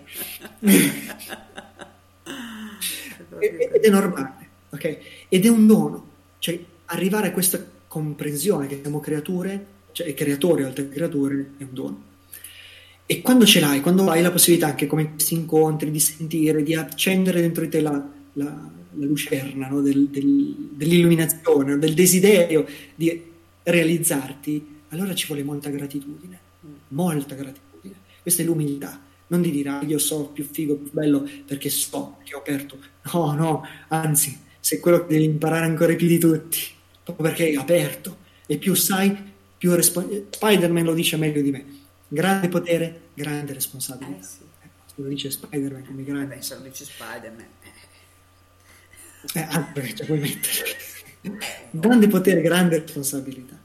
[3.40, 4.98] Ed è normale, ok?
[5.30, 6.09] Ed è un dono,
[6.40, 11.70] cioè arrivare a questa comprensione che siamo creature, cioè creatori oltre che creature, è un
[11.74, 12.04] dono.
[13.06, 16.76] E quando ce l'hai, quando hai la possibilità anche come questi incontri di sentire, di
[16.76, 17.92] accendere dentro di te la,
[18.34, 19.82] la- la lucerna no?
[19.82, 23.22] Del- del- dell'illuminazione, del desiderio di
[23.64, 26.40] realizzarti, allora ci vuole molta gratitudine,
[26.90, 27.96] molta gratitudine.
[28.22, 32.18] Questa è l'umiltà, non di dire "Ah, io so più figo, più bello perché so
[32.24, 32.78] che ho aperto.
[33.14, 34.38] No, no, anzi,
[34.70, 36.60] sei quello che devi imparare ancora più di tutti,
[37.04, 38.18] proprio perché hai aperto.
[38.46, 39.18] E più sai,
[39.58, 40.38] più responsabilità.
[40.38, 41.66] Spider-Man lo dice meglio di me.
[42.08, 44.28] Grande potere, grande responsabilità.
[44.94, 46.36] Lo dice Spider-Man come grande.
[46.36, 47.48] Beh, se lo dice Spider-Man.
[49.34, 50.64] Eh, ah, perché ci puoi mettere.
[51.72, 53.60] grande potere, grande responsabilità.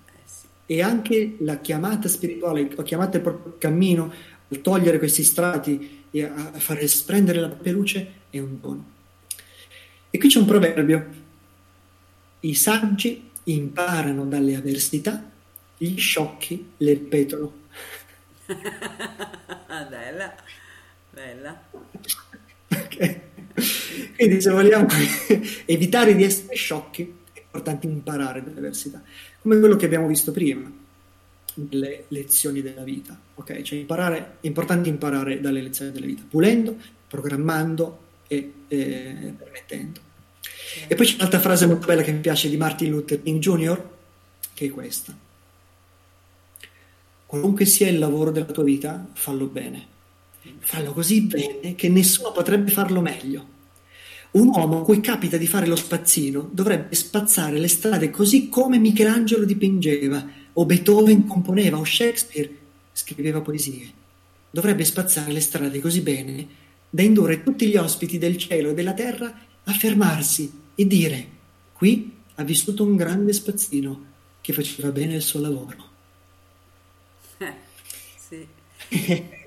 [0.64, 4.10] E anche la chiamata spirituale, la chiamata al proprio cammino,
[4.48, 8.92] a togliere questi strati e a far splendere la propria luce è un dono.
[10.14, 11.06] E qui c'è un proverbio.
[12.38, 15.28] I saggi imparano dalle avversità,
[15.76, 17.52] gli sciocchi le ripetono.
[19.90, 20.34] bella,
[21.10, 21.62] bella.
[24.14, 24.86] Quindi se vogliamo
[25.66, 29.02] evitare di essere sciocchi è importante imparare dalle avversità,
[29.40, 30.70] come quello che abbiamo visto prima,
[31.70, 33.18] le lezioni della vita.
[33.34, 33.62] ok?
[33.62, 36.76] Cioè imparare, è importante imparare dalle lezioni della vita, pulendo,
[37.08, 40.03] programmando e eh, permettendo.
[40.88, 43.88] E poi c'è un'altra frase molto bella che mi piace di Martin Luther King Jr.,
[44.52, 45.16] che è questa.
[47.26, 49.86] Qualunque sia il lavoro della tua vita, fallo bene.
[50.58, 53.52] Fallo così bene che nessuno potrebbe farlo meglio.
[54.32, 58.78] Un uomo a cui capita di fare lo spazzino dovrebbe spazzare le strade così come
[58.78, 62.50] Michelangelo dipingeva, o Beethoven componeva, o Shakespeare
[62.92, 64.02] scriveva poesie.
[64.50, 66.46] dovrebbe spazzare le strade così bene
[66.88, 71.28] da indurre tutti gli ospiti del cielo e della terra a fermarsi e dire:
[71.72, 75.92] Qui ha vissuto un grande spazzino che faceva bene il suo lavoro.
[77.38, 77.54] Eh,
[78.16, 78.46] sì.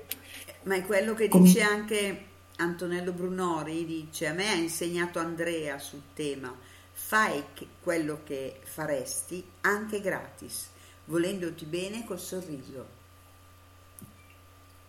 [0.64, 2.24] Ma è quello che Com- dice anche
[2.56, 6.54] Antonello Brunori, dice a me ha insegnato Andrea sul tema,
[6.92, 7.44] fai
[7.80, 10.68] quello che faresti anche gratis,
[11.04, 12.96] volendoti bene col sorriso.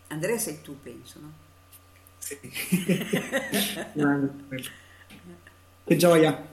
[0.07, 1.33] Andrea sei tu, penso, no?
[5.89, 6.47] Che gioia.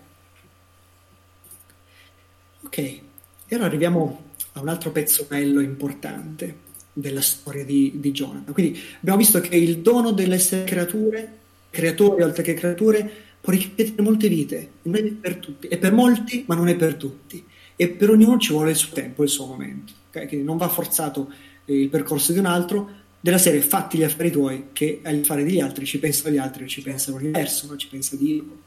[2.62, 3.02] Ok, e
[3.54, 6.56] ora arriviamo a un altro pezzo bello importante
[6.94, 8.54] della storia di, di Jonathan.
[8.54, 11.38] Quindi abbiamo visto che il dono dell'essere creature,
[11.68, 16.44] creatori oltre che creature, può richiedere molte vite, non è per tutti, è per molti,
[16.46, 17.44] ma non è per tutti.
[17.76, 19.92] E per ognuno ci vuole il suo tempo, il suo momento.
[20.08, 20.28] ok?
[20.28, 21.30] Quindi non va forzato
[21.66, 22.88] eh, il percorso di un altro,
[23.20, 26.66] della serie fatti gli affari tuoi, che agli affari degli altri ci pensano gli altri,
[26.66, 27.76] ci pensa l'universo, no?
[27.76, 28.64] ci pensa Dio.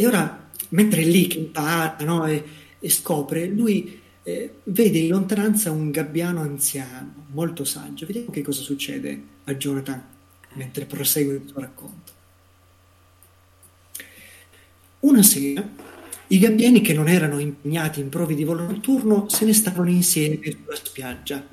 [0.00, 2.44] E ora, mentre è lì che impara no, e,
[2.78, 8.06] e scopre, lui eh, vede in lontananza un gabbiano anziano, molto saggio.
[8.06, 10.00] Vediamo che cosa succede a Jonathan
[10.52, 12.12] mentre prosegue il suo racconto.
[15.00, 15.68] Una sera,
[16.28, 20.38] i gabbiani che non erano impegnati in prove di volo notturno se ne stavano insieme
[20.44, 21.44] sulla spiaggia,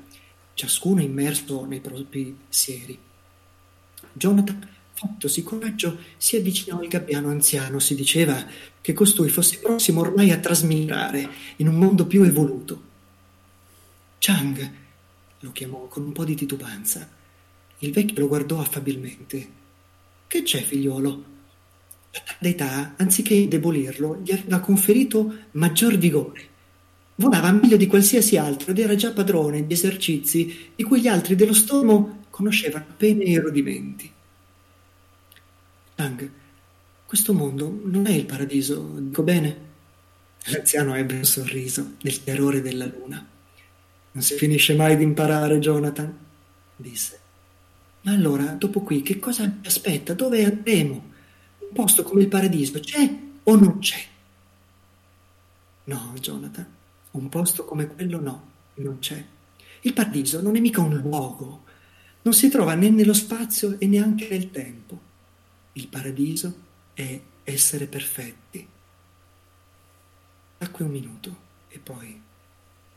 [0.54, 2.96] ciascuno immerso nei propri pensieri.
[4.12, 7.78] Jonathan, fattosi coraggio, si avvicinò al gabbiano anziano.
[7.78, 8.44] Si diceva
[8.80, 12.82] che costui fosse prossimo ormai a trasmigrare in un mondo più evoluto.
[14.18, 14.72] Chang
[15.40, 17.08] lo chiamò con un po' di titubanza.
[17.80, 19.48] Il vecchio lo guardò affabilmente.
[20.26, 21.24] Che c'è, figliuolo?
[22.12, 26.54] La tarda età, anziché indebolirlo, gli aveva conferito maggior vigore.
[27.16, 31.34] Volava meglio di qualsiasi altro ed era già padrone di esercizi di cui gli altri
[31.34, 34.10] dello stormo conoscevano appena i rudimenti.
[35.96, 36.30] Lang,
[37.06, 39.64] questo mondo non è il paradiso, dico bene?
[40.46, 43.26] L'anziano ebbe un sorriso nel terrore della luna.
[44.12, 46.14] Non si finisce mai di imparare, Jonathan,
[46.76, 47.20] disse.
[48.02, 50.14] Ma allora, dopo qui, che cosa ci aspetta?
[50.14, 51.12] Dove andremo?
[51.58, 54.04] Un posto come il paradiso c'è o non c'è?
[55.84, 56.66] No, Jonathan,
[57.12, 59.24] un posto come quello no, non c'è.
[59.80, 61.64] Il paradiso non è mica un luogo,
[62.22, 65.05] non si trova né nello spazio e neanche nel tempo.
[65.76, 66.54] Il paradiso
[66.94, 68.66] è essere perfetti.
[70.56, 71.36] Tacque un minuto
[71.68, 72.22] e poi...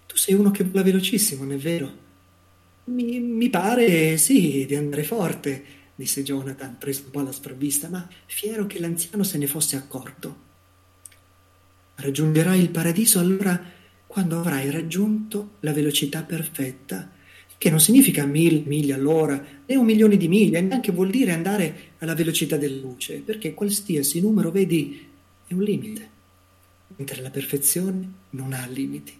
[0.06, 2.07] Tu sei uno che vola velocissimo, non è vero?
[2.85, 8.07] Mi, mi pare, sì, di andare forte, disse Jonathan, preso un po' alla sprovvista, ma
[8.26, 10.47] fiero che l'anziano se ne fosse accorto.
[11.95, 13.61] Raggiungerai il paradiso allora
[14.07, 17.11] quando avrai raggiunto la velocità perfetta,
[17.60, 21.91] che non significa mille miglia all'ora, né un milione di miglia, neanche vuol dire andare
[21.98, 25.07] alla velocità della luce, perché qualsiasi numero vedi
[25.45, 26.10] è un limite,
[26.95, 29.14] mentre la perfezione non ha limiti.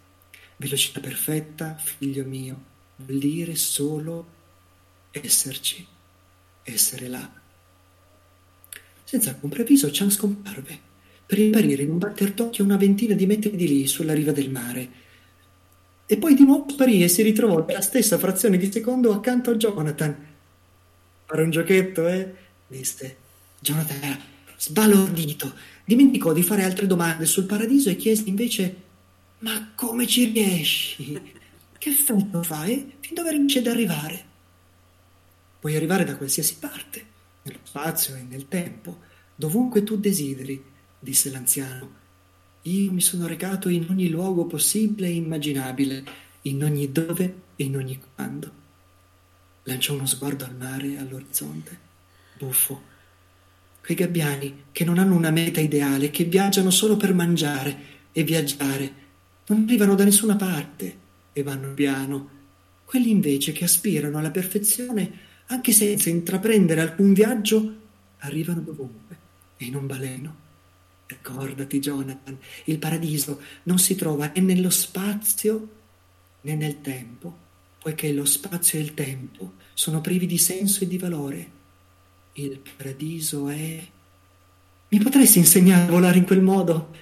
[0.56, 2.64] Velocità perfetta, figlio mio,
[2.96, 4.26] vuol dire solo
[5.12, 5.86] esserci,
[6.64, 7.30] essere là.
[9.04, 10.80] Senza alcun previso, Chan scomparve
[11.26, 14.50] per riapparire in un batter d'occhio una ventina di metri di lì sulla riva del
[14.50, 14.90] mare.
[16.12, 19.56] E poi di nuovo sparì e si ritrovò nella stessa frazione di secondo accanto a
[19.56, 20.18] Jonathan.
[21.24, 22.34] Fare un giochetto, eh?
[22.66, 23.18] disse.
[23.60, 24.20] Jonathan era
[24.58, 25.54] sbalordito,
[25.86, 28.76] dimenticò di fare altre domande sul paradiso e chiese invece:
[29.42, 31.22] Ma come ci riesci?
[31.78, 32.92] Che effetto fai?
[33.02, 34.26] Fin dove riesci ad arrivare?
[35.60, 37.06] Puoi arrivare da qualsiasi parte,
[37.44, 38.98] nello spazio e nel tempo,
[39.36, 40.60] dovunque tu desideri,
[40.98, 41.99] disse l'anziano.
[42.64, 46.04] Io mi sono recato in ogni luogo possibile e immaginabile,
[46.44, 48.52] in ogni dove e in ogni quando.
[49.64, 51.78] Lanciò uno sguardo al mare e all'orizzonte.
[52.38, 52.82] Buffo.
[53.82, 57.78] Quei gabbiani che non hanno una meta ideale, che viaggiano solo per mangiare
[58.12, 58.94] e viaggiare,
[59.48, 60.98] non arrivano da nessuna parte
[61.32, 62.30] e vanno piano.
[62.84, 65.12] Quelli invece che aspirano alla perfezione,
[65.48, 67.76] anche senza intraprendere alcun viaggio,
[68.20, 69.18] arrivano dovunque
[69.58, 70.48] e in un baleno.
[71.10, 75.70] Ricordati, Jonathan, il paradiso non si trova né nello spazio
[76.42, 77.36] né nel tempo,
[77.80, 81.52] poiché lo spazio e il tempo sono privi di senso e di valore.
[82.34, 83.88] Il paradiso è...
[84.90, 86.96] Mi potresti insegnare a volare in quel modo?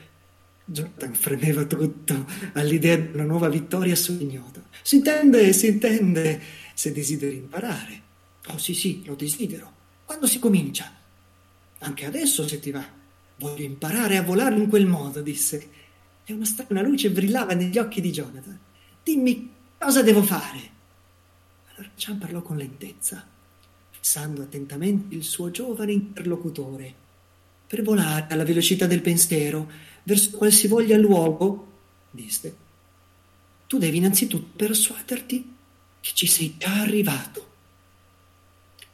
[0.63, 4.67] Jonathan fremeva tutto all'idea di una nuova vittoria sull'ignoto.
[4.83, 6.41] Si intende, si intende,
[6.73, 8.01] se desideri imparare.
[8.47, 9.69] Oh sì, sì, lo desidero.
[10.05, 10.89] Quando si comincia?
[11.79, 12.96] Anche adesso, se ti va.
[13.39, 15.69] Voglio imparare a volare in quel modo, disse.
[16.25, 18.59] E una strana luce brillava negli occhi di Jonathan.
[19.03, 20.75] Dimmi cosa devo fare.
[21.69, 23.25] Allora Chan parlò con lentezza,
[23.91, 27.05] fissando attentamente il suo giovane interlocutore.
[27.67, 29.69] Per volare alla velocità del pensiero
[30.03, 31.67] verso qualsivoglia luogo,
[32.09, 32.55] disse,
[33.67, 35.55] tu devi innanzitutto persuaderti
[35.99, 37.45] che ci sei già arrivato.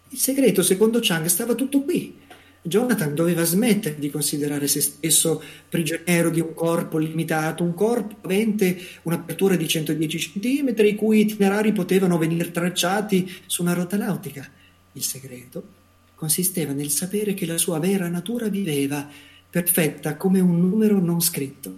[0.10, 2.22] Il segreto, secondo Chang, stava tutto qui.
[2.66, 8.80] Jonathan doveva smettere di considerare se stesso prigioniero di un corpo limitato, un corpo avente
[9.02, 14.50] un'apertura di 110 cm, i cui itinerari potevano venire tracciati su una rotta nautica.
[14.94, 15.82] Il segreto
[16.16, 19.10] consisteva nel sapere che la sua vera natura viveva,
[19.50, 21.78] perfetta come un numero non scritto,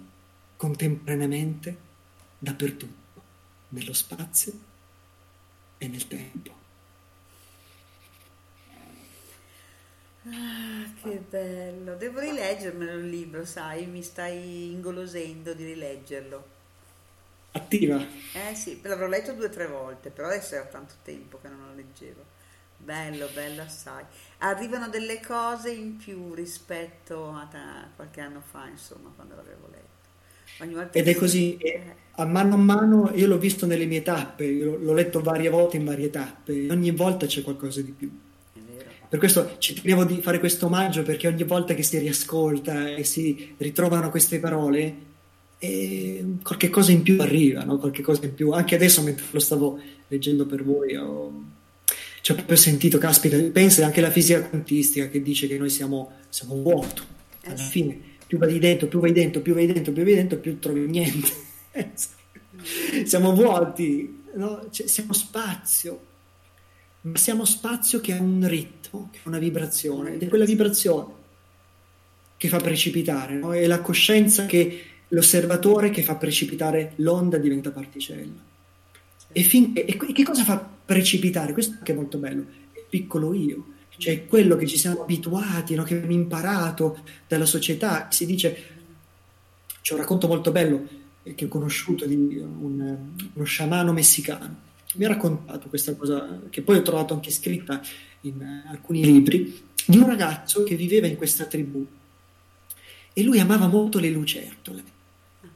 [0.56, 1.76] contemporaneamente,
[2.38, 3.22] dappertutto,
[3.70, 4.52] nello spazio
[5.78, 6.55] e nel tempo.
[10.26, 11.96] Ah, che bello.
[11.96, 16.44] Devo rileggermelo il libro, sai, mi stai ingolosendo di rileggerlo.
[17.52, 17.98] Attiva.
[18.32, 21.66] Eh sì, l'avrò letto due o tre volte, però adesso era tanto tempo che non
[21.68, 22.22] lo leggevo.
[22.76, 24.04] Bello, bello assai.
[24.38, 29.94] Arrivano delle cose in più rispetto a ta- qualche anno fa, insomma, quando l'avevo letto.
[30.90, 31.58] Ed è così,
[32.12, 35.84] a mano a mano io l'ho visto nelle mie tappe, l'ho letto varie volte in
[35.84, 38.10] varie tappe, ogni volta c'è qualcosa di più.
[39.08, 43.04] Per questo ci tenevo di fare questo omaggio perché ogni volta che si riascolta e
[43.04, 44.94] si ritrovano queste parole,
[45.58, 47.78] eh, qualche cosa in più arriva, no?
[47.78, 48.50] Qualche cosa in più.
[48.50, 49.78] Anche adesso mentre lo stavo
[50.08, 51.44] leggendo per voi ho,
[52.20, 56.12] ci ho proprio sentito, caspita, pensa anche la fisica quantistica che dice che noi siamo,
[56.28, 57.14] siamo vuoto.
[57.44, 57.96] Alla fine,
[58.26, 61.30] più vai dentro, più vai dentro, più vai dentro, più vai dentro, più trovi niente.
[63.04, 64.66] siamo vuoti, no?
[64.70, 66.00] Cioè, siamo spazio,
[67.06, 71.24] ma siamo spazio che ha un ritmo, che ha una vibrazione, ed è quella vibrazione
[72.36, 73.52] che fa precipitare, no?
[73.52, 78.44] È la coscienza che l'osservatore che fa precipitare l'onda diventa particella.
[79.32, 81.52] E, finché, e che cosa fa precipitare?
[81.52, 83.66] Questo è molto bello, il piccolo io,
[83.98, 85.84] cioè quello che ci siamo abituati, no?
[85.84, 88.08] che abbiamo imparato dalla società.
[88.10, 88.56] Si dice,
[89.80, 90.86] c'è un racconto molto bello
[91.22, 92.96] eh, che ho conosciuto di un,
[93.32, 94.64] uno sciamano messicano.
[94.96, 97.80] Mi ha raccontato questa cosa, che poi ho trovato anche scritta
[98.22, 101.86] in eh, alcuni libri, di un ragazzo che viveva in questa tribù
[103.12, 104.94] e lui amava molto le lucertole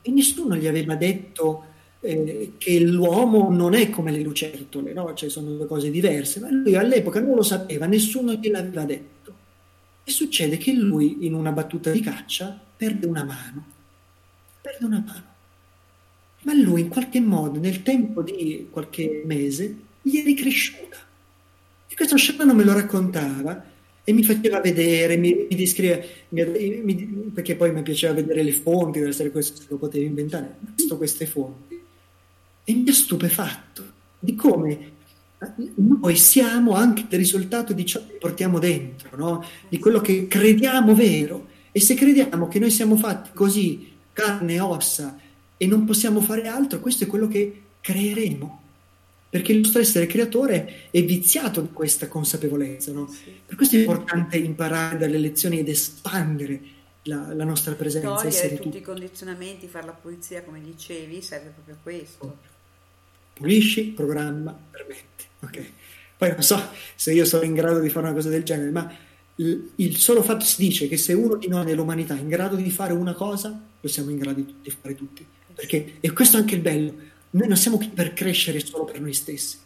[0.03, 1.65] e nessuno gli aveva detto
[2.01, 5.13] eh, che l'uomo non è come le lucertole, no?
[5.15, 9.35] Cioè sono due cose diverse, ma lui all'epoca non lo sapeva, nessuno gliel'aveva detto.
[10.05, 13.65] E succede che lui, in una battuta di caccia, perde una mano.
[14.63, 15.30] Perde una mano.
[16.43, 20.97] Ma lui, in qualche modo, nel tempo di qualche mese, gli è ricresciuta.
[21.89, 23.65] E questo sciamano me lo raccontava
[24.03, 28.53] e mi faceva vedere, mi, mi descrive, mi- mi- perché poi mi piaceva vedere le
[28.53, 31.79] fonti, deve essere questo se lo potevi inventare, ho visto queste fonti
[32.65, 34.99] e mi ha stupefatto di come
[35.75, 39.45] noi siamo anche il risultato di ciò che portiamo dentro, no?
[39.69, 41.49] di quello che crediamo vero.
[41.73, 45.19] E se crediamo che noi siamo fatti così, carne e ossa,
[45.63, 48.63] e non possiamo fare altro, questo è quello che creeremo.
[49.29, 52.93] Perché il nostro essere creatore è viziato di questa consapevolezza.
[52.93, 53.15] No?
[53.45, 56.61] Per questo è importante imparare dalle lezioni ed espandere
[57.03, 58.77] la, la nostra presenza, Togliere tutti tutti.
[58.79, 62.39] i condizionamenti, fare la pulizia come dicevi, serve proprio a questo.
[63.35, 65.25] pulisci, programma, permetti.
[65.41, 65.71] ok?
[66.17, 66.59] Poi non so
[66.95, 68.91] se io sono in grado di fare una cosa del genere, ma
[69.37, 72.71] il, solo fatto si dice che se uno di noi nell'umanità è in grado di
[72.71, 75.27] fare una cosa, lo siamo in grado di fare tutti.
[75.55, 76.95] Perché, e questo è anche il bello,
[77.31, 79.59] noi non siamo qui per crescere solo per noi stessi.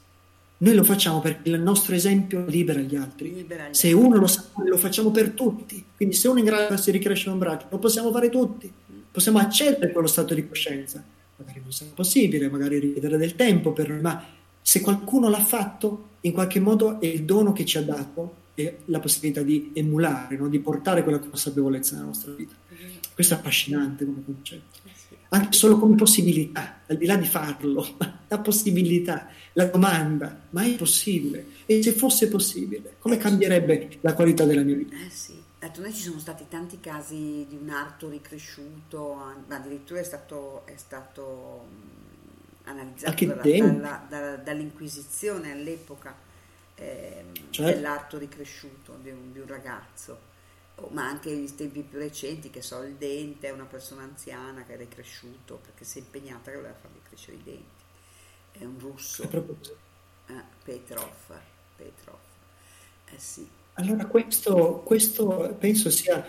[0.57, 3.35] Noi lo facciamo perché il nostro esempio libera gli altri.
[3.35, 5.85] Libera gli Se uno lo sa, lo facciamo per tutti.
[5.97, 8.73] Quindi se uno è in grado di ricrescere un braccio, lo possiamo fare tutti.
[9.11, 11.05] Possiamo accedere a quello stato di coscienza.
[11.37, 14.25] Magari non sarà possibile, magari richiedere del tempo per noi, ma
[14.63, 18.79] se qualcuno l'ha fatto, in qualche modo è il dono che ci ha dato e
[18.87, 20.49] la possibilità di emulare, no?
[20.49, 22.55] di portare quella consapevolezza nella nostra vita.
[23.13, 24.79] Questo è affascinante come concetto.
[25.35, 27.85] Anche solo come possibilità, al di là di farlo,
[28.29, 31.47] la possibilità, la domanda, ma è possibile?
[31.67, 34.95] E se fosse possibile, come cambierebbe la qualità della mia vita?
[34.95, 39.15] Eh sì, d'altronde ci sono stati tanti casi di un arto ricresciuto,
[39.49, 46.15] ma addirittura è stato, è stato mh, analizzato dalla- dalla- dalla- dall'Inquisizione all'epoca
[46.77, 47.73] ehm, Certo.
[47.75, 50.33] dell'arto ricresciuto di un, di un ragazzo.
[50.77, 54.65] Oh, ma anche in tempi più recenti, che so, il dente è una persona anziana
[54.65, 57.85] che è ricresciuto perché si è impegnata che voleva fargli crescere i denti.
[58.51, 59.39] È un russo,
[60.27, 61.43] eh, Petrov,
[61.77, 62.21] Petrov.
[63.07, 66.25] Eh sì, Allora questo, questo penso sia,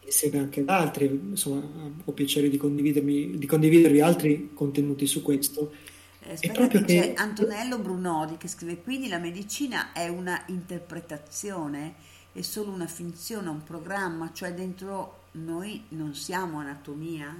[0.00, 1.62] insieme anche ad altri, insomma
[2.04, 5.72] ho piacere di, condividermi, di condividervi altri contenuti su questo,
[6.20, 11.94] Eh, proprio che Antonello Brunodi che scrive quindi la medicina è una interpretazione,
[12.36, 17.34] è solo una finzione, un programma, cioè dentro noi non siamo anatomia?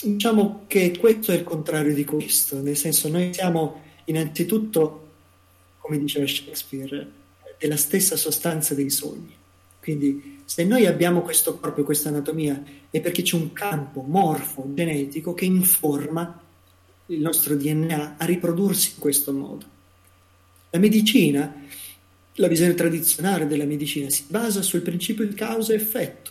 [0.00, 5.08] Diciamo che questo è il contrario di questo, nel senso noi siamo innanzitutto,
[5.78, 7.10] come diceva Shakespeare,
[7.58, 9.34] della stessa sostanza dei sogni.
[9.80, 15.34] Quindi se noi abbiamo questo corpo questa anatomia è perché c'è un campo morfo genetico
[15.34, 16.40] che informa
[17.06, 19.64] il nostro DNA a riprodursi in questo modo.
[20.70, 21.64] La medicina,
[22.36, 26.30] la visione tradizionale della medicina si basa sul principio di causa e effetto.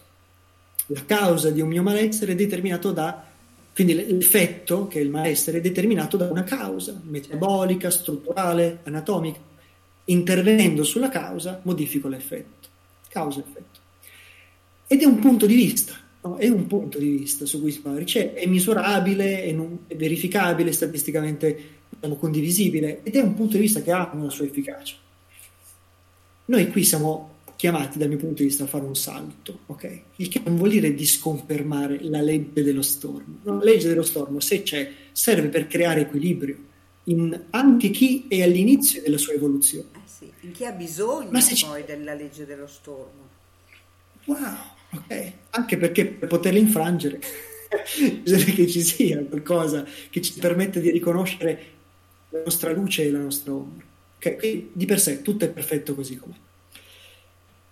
[0.88, 3.34] La causa di un mio malessere è determinato da
[3.76, 9.38] quindi l'effetto, che è il malessere, è determinato da una causa metabolica, strutturale, anatomica.
[10.06, 12.70] Intervenendo sulla causa, modifico l'effetto.
[13.10, 13.80] Causa-effetto.
[14.88, 16.38] Ed è un punto di vista, no?
[16.38, 18.06] è un punto di vista su cui si parla.
[18.06, 21.60] Cioè, è misurabile, è, non, è verificabile, statisticamente
[21.90, 24.96] diciamo, condivisibile, ed è un punto di vista che ha una sua efficacia.
[26.46, 30.02] Noi qui siamo chiamati dal mio punto di vista a fare un salto, ok?
[30.18, 33.40] Il che non vuol dire di sconfermare la legge dello stormo.
[33.44, 36.74] La legge dello stormo, se c'è, serve per creare equilibrio
[37.06, 39.90] in anche chi è all'inizio della sua evoluzione.
[39.94, 43.30] Eh sì, in chi ha bisogno poi della legge dello stormo.
[44.26, 44.56] Wow,
[44.92, 45.32] ok.
[45.52, 47.20] Anche perché per poterla infrangere
[48.22, 51.74] bisogna che ci sia qualcosa che ci permette di riconoscere
[52.30, 53.86] la nostra luce e la nostra ombra.
[54.26, 56.34] Ok, quindi di per sé tutto è perfetto così com'è.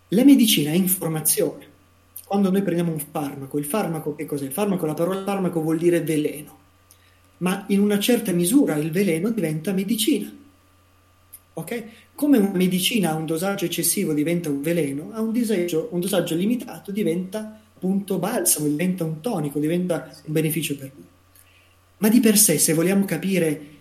[0.09, 1.71] La medicina è informazione.
[2.25, 4.45] Quando noi prendiamo un farmaco, il farmaco che cos'è?
[4.45, 6.57] Il farmaco, la parola farmaco vuol dire veleno,
[7.38, 10.31] ma in una certa misura il veleno diventa medicina.
[11.55, 11.84] Ok?
[12.13, 16.35] Come una medicina a un dosaggio eccessivo diventa un veleno, a un, disagio, un dosaggio
[16.35, 21.07] limitato diventa appunto balsamo, diventa un tonico, diventa un beneficio per noi.
[21.97, 23.73] Ma di per sé, se vogliamo capire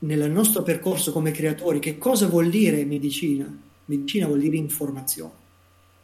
[0.00, 3.46] nel nostro percorso come creatori che cosa vuol dire medicina,
[3.86, 5.40] medicina vuol dire informazione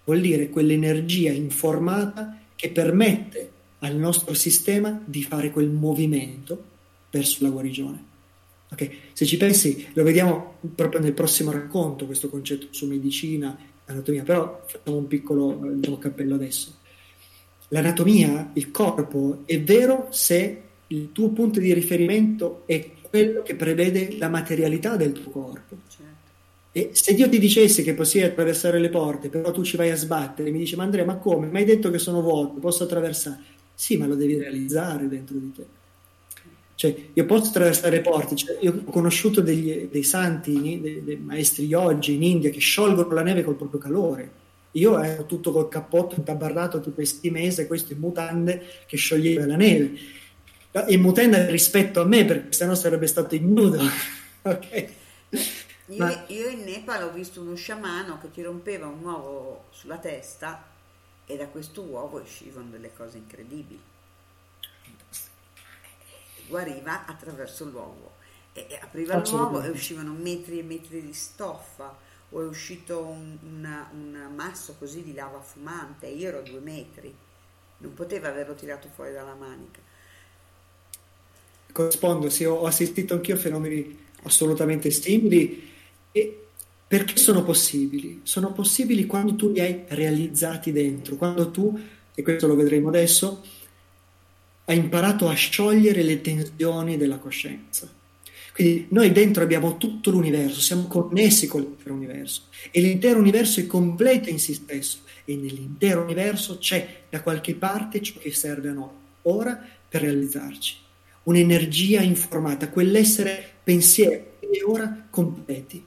[0.07, 3.51] vuol dire quell'energia informata che permette
[3.81, 6.65] al nostro sistema di fare quel movimento
[7.11, 8.05] verso la guarigione.
[8.73, 8.99] Okay?
[9.13, 14.65] Se ci pensi, lo vediamo proprio nel prossimo racconto, questo concetto su medicina, anatomia, però
[14.67, 16.75] facciamo un piccolo diciamo, cappello adesso.
[17.69, 24.17] L'anatomia, il corpo, è vero se il tuo punto di riferimento è quello che prevede
[24.19, 25.77] la materialità del tuo corpo.
[26.73, 29.97] E se Dio ti dicesse che possiedi attraversare le porte, però tu ci vai a
[29.97, 31.47] sbattere, mi dice, ma Andrea, ma come?
[31.47, 33.39] Mi hai detto che sono vuoto, posso attraversare?
[33.75, 35.65] Sì, ma lo devi realizzare dentro di te.
[36.75, 41.17] Cioè, io posso attraversare le porte, cioè, io ho conosciuto degli, dei santi, dei, dei
[41.17, 44.31] maestri oggi in India che sciolgono la neve col proprio calore.
[44.73, 49.93] Io ero tutto col cappotto intabarrato tutto estimese, questo in mutande che scioglieva la neve.
[50.89, 53.79] In mutanda rispetto a me, perché sennò sarebbe stato ignudo.
[54.43, 54.89] ok?
[55.89, 59.99] Io, Ma- io in Nepal ho visto uno sciamano che ti rompeva un uovo sulla
[59.99, 60.65] testa
[61.25, 63.81] e da questo uovo uscivano delle cose incredibili.
[66.49, 68.15] Guariva attraverso l'uovo.
[68.53, 69.69] E e apriva l'uovo Assolutamente.
[69.69, 71.95] e uscivano metri e metri di stoffa
[72.31, 76.07] o è uscito un, una- un masso così di lava fumante.
[76.07, 77.15] Io ero a due metri,
[77.79, 79.81] non poteva averlo tirato fuori dalla manica.
[81.77, 85.63] Corrispondo, sì, ho assistito anch'io a fenomeni assolutamente simili
[86.11, 86.41] e
[86.89, 88.21] perché sono possibili?
[88.23, 91.79] Sono possibili quando tu li hai realizzati dentro, quando tu,
[92.15, 93.43] e questo lo vedremo adesso,
[94.65, 97.93] hai imparato a sciogliere le tensioni della coscienza.
[98.55, 103.67] Quindi noi dentro abbiamo tutto l'universo, siamo connessi con l'intero universo e l'intero universo è
[103.67, 108.73] completo in se stesso e nell'intero universo c'è da qualche parte ciò che serve a
[108.73, 108.89] noi
[109.23, 110.85] ora per realizzarci.
[111.27, 115.85] Un'energia informata, quell'essere pensiero e ora completi.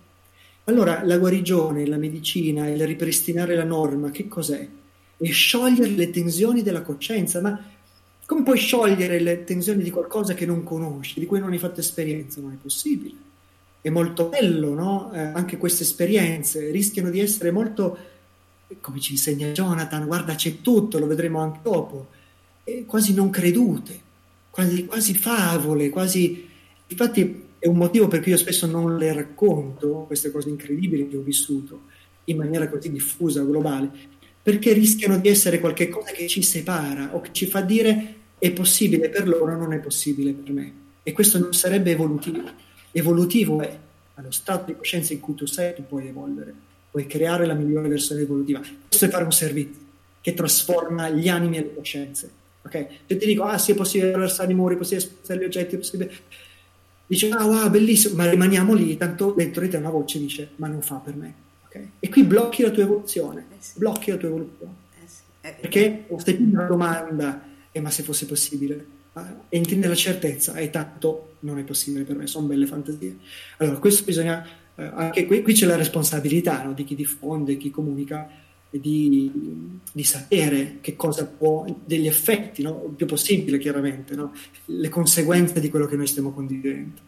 [0.65, 4.67] Allora la guarigione, la medicina, il ripristinare la norma, che cos'è?
[5.15, 7.57] È sciogliere le tensioni della coscienza, ma
[8.25, 11.79] come puoi sciogliere le tensioni di qualcosa che non conosci, di cui non hai fatto
[11.79, 12.41] esperienza?
[12.41, 13.15] Non è possibile.
[13.79, 15.13] È molto bello, no?
[15.13, 17.97] Eh, anche queste esperienze rischiano di essere molto,
[18.81, 22.07] come ci insegna Jonathan, guarda c'è tutto, lo vedremo anche dopo,
[22.65, 24.07] eh, quasi non credute,
[24.49, 26.47] quasi, quasi favole, quasi...
[26.88, 31.17] Infatti è un motivo per cui io spesso non le racconto, queste cose incredibili che
[31.17, 31.81] ho vissuto,
[32.26, 33.89] in maniera così diffusa, globale,
[34.41, 39.09] perché rischiano di essere qualcosa che ci separa o che ci fa dire è possibile
[39.09, 40.73] per loro, non è possibile per me.
[41.03, 42.49] E questo non sarebbe evolutivo.
[42.91, 43.77] Evolutivo è
[44.15, 46.53] allo stato di coscienza in cui tu sei, tu puoi evolvere,
[46.89, 48.61] puoi creare la migliore versione evolutiva.
[48.88, 49.88] Questo è fare un servizio
[50.21, 52.31] che trasforma gli animi e le coscienze.
[52.61, 52.88] Ok?
[53.07, 55.76] Se ti dico, ah sì, è possibile attraversare i muri, è possibile spostare gli oggetti,
[55.76, 56.11] è possibile...
[57.10, 60.68] dice ah wow bellissimo ma rimaniamo lì tanto dentro di te una voce dice ma
[60.68, 61.34] non fa per me
[61.65, 61.88] ok?
[61.99, 64.73] e qui blocchi la tua evoluzione blocchi la tua evoluzione.
[65.41, 67.41] Perché stai più nella domanda
[67.72, 68.86] eh, ma se fosse possibile?
[69.14, 73.18] ah, entri nella certezza e tanto non è possibile per me sono belle fantasie
[73.57, 74.45] allora questo bisogna
[74.76, 78.30] eh, anche qui, qui c'è la responsabilità no, di chi diffonde chi comunica
[78.69, 82.83] di, di, sapere che cosa può, degli effetti, no?
[82.87, 84.33] il più possibile chiaramente, no?
[84.65, 87.07] le conseguenze di quello che noi stiamo condividendo.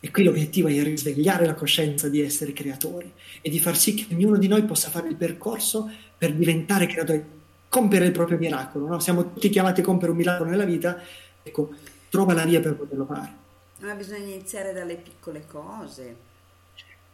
[0.00, 3.10] E qui l'obiettivo è risvegliare la coscienza di essere creatori
[3.40, 5.88] e di far sì che ognuno di noi possa fare il percorso
[6.18, 7.24] per diventare creatori,
[7.68, 8.88] compiere il proprio miracolo.
[8.88, 8.98] No?
[8.98, 11.00] Siamo tutti chiamati a compiere un miracolo nella vita,
[11.42, 11.70] ecco,
[12.10, 13.32] trova la via per poterlo fare.
[13.80, 16.16] Ma bisogna iniziare dalle piccole cose.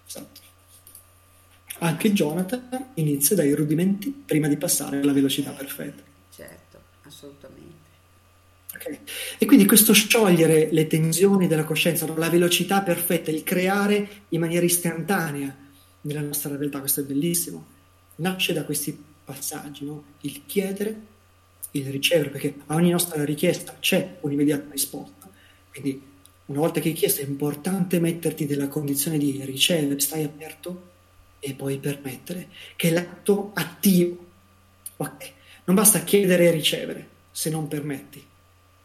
[0.06, 0.47] Esatto.
[1.78, 6.02] Anche Jonathan inizia dai rudimenti prima di passare alla velocità perfetta.
[6.34, 7.76] Certo, assolutamente.
[8.74, 8.98] Okay.
[9.38, 14.64] E quindi questo sciogliere le tensioni della coscienza, la velocità perfetta, il creare in maniera
[14.64, 15.56] istantanea
[16.02, 17.66] nella nostra realtà, questo è bellissimo,
[18.16, 20.05] nasce da questi passaggi, no?
[20.22, 21.00] il chiedere,
[21.72, 25.28] il ricevere, perché a ogni nostra richiesta c'è un'immediata risposta.
[25.70, 26.02] Quindi
[26.46, 30.96] una volta che hai chiesto è importante metterti nella condizione di ricevere, stai aperto
[31.40, 34.27] e poi permettere, che è l'atto attivo.
[34.97, 35.32] Okay.
[35.65, 38.24] Non basta chiedere e ricevere se non permetti,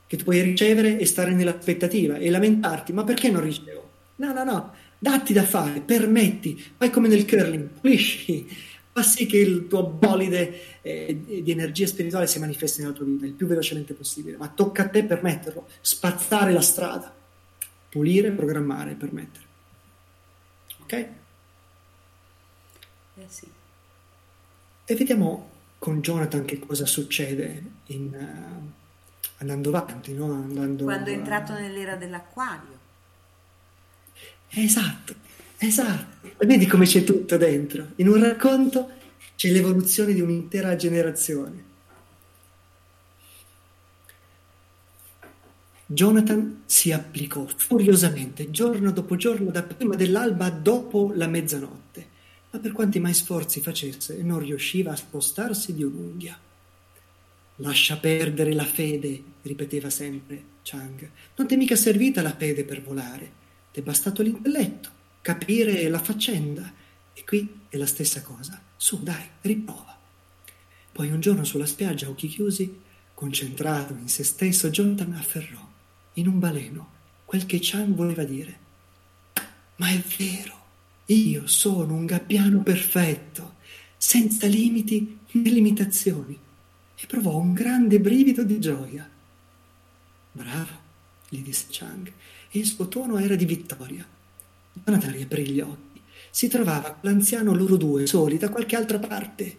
[0.05, 3.89] che tu puoi ricevere e stare nell'aspettativa e lamentarti, ma perché non ricevo?
[4.17, 8.45] No, no, no, datti da fare, permetti, fai come nel curling, pulisci,
[8.91, 13.25] fa sì che il tuo bolide eh, di energia spirituale si manifesti nella tua vita
[13.25, 17.11] il più velocemente possibile, ma tocca a te permetterlo, spazzare la strada,
[17.89, 19.45] pulire, programmare, permettere.
[20.83, 21.07] Ok?
[23.15, 23.47] Eh sì.
[24.85, 28.71] E vediamo con Jonathan che cosa succede in, uh,
[29.37, 30.31] andando avanti, no?
[30.31, 32.79] andando, Quando è entrato uh, nell'era dell'acquario.
[34.49, 35.13] Esatto,
[35.57, 36.31] esatto.
[36.45, 37.87] Vedi come c'è tutto dentro.
[37.95, 38.89] In un racconto
[39.35, 41.71] c'è l'evoluzione di un'intera generazione.
[45.85, 52.12] Jonathan si applicò furiosamente giorno dopo giorno, da prima dell'alba a dopo la mezzanotte
[52.53, 56.39] ma per quanti mai sforzi facesse non riusciva a spostarsi di un'unghia.
[57.57, 61.09] Lascia perdere la fede, ripeteva sempre Chang.
[61.35, 63.31] Non ti è mica servita la fede per volare,
[63.73, 64.89] ti è bastato l'intelletto,
[65.21, 66.71] capire la faccenda.
[67.15, 68.61] E qui è la stessa cosa.
[68.77, 69.97] Su, dai, riprova.
[70.91, 72.81] Poi un giorno sulla spiaggia, occhi chiusi,
[73.15, 75.67] concentrato in se stesso, Jonathan afferrò,
[76.13, 76.91] in un baleno,
[77.25, 78.59] quel che Chang voleva dire.
[79.77, 80.62] Ma è vero!
[81.13, 83.57] Io sono un gabbiano perfetto,
[83.97, 86.35] senza limiti né limitazioni,
[86.95, 89.07] e provò un grande brivido di gioia.
[90.31, 90.79] Bravo,
[91.29, 92.11] gli disse Chang,
[92.49, 94.03] e il suo tono era di vittoria.
[94.73, 96.01] Jonathan riaprì gli occhi.
[96.31, 99.57] Si trovava l'anziano loro due, soli, da qualche altra parte.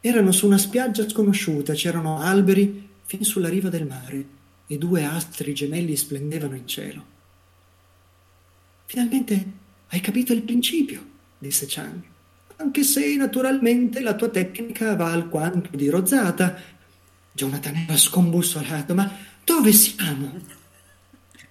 [0.00, 4.26] Erano su una spiaggia sconosciuta, c'erano alberi fin sulla riva del mare
[4.68, 7.04] e due astri gemelli splendevano in cielo.
[8.84, 9.61] Finalmente
[9.92, 11.04] hai capito il principio,
[11.38, 12.00] disse Chang.
[12.56, 16.56] Anche se naturalmente la tua tecnica va alquanto dirozzata.
[17.32, 18.94] Jonathan era scombussolato.
[18.94, 19.10] Ma
[19.44, 20.40] dove siamo?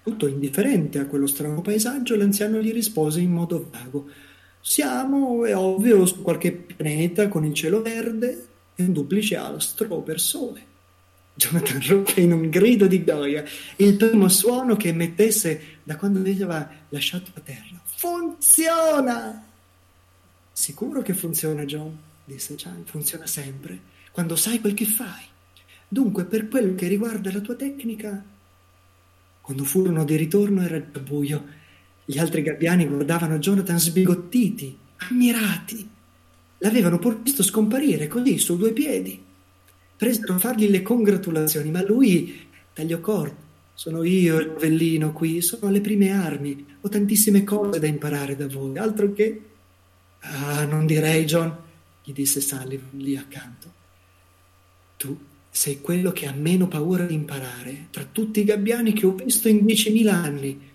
[0.02, 4.08] Tutto indifferente a quello strano paesaggio, l'anziano gli rispose in modo vago.
[4.60, 10.18] Siamo, è ovvio, su qualche pianeta con il cielo verde e un duplice astro per
[10.18, 10.66] sole.
[11.34, 13.44] Jonathan ruppe in un grido di gioia,
[13.76, 17.81] il primo suono che emettesse da quando aveva lasciato la terra.
[18.02, 19.44] Funziona!
[20.50, 22.82] Sicuro che funziona, John, disse Chan.
[22.84, 23.78] Funziona sempre,
[24.10, 25.22] quando sai quel che fai.
[25.86, 28.24] Dunque, per quello che riguarda la tua tecnica...
[29.40, 31.44] Quando furono di ritorno era già buio.
[32.04, 34.76] Gli altri gabbiani guardavano Jonathan sbigottiti,
[35.08, 35.88] ammirati.
[36.58, 39.22] L'avevano pur visto scomparire così, su due piedi.
[39.96, 45.70] Presero a fargli le congratulazioni, ma lui tagliò corto sono io il novellino qui, sono
[45.70, 49.42] le prime armi, ho tantissime cose da imparare da voi, altro che...
[50.20, 51.56] Ah, non direi, John,
[52.04, 53.72] gli disse Sullivan lì accanto.
[54.96, 55.18] Tu
[55.50, 59.48] sei quello che ha meno paura di imparare tra tutti i gabbiani che ho visto
[59.48, 60.70] in diecimila anni.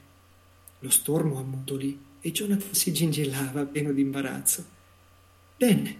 [0.79, 4.65] Lo stormo ammutolì e Jonathan si gingillava pieno di imbarazzo.
[5.55, 5.95] Bene,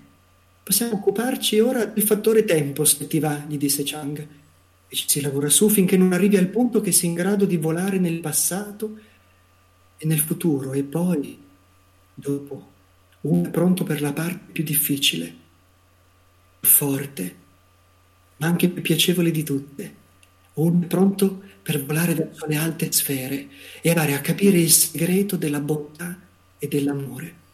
[0.62, 4.28] possiamo occuparci ora del fattore tempo, se ti va, gli disse Chang
[4.90, 7.58] e ci si lavora su finché non arrivi al punto che sei in grado di
[7.58, 8.98] volare nel passato
[9.98, 11.38] e nel futuro e poi,
[12.14, 12.72] dopo,
[13.22, 15.34] uno è pronto per la parte più difficile,
[16.60, 17.36] più forte,
[18.38, 19.96] ma anche più piacevole di tutte,
[20.54, 23.48] uno è pronto per volare verso le alte sfere
[23.82, 26.18] e andare a capire il segreto della bontà
[26.58, 27.46] e dell'amore.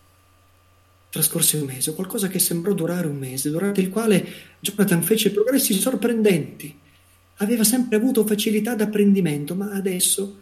[1.10, 4.26] Trascorse un mese, qualcosa che sembrò durare un mese, durante il quale
[4.60, 6.82] Jonathan fece progressi sorprendenti.
[7.38, 10.40] Aveva sempre avuto facilità d'apprendimento, ma adesso,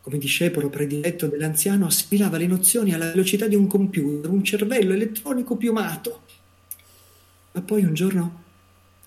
[0.00, 5.56] come discepolo prediletto dell'anziano, assimilava le nozioni alla velocità di un computer, un cervello elettronico
[5.56, 6.22] piumato.
[7.52, 8.42] Ma poi un giorno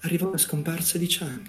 [0.02, 1.42] arrivò la scomparsa di Chang.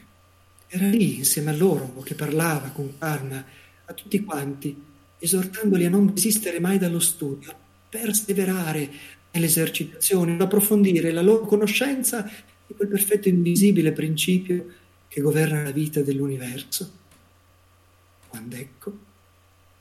[0.68, 3.44] Era lì insieme a loro che parlava con calma
[3.84, 4.76] a tutti quanti,
[5.18, 7.56] esortandoli a non desistere mai dallo studio, a
[7.88, 8.90] perseverare
[9.32, 12.22] nelle esercitazioni, ad approfondire la loro conoscenza
[12.66, 14.66] di quel perfetto invisibile principio
[15.16, 16.93] che governa la vita dell'universo.
[18.28, 18.98] Quando ecco,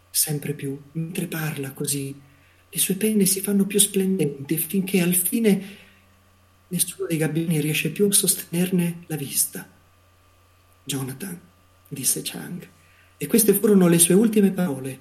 [0.09, 2.17] sempre più, mentre parla così,
[2.69, 5.61] le sue penne si fanno più splendenti finché al fine
[6.69, 9.69] nessuno dei gabbiani riesce più a sostenerne la vista.
[10.85, 11.37] Jonathan,
[11.89, 12.65] disse Chang,
[13.17, 14.99] e queste furono le sue ultime parole.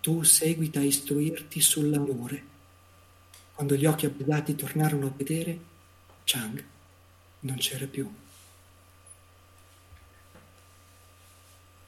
[0.00, 2.42] Tu seguita a istruirti sull'amore.
[3.52, 5.58] Quando gli occhi abbagliati tornarono a vedere,
[6.24, 6.64] Chang
[7.40, 8.10] non c'era più.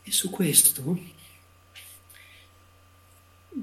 [0.02, 0.98] E su questo,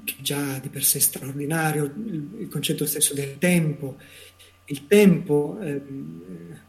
[0.04, 3.98] che già di per sé straordinario, il concetto stesso del tempo,
[4.66, 5.82] il tempo, eh,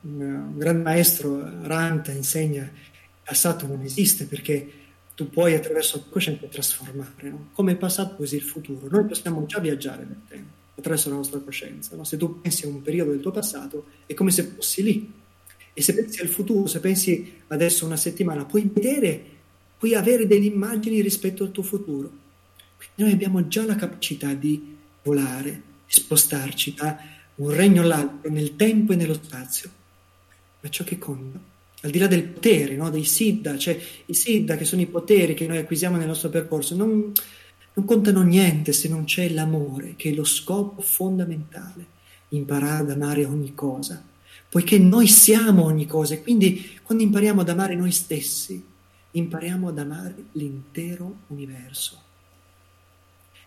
[0.02, 4.80] un gran maestro Ranta insegna, il passato non esiste perché
[5.14, 7.50] tu puoi attraverso la coscienza trasformare, no?
[7.54, 8.88] come il passato così il futuro.
[8.90, 11.96] Noi possiamo già viaggiare nel tempo attraverso la nostra coscienza.
[11.96, 12.04] No?
[12.04, 15.14] Se tu pensi a un periodo del tuo passato, è come se fossi lì.
[15.74, 19.26] E se pensi al futuro, se pensi adesso una settimana, puoi vedere,
[19.82, 22.12] puoi avere delle immagini rispetto al tuo futuro.
[22.78, 25.50] Quindi noi abbiamo già la capacità di volare,
[25.88, 27.00] di spostarci da
[27.38, 29.72] un regno all'altro nel tempo e nello spazio.
[30.60, 31.40] Ma ciò che conta,
[31.82, 32.92] al di là del potere, no?
[32.92, 33.76] dei siddha, cioè
[34.06, 37.12] i siddha che sono i poteri che noi acquisiamo nel nostro percorso, non,
[37.74, 41.88] non contano niente se non c'è l'amore, che è lo scopo fondamentale,
[42.30, 44.06] imparare ad amare ogni cosa,
[44.48, 48.70] poiché noi siamo ogni cosa e quindi quando impariamo ad amare noi stessi,
[49.12, 52.02] impariamo ad amare l'intero universo.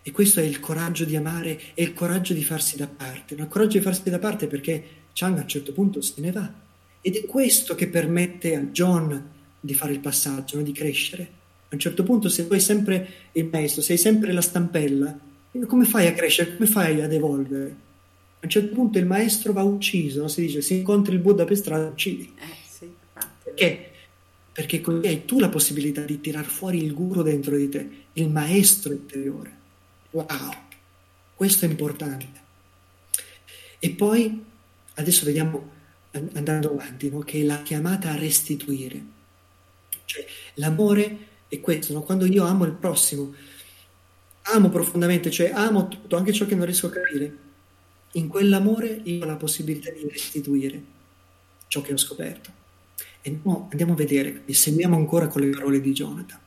[0.01, 3.33] E questo è il coraggio di amare, è il coraggio di farsi da parte.
[3.33, 4.83] Il coraggio di farsi da parte perché
[5.13, 6.53] Chang a un certo punto se ne va.
[7.01, 9.29] Ed è questo che permette a John
[9.59, 10.63] di fare il passaggio, no?
[10.63, 11.23] di crescere.
[11.23, 15.17] A un certo punto, se tu hai sempre il maestro, sei sempre la stampella,
[15.65, 16.55] come fai a crescere?
[16.55, 17.75] Come fai ad evolvere?
[18.35, 20.27] A un certo punto il maestro va ucciso, no?
[20.27, 22.31] si dice, se incontri il Buddha per strada, uccidi.
[22.37, 22.93] Eh, sì,
[23.43, 23.91] Perché?
[24.55, 28.29] Perché così hai tu la possibilità di tirar fuori il guru dentro di te, il
[28.29, 29.51] maestro interiore.
[30.11, 30.49] Wow,
[31.35, 32.43] questo è importante.
[33.79, 34.45] E poi,
[34.93, 35.71] adesso vediamo,
[36.11, 37.19] andando avanti, no?
[37.19, 39.03] che è la chiamata a restituire.
[40.05, 41.17] Cioè, l'amore
[41.49, 42.03] è questo, no?
[42.03, 43.35] quando io amo il prossimo,
[44.43, 47.37] amo profondamente, cioè amo tutto, anche ciò che non riesco a capire.
[48.13, 50.81] In quell'amore io ho la possibilità di restituire
[51.67, 52.63] ciò che ho scoperto.
[53.27, 56.39] E no, andiamo a vedere, e seguiamo ancora con le parole di Jonathan.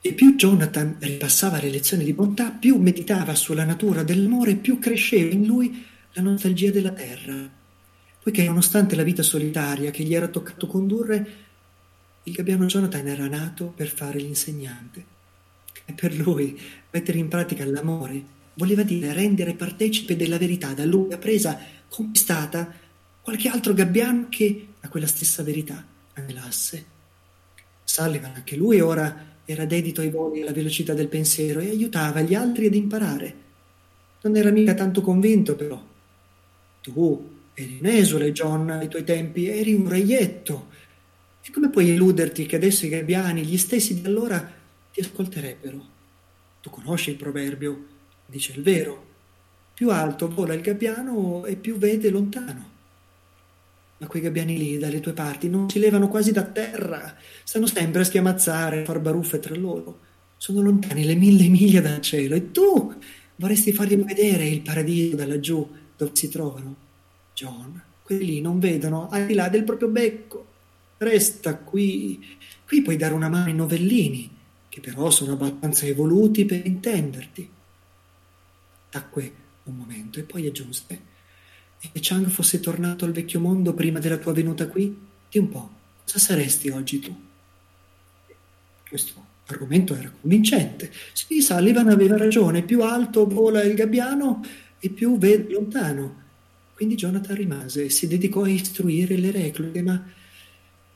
[0.00, 5.34] E più Jonathan ripassava le lezioni di bontà, più meditava sulla natura dell'amore, più cresceva
[5.34, 5.84] in lui
[6.14, 7.46] la nostalgia della terra,
[8.22, 11.32] poiché nonostante la vita solitaria che gli era toccato condurre,
[12.22, 15.04] il gabbiano Jonathan era nato per fare l'insegnante.
[15.84, 16.58] E per lui
[16.90, 22.86] mettere in pratica l'amore voleva dire rendere partecipe della verità da lui appresa, conquistata,
[23.28, 25.84] qualche altro gabbiano che a quella stessa verità
[26.14, 26.86] anelasse.
[27.84, 32.22] Sullivan, anche lui ora era dedito ai voli e alla velocità del pensiero e aiutava
[32.22, 33.34] gli altri ad imparare.
[34.22, 35.78] Non era mica tanto convinto, però.
[36.80, 40.68] Tu eri un esule, John, ai tuoi tempi, eri un reietto.
[41.42, 44.40] E come puoi illuderti che adesso i gabbiani, gli stessi di allora,
[44.90, 45.86] ti ascolterebbero?
[46.62, 47.84] Tu conosci il proverbio,
[48.24, 49.04] dice il vero.
[49.74, 52.76] Più alto vola il gabbiano e più vede lontano.
[53.98, 57.16] Ma quei gabbiani lì, dalle tue parti, non si levano quasi da terra.
[57.42, 60.00] Stanno sempre a schiamazzare, a far baruffe tra loro.
[60.36, 62.36] Sono lontani le mille miglia dal cielo.
[62.36, 62.94] E tu
[63.36, 66.76] vorresti fargli vedere il paradiso da laggiù, dove si trovano?
[67.34, 70.46] John, quelli non vedono al di là del proprio becco.
[70.98, 72.24] Resta qui.
[72.64, 74.30] Qui puoi dare una mano ai novellini,
[74.68, 77.50] che però sono abbastanza evoluti per intenderti.
[78.90, 79.32] Tacque
[79.64, 81.07] un momento e poi aggiunse
[81.80, 84.96] e Chang fosse tornato al vecchio mondo prima della tua venuta qui?
[85.30, 85.70] Di un po',
[86.04, 87.16] cosa saresti oggi tu?
[88.88, 90.92] Questo argomento era convincente.
[91.12, 94.44] Sì, Sullivan aveva ragione, più alto vola il gabbiano
[94.78, 96.26] e più vede lontano.
[96.74, 100.02] Quindi Jonathan rimase e si dedicò a istruire le reclute, ma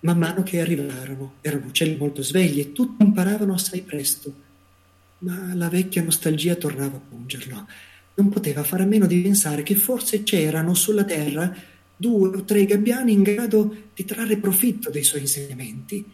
[0.04, 4.34] Man mano che arrivarono, erano uccelli molto svegli e tutti imparavano assai presto.
[5.18, 7.68] Ma la vecchia nostalgia tornava a pungerlo.
[8.14, 11.54] Non poteva fare a meno di pensare che forse c'erano sulla terra
[11.96, 16.04] due o tre gabbiani in grado di trarre profitto dei suoi insegnamenti.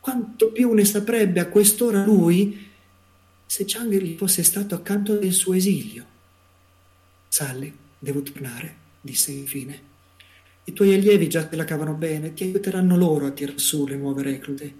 [0.00, 2.70] Quanto più ne saprebbe a quest'ora lui
[3.44, 6.06] se Chang gli fosse stato accanto nel suo esilio.
[7.28, 9.90] Sally, devo tornare, disse infine.
[10.64, 13.96] I tuoi allievi già te la cavano bene, ti aiuteranno loro a tirar su le
[13.96, 14.74] nuove reclute.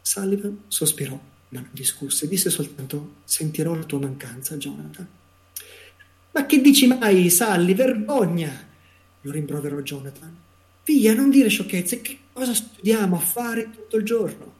[0.00, 1.18] Sullivan sospirò,
[1.50, 5.06] ma non discusse, disse soltanto sentirò la tua mancanza, Jonathan.
[6.34, 7.74] Ma che dici mai, Sally?
[7.74, 8.72] Vergogna!
[9.24, 10.36] lo rimproverò Jonathan.
[10.84, 14.52] Via, non dire sciocchezze, che cosa studiamo a fare tutto il giorno?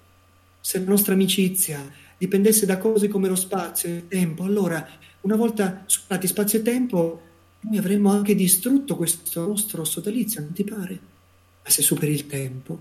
[0.60, 4.86] Se la nostra amicizia dipendesse da cose come lo spazio e il tempo, allora,
[5.22, 7.22] una volta superati spazio e tempo,
[7.60, 10.98] noi avremmo anche distrutto questo nostro sodalizio, non ti pare?
[11.62, 12.80] Ma se superi il tempo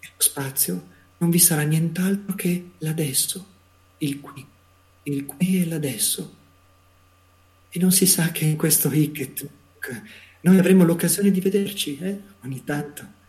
[0.00, 0.86] e lo spazio,
[1.18, 3.46] non vi sarà nient'altro che l'adesso,
[3.98, 4.44] il qui,
[5.04, 6.40] il qui e l'adesso.
[7.74, 9.48] E non si sa che in questo Hicket
[10.42, 12.20] noi avremo l'occasione di vederci, eh?
[12.44, 13.20] Ogni tanto.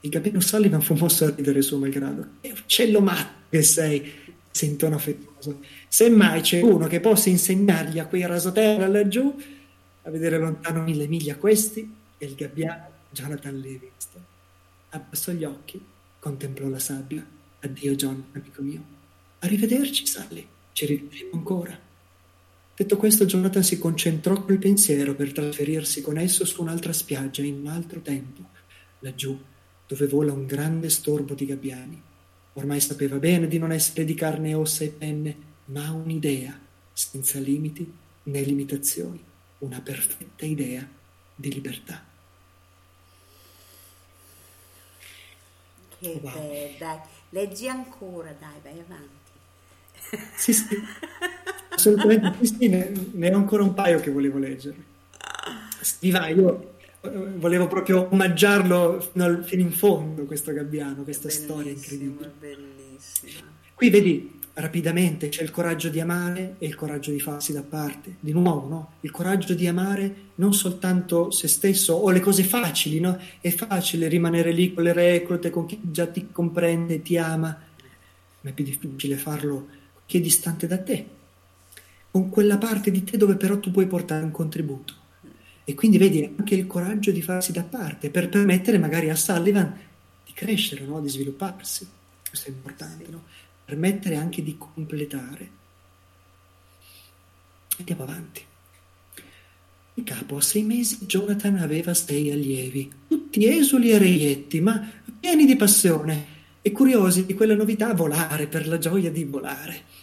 [0.00, 2.26] Il gabbiano Sullivan fu mosso a ridere suo malgrado.
[2.40, 4.10] Che uccello matto che sei,
[4.50, 5.62] sentona affettuoso.
[5.86, 9.40] Semmai c'è uno che possa insegnargli a quei rasoterra laggiù
[10.02, 11.88] a vedere lontano mille miglia questi
[12.18, 14.22] e il gabbiano Jonathan Livingston.
[14.90, 15.80] Abbassò gli occhi,
[16.18, 17.24] contemplò la sabbia.
[17.60, 18.82] Addio John, amico mio.
[19.40, 20.46] Arrivederci, Sally.
[20.72, 21.89] Ci rivedremo ancora.
[22.80, 27.58] Detto questo, Jonathan si concentrò col pensiero per trasferirsi con esso su un'altra spiaggia in
[27.58, 28.42] un altro tempo,
[29.00, 29.38] laggiù,
[29.86, 32.02] dove vola un grande storbo di gabbiani.
[32.54, 35.36] Ormai sapeva bene di non essere di carne e ossa e penne,
[35.66, 36.58] ma un'idea,
[36.90, 37.92] senza limiti
[38.22, 39.22] né limitazioni,
[39.58, 40.88] una perfetta idea
[41.34, 42.02] di libertà.
[45.98, 46.32] Che Wow.
[46.32, 46.98] bello, dai.
[47.28, 49.19] Leggi ancora, dai, vai avanti.
[50.36, 50.64] Sì, sì,
[51.68, 54.76] assolutamente sì, sì, ne, ne ho ancora un paio che volevo leggere.
[55.80, 61.28] Sì, va, io eh, volevo proprio omaggiarlo fino, al- fino in fondo, questo gabbiano, questa
[61.28, 62.32] storia incredibile.
[62.38, 63.48] Bellissima.
[63.74, 68.16] Qui vedi rapidamente c'è il coraggio di amare e il coraggio di farsi da parte.
[68.20, 68.92] Di nuovo, no?
[69.00, 73.18] Il coraggio di amare non soltanto se stesso o le cose facili, no?
[73.40, 77.58] È facile rimanere lì con le reclute, con chi già ti comprende ti ama,
[78.42, 79.68] ma è più difficile farlo
[80.10, 81.06] chi è distante da te,
[82.10, 84.92] con quella parte di te dove però tu puoi portare un contributo.
[85.62, 89.72] E quindi vedi anche il coraggio di farsi da parte per permettere magari a Sullivan
[90.26, 91.00] di crescere, no?
[91.00, 91.88] di svilupparsi.
[92.28, 93.22] Questo è importante, no?
[93.64, 95.50] permettere anche di completare.
[97.78, 98.42] Andiamo avanti.
[99.94, 105.46] In capo a sei mesi Jonathan aveva sei allievi, tutti esuli e reietti, ma pieni
[105.46, 109.99] di passione e curiosi di quella novità volare per la gioia di volare.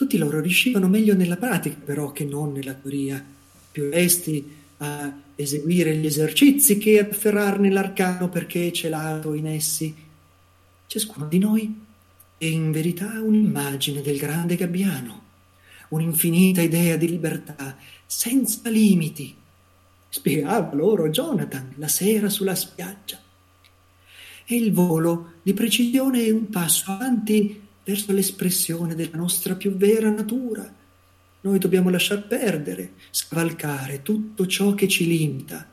[0.00, 3.22] Tutti loro riuscivano meglio nella pratica però che non nella teoria,
[3.70, 9.94] più resti a eseguire gli esercizi che ad afferrarne l'arcano perché celato in essi.
[10.86, 11.80] Ciascuno di noi
[12.38, 15.22] è in verità un'immagine del grande gabbiano,
[15.88, 19.36] un'infinita idea di libertà, senza limiti.
[20.08, 23.20] Spiegava loro Jonathan la sera sulla spiaggia.
[24.46, 30.10] E il volo di precisione è un passo avanti verso l'espressione della nostra più vera
[30.10, 30.72] natura.
[31.42, 35.66] Noi dobbiamo lasciar perdere, scavalcare tutto ciò che ci limita.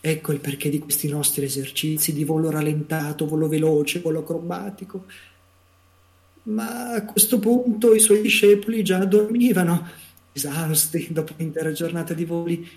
[0.00, 5.06] Ecco il perché di questi nostri esercizi di volo rallentato, volo veloce, volo acrobatico.
[6.44, 9.88] Ma a questo punto i suoi discepoli già dormivano,
[10.32, 12.68] esausti dopo l'intera giornata di voli.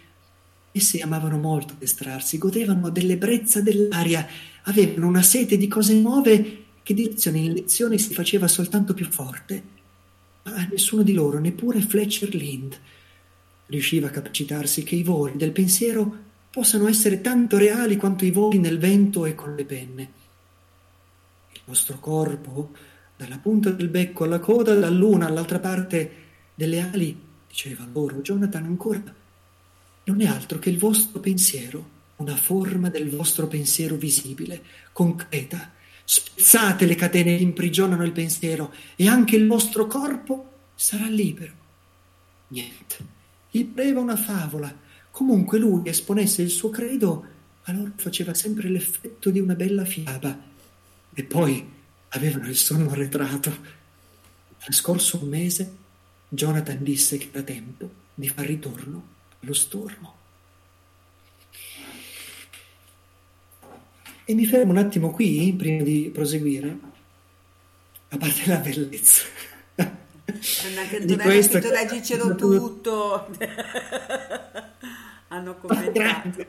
[0.72, 4.26] Essi amavano molto addestrarsi, godevano dell'ebbrezza dell'aria,
[4.64, 9.10] avevano una sete di cose nuove che di lezione in lezione si faceva soltanto più
[9.10, 9.62] forte.
[10.44, 12.80] Ma nessuno di loro, neppure Fletcher Lind,
[13.66, 16.16] riusciva a capacitarsi che i voli del pensiero
[16.50, 20.12] possano essere tanto reali quanto i voli nel vento e con le penne.
[21.52, 22.72] Il vostro corpo,
[23.18, 26.12] dalla punta del becco alla coda, dall'una all'altra parte
[26.56, 27.20] delle ali,
[27.50, 29.04] diceva loro Jonathan ancora,
[30.06, 35.76] non è altro che il vostro pensiero, una forma del vostro pensiero visibile, concreta.
[36.10, 41.52] Spezzate le catene che imprigionano il pensiero e anche il vostro corpo sarà libero.
[42.48, 42.96] Niente.
[43.52, 44.74] Gli pareva una favola.
[45.12, 47.26] Comunque lui esponesse il suo credo,
[47.64, 50.40] allora faceva sempre l'effetto di una bella fiaba.
[51.14, 51.70] E poi
[52.10, 53.58] avevano il sonno arretrato.
[54.60, 55.76] Trascorso un mese,
[56.30, 59.08] Jonathan disse che era tempo di far ritorno
[59.42, 60.17] allo stormo.
[64.30, 66.78] E mi fermo un attimo qui, prima di proseguire,
[68.10, 69.24] a parte la bellezza.
[69.76, 69.86] Di
[70.98, 73.30] Antonella questo- scritto leggicelo tutto.
[75.30, 76.46] Hanno commentato.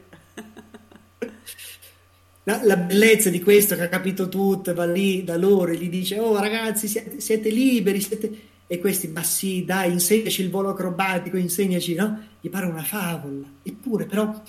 [2.43, 5.89] La, la bellezza di questo che ha capito tutto, va lì da loro e gli
[5.89, 8.47] dice: Oh ragazzi, siete, siete liberi, siete...
[8.67, 12.27] E questi, ma sì, dai, insegnaci il volo acrobatico, insegnaci, no?
[12.41, 13.47] Gli pare una favola.
[13.63, 14.43] Eppure, però, questo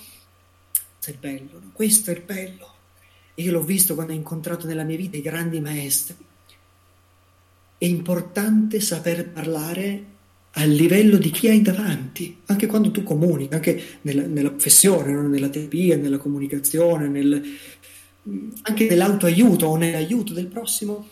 [1.04, 1.70] è il bello, no?
[1.72, 2.78] Questo è il bello.
[3.40, 6.16] Io l'ho visto quando ho incontrato nella mia vita i grandi maestri.
[7.78, 10.04] È importante saper parlare
[10.52, 15.28] al livello di chi hai davanti, anche quando tu comunichi, anche nella, nella professione, no?
[15.28, 17.42] nella terapia, nella comunicazione, nel,
[18.62, 21.08] anche nell'autoaiuto o nell'aiuto del prossimo,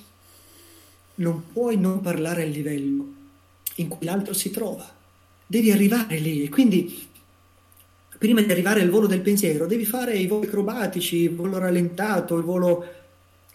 [1.16, 3.14] non puoi non parlare al livello
[3.76, 4.96] in cui l'altro si trova.
[5.46, 7.06] Devi arrivare lì e quindi
[8.18, 12.36] prima di arrivare al volo del pensiero devi fare i voli acrobatici, il volo rallentato,
[12.36, 12.84] il volo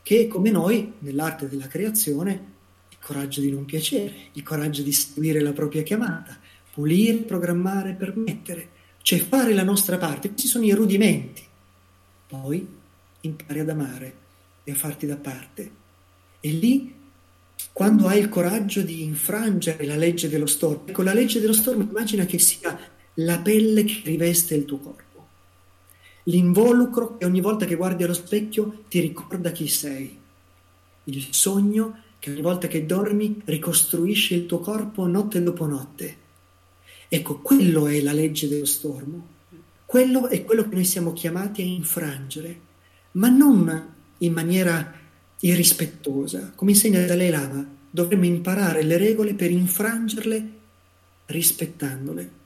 [0.02, 2.52] che come noi nell'arte della creazione
[2.90, 6.38] il coraggio di non piacere, il coraggio di seguire la propria chiamata,
[6.74, 8.70] pulire, programmare, permettere,
[9.02, 10.30] cioè fare la nostra parte.
[10.30, 11.44] Questi sono i rudimenti.
[12.28, 12.66] Poi
[13.22, 14.16] impari ad amare
[14.64, 15.72] e a farti da parte.
[16.40, 16.94] E lì,
[17.72, 21.84] quando hai il coraggio di infrangere la legge dello stormo, ecco, la legge dello stormo
[21.84, 22.78] immagina che sia
[23.16, 25.28] la pelle che riveste il tuo corpo,
[26.24, 30.18] l'involucro che ogni volta che guardi allo specchio ti ricorda chi sei,
[31.06, 36.18] il sogno che ogni volta che dormi ricostruisce il tuo corpo notte dopo notte.
[37.10, 39.28] Ecco, quello è la legge dello stormo,
[39.86, 42.60] quello è quello che noi siamo chiamati a infrangere,
[43.12, 44.94] ma non in maniera
[45.40, 50.52] irrispettosa, come insegna Dalai Lama, dovremmo imparare le regole per infrangerle
[51.26, 52.42] rispettandole.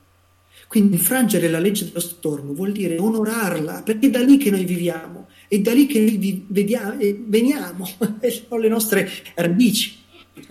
[0.67, 4.65] Quindi infrangere la legge dello stormo vuol dire onorarla, perché è da lì che noi
[4.65, 9.97] viviamo, è da lì che noi vediamo, e veniamo, sono le nostre radici.
[10.33, 10.45] Le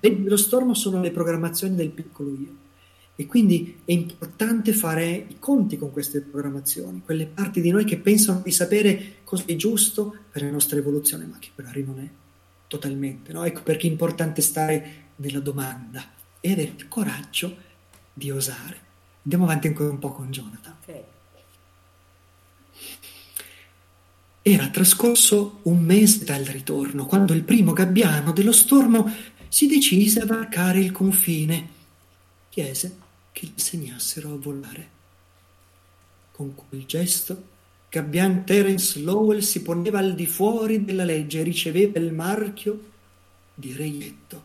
[0.00, 2.56] leggi dello stormo sono le programmazioni del piccolo io.
[3.14, 7.98] E quindi è importante fare i conti con queste programmazioni, quelle parti di noi che
[7.98, 12.08] pensano di sapere cosa è giusto per la nostra evoluzione, ma che magari non è
[12.66, 13.32] totalmente.
[13.32, 13.44] No?
[13.44, 16.04] Ecco perché è importante stare nella domanda
[16.40, 17.54] e avere il coraggio
[18.12, 18.81] di osare.
[19.22, 20.76] Andiamo avanti ancora un po' con Jonathan.
[24.44, 29.08] Era trascorso un mese dal ritorno, quando il primo gabbiano dello stormo
[29.46, 31.68] si decise a varcare il confine.
[32.48, 32.96] Chiese
[33.30, 34.90] che gli insegnassero a volare.
[36.32, 37.50] Con quel gesto,
[37.88, 42.90] Gabbian Terence Lowell si poneva al di fuori della legge e riceveva il marchio
[43.54, 44.42] di reietto.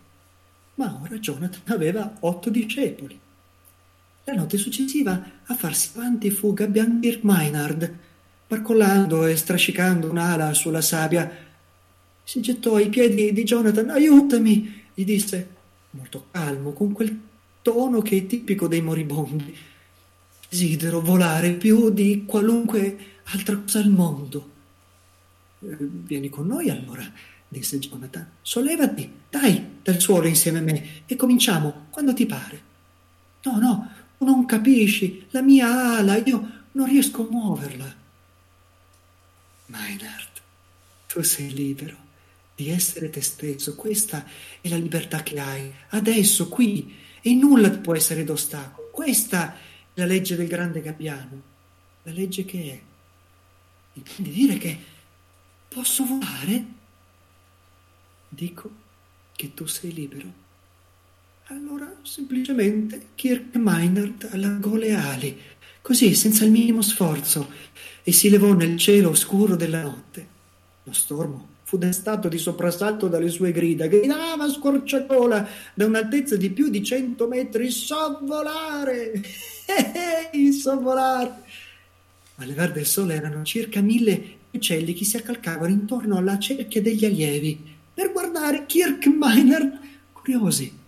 [0.76, 3.20] Ma ora Jonathan aveva otto discepoli.
[4.28, 7.90] La notte successiva a farsi avanti fu Gabbian Dirk Maynard,
[8.46, 11.32] barcollando e strascicando un'ala sulla sabbia.
[12.26, 13.90] Si gettò ai piedi di Jonathan.
[13.90, 14.84] Aiutami!
[14.94, 15.48] gli disse,
[15.92, 17.18] molto calmo, con quel
[17.62, 19.56] tono che è tipico dei moribondi.
[20.50, 22.98] Desidero volare più di qualunque
[23.32, 24.50] altra cosa al mondo.
[25.62, 27.10] "Eh, Vieni con noi allora,
[27.48, 28.30] disse Jonathan.
[28.42, 32.62] Sollevati, dai, dal suolo insieme a me e cominciamo quando ti pare.
[33.44, 33.90] No, no,
[34.20, 37.96] non capisci, la mia ala, io non riesco a muoverla.
[39.68, 40.42] Maynard,
[41.08, 42.06] tu sei libero
[42.56, 44.26] di essere te stesso, questa
[44.62, 48.90] è la libertà che hai, adesso, qui, e nulla può essere d'ostacolo.
[48.92, 49.58] Questa è
[49.94, 51.42] la legge del grande gabbiano,
[52.04, 52.82] la legge che è.
[53.94, 54.80] Intendi dire che
[55.68, 56.66] posso volare?
[58.30, 58.72] Dico
[59.36, 60.46] che tu sei libero.
[61.50, 65.40] Allora semplicemente Kirk Maynard allargò le ali,
[65.82, 67.50] così senza il minimo sforzo,
[68.04, 70.28] e si levò nel cielo oscuro della notte.
[70.84, 76.50] Lo stormo fu destato di soprassalto dalle sue grida, gridava a scorciatola da un'altezza di
[76.50, 79.14] più di cento metri, so volare!
[80.34, 81.44] Ehi, so volare!
[82.36, 86.82] Ma al levar del sole erano circa mille uccelli che si accalcavano intorno alla cerchia
[86.82, 87.58] degli allievi
[87.94, 89.80] per guardare Kirk Maynard
[90.12, 90.86] curiosi.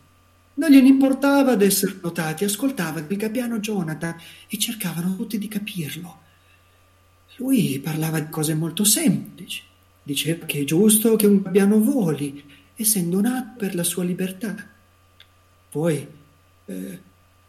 [0.60, 4.14] Non gliene importava d'essere notati, ascoltavano il gabbiano Jonathan
[4.50, 6.18] e cercavano tutti di capirlo.
[7.38, 9.64] Lui parlava di cose molto semplici.
[10.04, 12.44] Diceva che è giusto che un gabbiano voli,
[12.76, 14.54] essendo nato per la sua libertà.
[15.70, 16.08] Poi,
[16.66, 17.00] eh,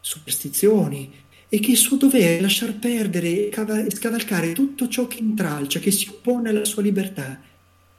[0.00, 1.12] superstizioni,
[1.48, 5.80] e che il suo dovere è lasciar perdere e cava- scavalcare tutto ciò che intralcia,
[5.80, 7.40] che si oppone alla sua libertà.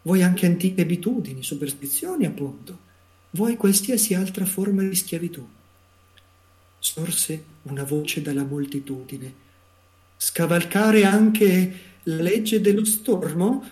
[0.04, 2.90] Vuoi anche antiche abitudini, superstizioni, appunto.
[3.34, 5.48] Vuoi qualsiasi altra forma di schiavitù.
[6.80, 9.34] Sorse una voce dalla moltitudine.
[10.18, 13.64] Scavalcare anche la legge dello stormo?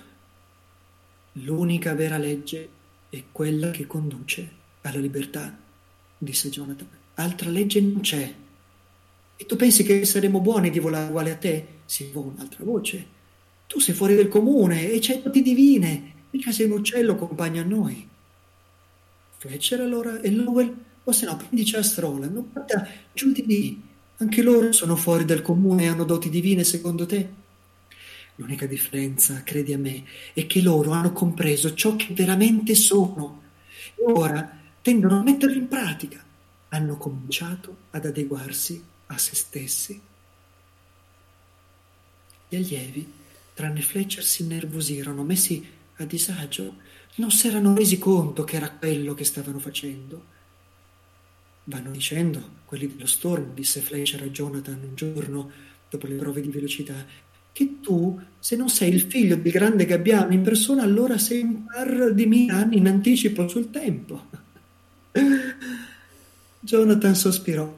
[1.33, 2.69] L'unica vera legge
[3.09, 4.49] è quella che conduce
[4.81, 5.57] alla libertà,
[6.17, 6.87] disse Jonathan.
[7.15, 8.33] Altra legge non c'è.
[9.35, 11.65] E tu pensi che saremo buoni di volare uguale a te?
[11.85, 13.05] Si invò un'altra voce.
[13.67, 16.13] Tu sei fuori del comune e c'hai doti divine.
[16.29, 18.07] Mica sei un uccello compagno a noi.
[19.39, 20.75] Fletcher allora e Lowell,
[21.05, 23.81] o se no, prendici a Stroll, guarda giù di lì.
[24.17, 27.29] Anche loro sono fuori del comune e hanno doti divine secondo te?
[28.35, 30.03] L'unica differenza, credi a me,
[30.33, 33.43] è che loro hanno compreso ciò che veramente sono
[33.95, 36.21] e ora tendono a metterlo in pratica.
[36.69, 40.01] Hanno cominciato ad adeguarsi a se stessi.
[42.49, 43.09] Gli allievi,
[43.53, 46.75] tranne Fletcher, si innervosirono, messi a disagio.
[47.15, 50.37] Non si erano resi conto che era quello che stavano facendo.
[51.65, 55.51] Vanno dicendo, quelli dello Storm, disse Fletcher a Jonathan un giorno,
[55.89, 57.05] dopo le prove di velocità,
[57.51, 61.65] che tu, se non sei il figlio del grande gabbiano in persona, allora sei un
[61.65, 64.27] par di mille anni in anticipo sul tempo.
[66.59, 67.77] Jonathan sospirò.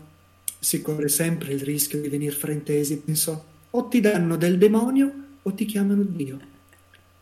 [0.60, 3.44] Si corre sempre il rischio di venire fraintesi, pensò.
[3.72, 6.40] O ti danno del demonio o ti chiamano Dio.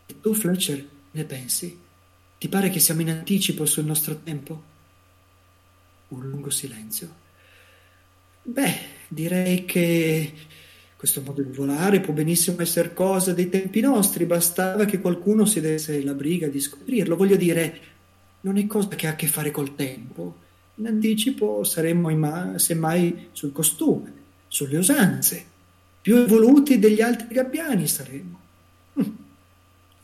[0.06, 1.78] E tu, Fletcher, ne pensi?
[2.40, 4.62] Ti pare che siamo in anticipo sul nostro tempo?
[6.08, 7.14] Un lungo silenzio.
[8.40, 10.32] Beh, direi che
[10.96, 15.60] questo modo di volare può benissimo essere cosa dei tempi nostri, bastava che qualcuno si
[15.60, 17.14] desse la briga di scoprirlo.
[17.14, 17.80] Voglio dire,
[18.40, 20.36] non è cosa che ha a che fare col tempo.
[20.76, 24.12] In anticipo saremmo ima- semmai sul costume,
[24.48, 25.44] sulle usanze.
[26.00, 28.40] Più evoluti degli altri gabbiani saremmo.
[28.94, 29.10] Hm,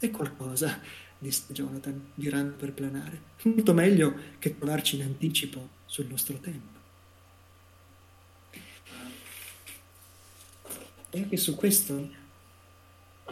[0.01, 0.79] è qualcosa,
[1.19, 3.21] disse Jonathan, girando per planare.
[3.43, 6.75] Molto meglio che trovarci in anticipo sul nostro tempo.
[11.11, 12.11] E anche su questo,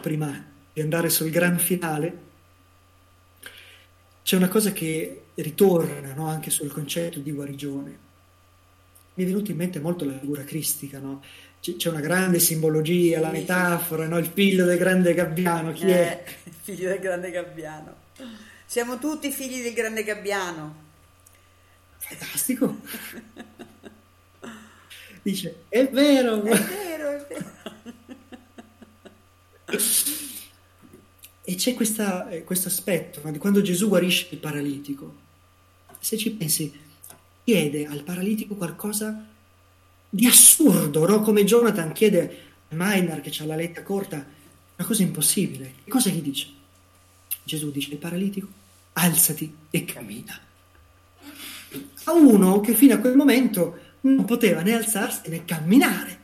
[0.01, 2.23] prima di andare sul gran finale,
[4.23, 6.27] c'è una cosa che ritorna no?
[6.27, 8.03] anche sul concetto di guarigione.
[9.13, 11.21] Mi è venuta in mente molto la figura cristica, no?
[11.73, 14.19] C'è una grande simbologia, la metafora, no?
[14.19, 16.23] il figlio del grande gabbiano, chi eh, è?
[16.45, 17.95] Il figlio del grande gabbiano.
[18.65, 20.83] Siamo tutti figli del grande gabbiano.
[21.97, 22.77] Fantastico.
[25.21, 26.43] Dice, è vero.
[26.43, 27.51] È vero, è vero.
[31.43, 33.31] E c'è questa, eh, questo aspetto no?
[33.31, 35.15] di quando Gesù guarisce il paralitico.
[35.99, 36.73] Se ci pensi,
[37.43, 39.33] chiede al paralitico qualcosa
[40.15, 41.19] di assurdo, no?
[41.19, 42.39] come Jonathan chiede
[42.69, 45.73] a Maynard che ha la letta corta, una cosa impossibile.
[45.83, 46.47] Che cosa gli dice?
[47.43, 48.47] Gesù dice al paralitico,
[48.93, 50.39] alzati e cammina.
[52.05, 56.19] A uno che fino a quel momento non poteva né alzarsi né camminare.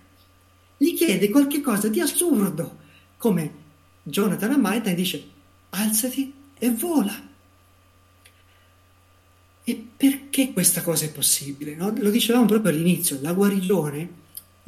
[0.77, 2.77] Gli chiede qualche cosa di assurdo,
[3.18, 3.53] come
[4.03, 5.22] Jonathan a Maynard dice,
[5.72, 7.30] alzati e vola.
[9.63, 11.75] E perché questa cosa è possibile?
[11.75, 11.93] No?
[11.97, 14.09] Lo dicevamo proprio all'inizio, la guarigione,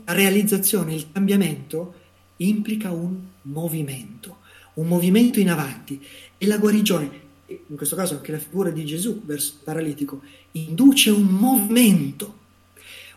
[0.06, 2.02] la realizzazione, il cambiamento
[2.38, 4.40] implica un movimento,
[4.76, 6.00] un movimento in avanti
[6.38, 10.22] e la guarigione, in questo caso anche la figura di Gesù verso il paralitico,
[10.52, 12.42] induce un movimento,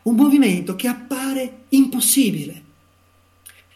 [0.02, 2.62] un movimento che appare impossibile.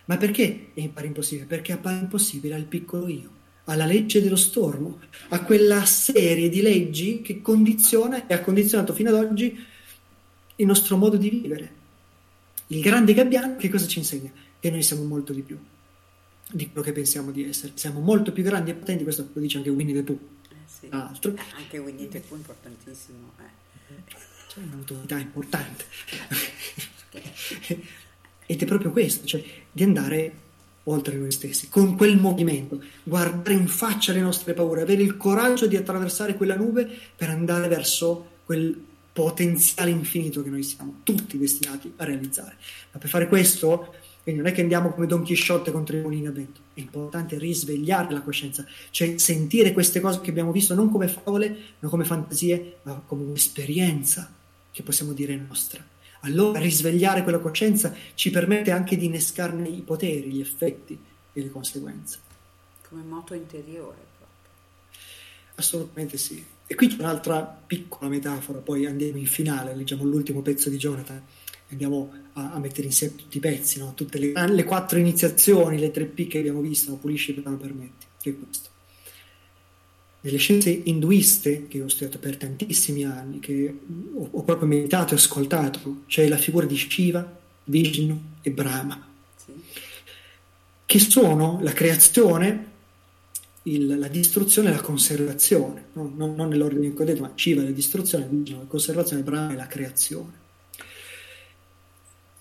[0.06, 1.46] Ma perché appare impossibile?
[1.46, 7.20] Perché appare impossibile al piccolo io alla legge dello stormo, a quella serie di leggi
[7.22, 9.58] che condiziona e ha condizionato fino ad oggi
[10.56, 11.78] il nostro modo di vivere.
[12.68, 14.30] Il grande gabbiano che cosa ci insegna?
[14.58, 15.58] Che noi siamo molto di più
[16.52, 17.72] di quello che pensiamo di essere.
[17.74, 20.18] Siamo molto più grandi e potenti, questo lo dice anche Winnie the Pooh.
[20.50, 20.86] Eh sì.
[20.90, 21.34] Altro.
[21.56, 23.32] Anche Winnie the Pooh è importantissimo.
[23.38, 24.02] Eh.
[24.48, 25.84] C'è un'autorità importante.
[28.46, 30.48] Ed è proprio questo, cioè di andare
[30.84, 35.66] oltre noi stessi, con quel movimento, guardare in faccia le nostre paure, avere il coraggio
[35.66, 41.92] di attraversare quella nube per andare verso quel potenziale infinito che noi siamo tutti destinati
[41.96, 42.56] a realizzare.
[42.92, 46.26] Ma per fare questo, quindi non è che andiamo come Don Chisciotte contro i mulini
[46.26, 50.90] a vento, è importante risvegliare la coscienza, cioè sentire queste cose che abbiamo visto non
[50.90, 54.32] come favole, non come fantasie, ma come un'esperienza
[54.72, 55.84] che possiamo dire nostra.
[56.20, 60.98] Allora risvegliare quella coscienza ci permette anche di innescarne i poteri, gli effetti
[61.32, 62.18] e le conseguenze.
[62.88, 64.50] Come moto interiore proprio.
[65.54, 66.44] Assolutamente sì.
[66.66, 71.20] E qui c'è un'altra piccola metafora, poi andiamo in finale, leggiamo l'ultimo pezzo di Jonathan,
[71.70, 73.92] andiamo a, a mettere insieme tutti i pezzi, no?
[73.94, 76.96] tutte le, le, quattro iniziazioni, le tre P che abbiamo visto, no?
[76.96, 78.69] pulisci, piano, permetti, che è questo.
[80.22, 83.78] Nelle scienze induiste, che ho studiato per tantissimi anni, che
[84.14, 89.06] ho, ho proprio meditato e ascoltato, c'è la figura di Shiva, Vishnu e Brahma,
[89.36, 89.52] sì.
[90.84, 92.68] che sono la creazione
[93.64, 96.10] il- la distruzione e la conservazione, no?
[96.14, 99.52] non, non nell'ordine che ho detto, ma Shiva è la distruzione, Vishnu la conservazione, Brahma
[99.52, 100.38] è la creazione.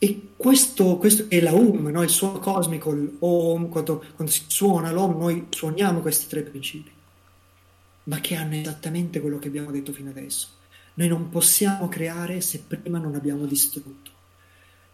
[0.02, 2.04] E questo, questo è la Om, no?
[2.04, 6.90] il suono cosmico, il Om, quando, quando si suona l'Om, noi suoniamo questi tre principi,
[8.10, 10.48] ma che hanno esattamente quello che abbiamo detto fino adesso.
[10.96, 14.12] Noi non possiamo creare se prima non abbiamo distrutto.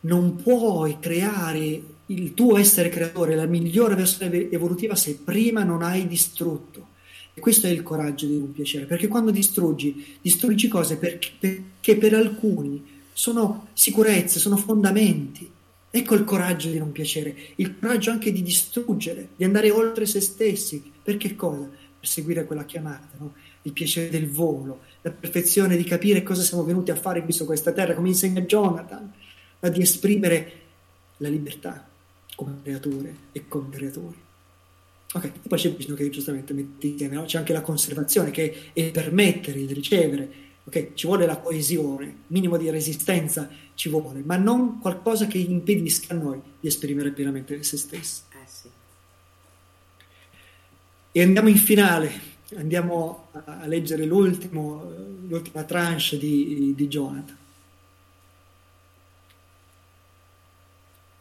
[0.01, 6.07] Non puoi creare il tuo essere creatore, la migliore versione evolutiva, se prima non hai
[6.07, 6.89] distrutto.
[7.33, 11.97] E questo è il coraggio di non piacere, perché quando distruggi, distruggi cose perché, perché
[11.97, 12.83] per alcuni
[13.13, 15.49] sono sicurezze, sono fondamenti.
[15.89, 20.19] Ecco il coraggio di non piacere, il coraggio anche di distruggere, di andare oltre se
[20.19, 20.91] stessi.
[21.01, 21.69] Per che cosa?
[22.05, 23.33] Per seguire quella chiamata, no?
[23.63, 27.45] il piacere del volo, la perfezione di capire cosa siamo venuti a fare qui su
[27.45, 29.11] questa terra, come insegna Jonathan,
[29.59, 30.51] ma di esprimere
[31.17, 31.89] la libertà
[32.35, 34.15] come creature e come creatori.
[35.13, 37.23] Ok, poi c'è bisogno che giustamente metti insieme, no?
[37.23, 40.29] c'è anche la conservazione che è permettere, il ricevere,
[40.63, 46.13] ok, ci vuole la coesione, minimo di resistenza ci vuole, ma non qualcosa che impedisca
[46.13, 48.21] a noi di esprimere pienamente se stessi.
[51.17, 52.11] E andiamo in finale,
[52.57, 57.37] andiamo a, leggere l'ultima tranche di, di Jonathan.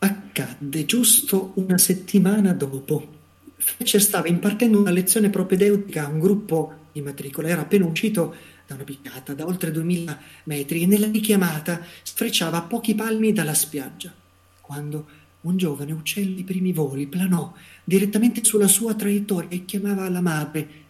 [0.00, 3.06] Accadde giusto una settimana dopo.
[3.54, 8.34] Fletcher stava impartendo una lezione propedeutica a un gruppo di matricola, era appena uscito
[8.66, 13.54] da una picata da oltre 2000 metri e nella richiamata sfrecciava a pochi palmi dalla
[13.54, 14.12] spiaggia,
[14.60, 15.06] quando
[15.44, 17.52] un giovane uccello di primi voli planò
[17.82, 20.82] direttamente sulla sua traiettoria e chiamava la madre.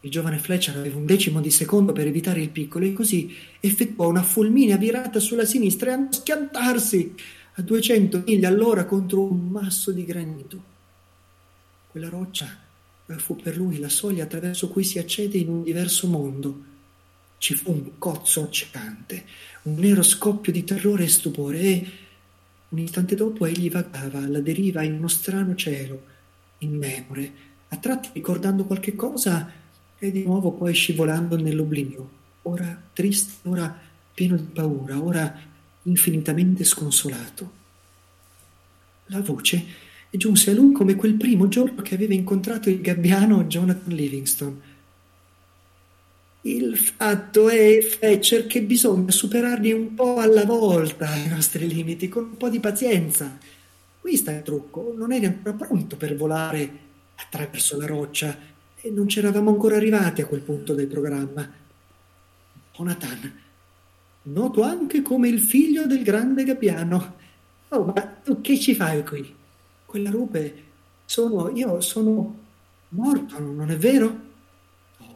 [0.00, 4.08] Il giovane Fletcher aveva un decimo di secondo per evitare il piccolo e così effettuò
[4.08, 7.14] una fulminea virata sulla sinistra e andò a schiantarsi
[7.54, 10.74] a 200 miglia all'ora contro un masso di granito.
[11.90, 12.64] Quella roccia
[13.16, 16.62] fu per lui la soglia attraverso cui si accede in un diverso mondo.
[17.38, 19.24] Ci fu un cozzo accecante,
[19.62, 21.86] un nero scoppio di terrore e stupore e
[22.68, 26.02] un istante dopo egli vagava alla deriva in uno strano cielo,
[26.58, 27.32] immemore,
[27.68, 29.50] a tratti ricordando qualche cosa
[29.98, 32.10] e di nuovo poi scivolando nell'oblio,
[32.42, 33.74] ora triste, ora
[34.12, 35.38] pieno di paura, ora
[35.82, 37.64] infinitamente sconsolato.
[39.06, 39.84] La voce
[40.16, 44.60] giunse a lui come quel primo giorno che aveva incontrato il gabbiano Jonathan Livingston.
[46.46, 52.22] Il fatto è, Fletcher, che bisogna superarli un po' alla volta i nostri limiti, con
[52.22, 53.36] un po' di pazienza.
[54.00, 56.70] Qui sta il trucco, non eri ancora pronto per volare
[57.16, 58.38] attraverso la roccia
[58.80, 61.50] e non c'eravamo ancora arrivati a quel punto del programma.
[62.76, 63.40] Jonathan,
[64.22, 67.16] noto anche come il figlio del grande gabbiano.
[67.70, 69.34] Oh, ma tu che ci fai qui?
[69.84, 70.62] Quella rupe
[71.06, 72.38] sono io, sono
[72.90, 74.25] morto, non è vero?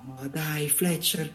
[0.06, 1.30] Oh, dai, Fletcher,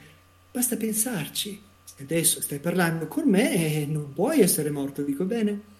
[0.52, 1.62] basta pensarci.
[1.84, 5.74] Se adesso stai parlando con me, non puoi essere morto, dico bene.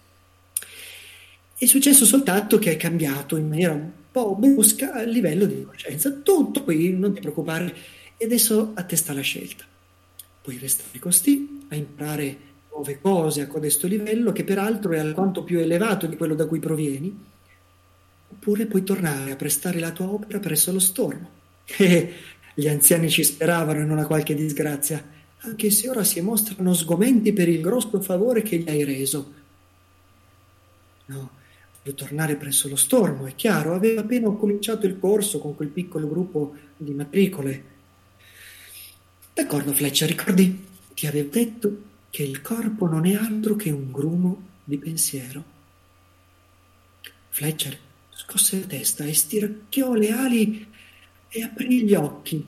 [1.58, 6.10] È successo soltanto che hai cambiato in maniera un po' brusca il livello di coscienza.
[6.10, 7.74] Tutto qui, non ti preoccupare.
[8.16, 9.64] E adesso a te sta la scelta.
[10.42, 12.38] Puoi restare così, a imparare
[12.70, 16.60] nuove cose a codesto livello, che peraltro è alquanto più elevato di quello da cui
[16.60, 17.24] provieni,
[18.28, 21.30] oppure puoi tornare a prestare la tua opera presso lo stormo.
[22.58, 25.06] Gli anziani ci speravano in una qualche disgrazia,
[25.40, 29.32] anche se ora si mostrano sgomenti per il grosso favore che gli hai reso.
[31.04, 31.30] No,
[31.82, 36.08] voglio tornare presso lo stormo, è chiaro, aveva appena cominciato il corso con quel piccolo
[36.08, 37.64] gruppo di matricole.
[39.34, 40.64] D'accordo, Fletcher, ricordi?
[40.94, 45.44] Ti avevo detto che il corpo non è altro che un grumo di pensiero.
[47.28, 47.78] Fletcher
[48.08, 50.74] scosse la testa e stiracchiò le ali
[51.28, 52.44] e aprì gli occhi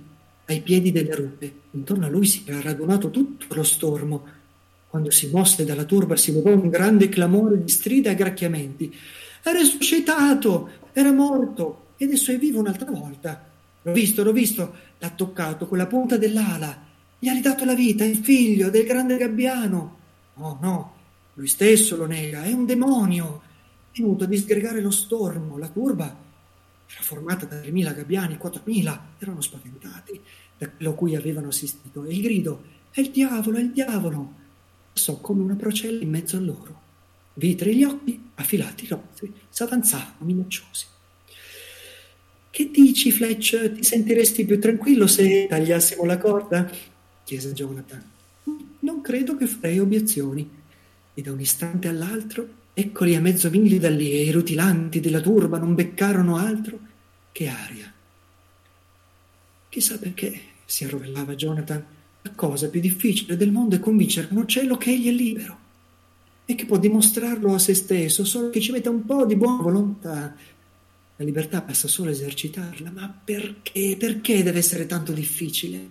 [0.46, 1.52] ai piedi delle rupe.
[1.72, 4.36] Intorno a lui si era radunato tutto lo stormo.
[4.88, 8.94] Quando si mosse dalla turba si levò un grande clamore di strida e gracchiamenti.
[9.42, 10.70] È resuscitato!
[10.92, 11.86] Era morto!
[11.98, 13.46] E adesso è vivo un'altra volta.
[13.82, 14.74] L'ho visto, l'ho visto.
[14.98, 16.86] L'ha toccato con la punta dell'ala.
[17.18, 19.96] Gli ha ridato la vita, il figlio del grande gabbiano.
[20.34, 20.94] Oh no,
[21.34, 23.42] lui stesso lo nega, è un demonio.
[23.90, 26.26] È venuto a disgregare lo stormo, la turba
[26.90, 30.20] era formata da 3.000 gabbiani, 4.000 erano spaventati
[30.56, 34.34] da quello a cui avevano assistito e il grido è il diavolo, è il diavolo
[34.98, 36.86] passò come una procella in mezzo a loro.
[37.34, 40.86] Vitri gli occhi, affilati i rozzi, s'avanzavano minacciosi.
[42.50, 43.74] Che dici, Fletch?
[43.74, 46.68] Ti sentiresti più tranquillo se tagliassimo la corda?
[47.22, 48.02] chiese Jonathan.
[48.80, 50.56] Non credo che farei obiezioni.
[51.14, 52.48] E da un istante all'altro
[52.80, 56.78] Eccoli a mezzo miglio da lì e i rutilanti della turba non beccarono altro
[57.32, 57.92] che aria.
[59.68, 61.84] Chissà perché, si arrovellava Jonathan,
[62.22, 65.58] la cosa più difficile del mondo è convincere un uccello che egli è libero
[66.44, 69.60] e che può dimostrarlo a se stesso, solo che ci metta un po' di buona
[69.60, 70.36] volontà.
[71.16, 73.96] La libertà basta solo esercitarla, ma perché?
[73.98, 75.84] Perché deve essere tanto difficile?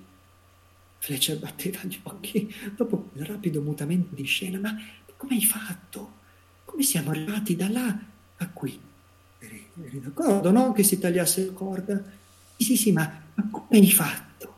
[1.00, 4.58] Fletcher batteva gli occhi dopo quel rapido mutamento di scena.
[4.58, 4.74] Ma
[5.18, 6.16] come hai fatto?
[6.78, 7.99] Come siamo arrivati da là
[8.38, 8.80] a qui?
[9.40, 10.74] Eri, d'accordo, no?
[10.74, 12.04] Che si tagliasse la corda?
[12.56, 14.56] Sì, sì, sì, ma, ma come hai fatto?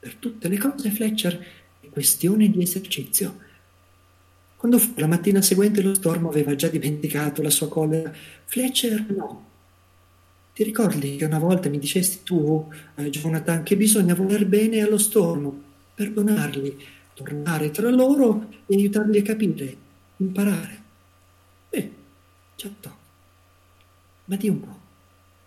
[0.00, 1.46] Per tutte le cose, Fletcher,
[1.78, 3.38] è questione di esercizio.
[4.56, 8.12] Quando fu la mattina seguente lo stormo aveva già dimenticato la sua collera.
[8.44, 9.46] Fletcher no.
[10.54, 14.98] Ti ricordi che una volta mi dicesti tu, eh, Jonathan, che bisogna voler bene allo
[14.98, 15.56] stormo,
[15.94, 16.76] perdonarli,
[17.14, 19.82] tornare tra loro e aiutarli a capire,
[20.18, 20.82] imparare.
[21.70, 21.92] Eh,
[22.56, 22.96] certo.
[24.26, 24.80] Ma di un po',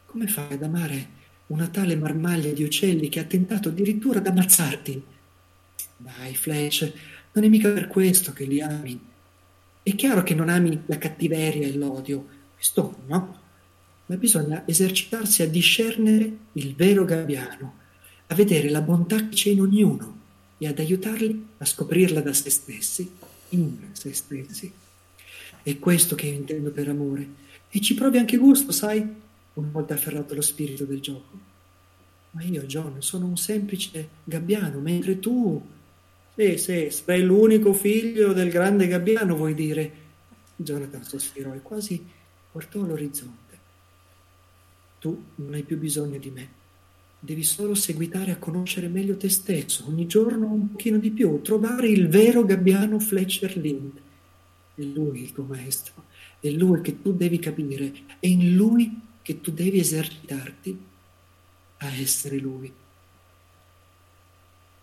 [0.06, 1.16] come fai ad amare
[1.48, 5.04] una tale marmaglia di uccelli che ha tentato addirittura ad ammazzarti?
[5.98, 6.92] Dai, Flash,
[7.34, 9.00] non è mica per questo che li ami.
[9.82, 13.46] È chiaro che non ami la cattiveria e l'odio, questo no.
[14.08, 17.76] Ma bisogna esercitarsi a discernere il vero gabbiano,
[18.28, 20.16] a vedere la bontà che c'è in ognuno
[20.58, 23.10] e ad aiutarli a scoprirla da se stessi,
[23.50, 24.72] in se stessi.
[25.64, 27.28] È questo che io intendo per amore.
[27.70, 29.06] E ci provi anche gusto, sai,
[29.54, 31.40] una volta afferrato lo spirito del gioco.
[32.32, 35.62] Ma io, John, sono un semplice gabbiano, mentre tu...
[36.36, 39.92] Sì, sì, sei l'unico figlio del grande gabbiano, vuoi dire?
[40.56, 42.06] Jonathan sospirò e quasi
[42.52, 43.58] guardò all'orizzonte.
[45.00, 46.50] Tu non hai più bisogno di me.
[47.20, 51.90] Devi solo seguitare a conoscere meglio te stesso, ogni giorno un pochino di più, trovare
[51.90, 54.00] il vero gabbiano Fletcher Lind.
[54.76, 56.06] È lui il tuo maestro,
[56.40, 60.80] è lui che tu devi capire, è in lui che tu devi esercitarti
[61.78, 62.72] a essere lui.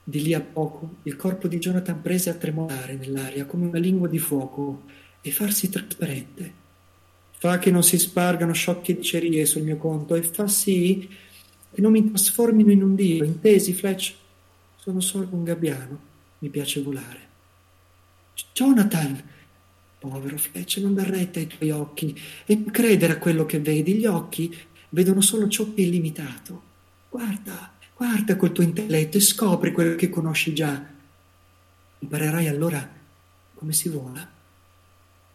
[0.06, 4.09] Di lì a poco il corpo di Jonathan prese a tremolare nell'aria come una lingua
[4.09, 4.82] di fuoco
[5.22, 6.63] e farsi trasparente.
[7.38, 11.09] Fa che non si spargano sciocche dicerie sul mio conto e fa sì
[11.74, 13.24] che non mi trasformino in un dio.
[13.24, 14.14] Intesi, Fletch?
[14.77, 15.98] Sono solo un gabbiano.
[16.38, 17.20] Mi piace volare.
[18.53, 19.22] Jonathan!
[19.98, 23.94] Povero Fletch, non dar retta ai tuoi occhi e non credere a quello che vedi.
[23.94, 24.54] Gli occhi
[24.90, 26.62] vedono solo ciò che è limitato.
[27.09, 30.85] Guarda, guarda col tuo intelletto e scopri quello che conosci già.
[31.98, 32.86] Imparerai allora
[33.54, 34.30] come si vola.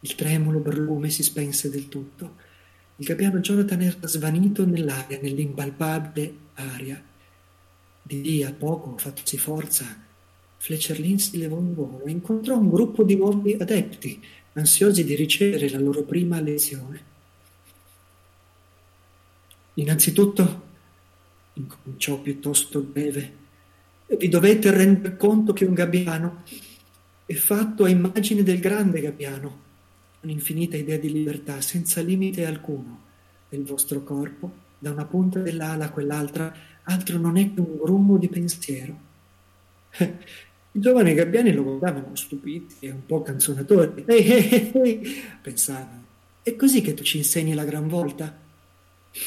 [0.01, 2.35] Il tremulo barlume si spense del tutto.
[2.99, 7.01] Il gabbiano Jonathan era svanito nell'aria, nell'impalpabile aria.
[8.01, 9.85] Di lì a poco, fattosi forza,
[10.57, 14.21] Fletcher Lynn si levò in volo e incontrò un gruppo di nuovi adepti,
[14.53, 17.03] ansiosi di ricevere la loro prima lezione.
[19.75, 20.63] Innanzitutto,
[21.53, 23.37] incominciò piuttosto breve,
[24.07, 26.43] vi dovete rendere conto che un gabbiano
[27.25, 29.67] è fatto a immagine del grande gabbiano
[30.21, 33.07] un'infinita idea di libertà senza limite alcuno
[33.49, 38.17] del vostro corpo, da una punta dell'ala a quell'altra, altro non è che un grumo
[38.17, 39.07] di pensiero.
[40.71, 44.03] I giovani gabbiani lo guardavano stupiti e un po' canzonatori.
[44.07, 46.05] Ehi, ehi, ehi, pensavano.
[46.43, 48.37] È così che tu ci insegni la gran volta?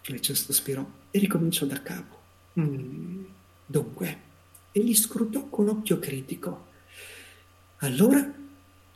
[0.00, 2.16] Fletcher sospirò e ricominciò da capo.
[2.60, 3.24] Mm,
[3.66, 4.18] dunque,
[4.72, 6.66] egli scrutò con occhio critico.
[7.78, 8.32] Allora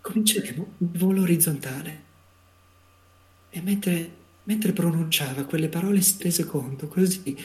[0.03, 2.11] cominceremo il volo orizzontale.
[3.49, 4.11] E mentre,
[4.45, 7.37] mentre pronunciava quelle parole si rese conto così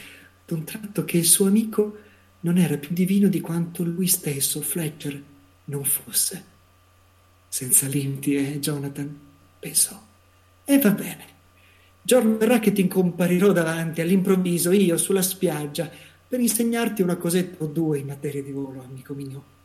[0.45, 1.99] d'un tratto che il suo amico
[2.41, 5.21] non era più divino di quanto lui stesso, Fletcher,
[5.65, 6.55] non fosse.
[7.47, 9.25] Senza limiti, eh, Jonathan?
[9.59, 9.99] pensò.
[10.63, 11.35] E va bene.
[12.01, 15.89] Giorno verrà che ti incomparirò davanti all'improvviso, io, sulla spiaggia,
[16.27, 19.55] per insegnarti una cosetta o due in materia di volo, amico mio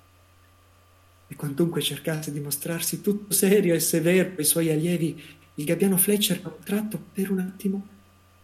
[1.33, 5.19] e quantunque cercasse di mostrarsi tutto serio e severo ai suoi allievi,
[5.55, 7.87] il gabbiano Fletcher a un tratto per un attimo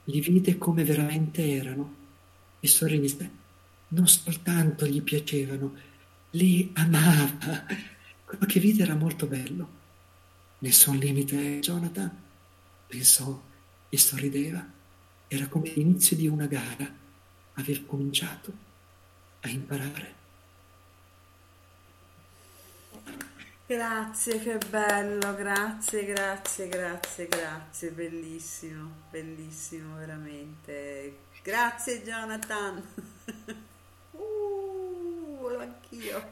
[0.05, 1.95] li vide come veramente erano
[2.61, 3.31] e sorrise.
[3.89, 5.75] Non soltanto gli piacevano,
[6.31, 7.67] li amava.
[8.25, 9.77] Quello che vide era molto bello.
[10.61, 12.11] Nessun limite, Jonathan,
[12.87, 13.39] pensò
[13.91, 14.67] e sorrideva.
[15.29, 16.91] Era come l'inizio di una gara.
[17.53, 18.51] Aveva cominciato
[19.41, 20.18] a imparare.
[23.69, 31.19] Grazie, che bello, grazie, grazie, grazie, grazie, bellissimo, bellissimo veramente.
[31.43, 32.83] Grazie Jonathan.
[34.13, 36.31] Uh, volevo anch'io.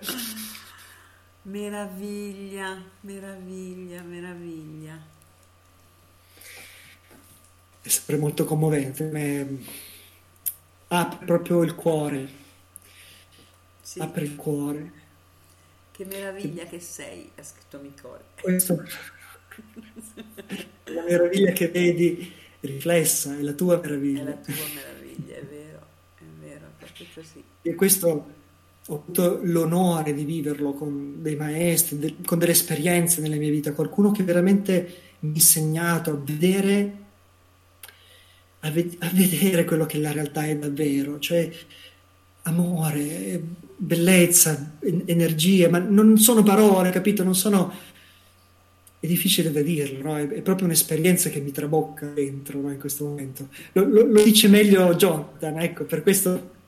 [1.42, 4.98] Meraviglia, meraviglia, meraviglia.
[7.82, 9.58] È sempre molto commovente.
[10.88, 12.28] Apre proprio il cuore,
[13.82, 14.00] Sì.
[14.00, 14.99] apre il cuore.
[16.00, 18.20] Che meraviglia che sei, ha scritto Micol.
[18.40, 18.82] Questo
[20.86, 24.24] è la meraviglia che vedi riflessa, è la tua È meraviglia.
[24.24, 27.44] la tua meraviglia, è vero, è vero, è proprio così.
[27.60, 28.08] E questo
[28.86, 33.74] ho avuto l'onore di viverlo con dei maestri, de- con delle esperienze nella mia vita,
[33.74, 36.94] qualcuno che veramente mi ha insegnato a vedere,
[38.60, 41.52] a, ve- a vedere quello che la realtà è davvero, cioè
[42.44, 47.24] amore, bellezza, en- energie, ma non sono parole, capito?
[47.24, 47.72] Non sono...
[49.00, 50.18] È difficile da dirlo, no?
[50.18, 52.70] È, è proprio un'esperienza che mi trabocca dentro, no?
[52.70, 53.48] In questo momento.
[53.72, 56.58] Lo, lo- lo dice meglio Jonathan, ecco, per questo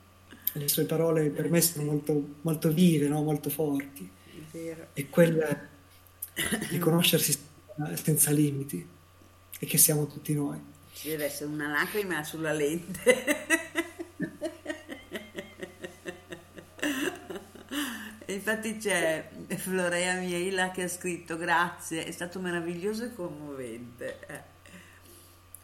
[0.53, 3.21] le sue parole per me sono molto, molto vive, no?
[3.21, 4.09] molto forti.
[4.25, 4.87] È vero.
[4.93, 5.69] E quel
[6.69, 7.37] di conoscersi
[7.93, 8.85] senza limiti
[9.59, 10.57] e che siamo tutti noi.
[10.93, 13.61] Ci deve essere una lacrima sulla lente.
[18.33, 24.19] E Infatti c'è Florea Miela che ha scritto grazie, è stato meraviglioso e commovente.
[24.25, 24.41] Eh.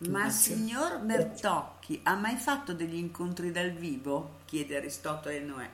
[0.10, 0.56] Ma Grazie.
[0.56, 4.38] signor Bertocchi ha mai fatto degli incontri dal vivo?
[4.46, 5.66] chiede Aristotele Noè.
[5.66, 5.70] A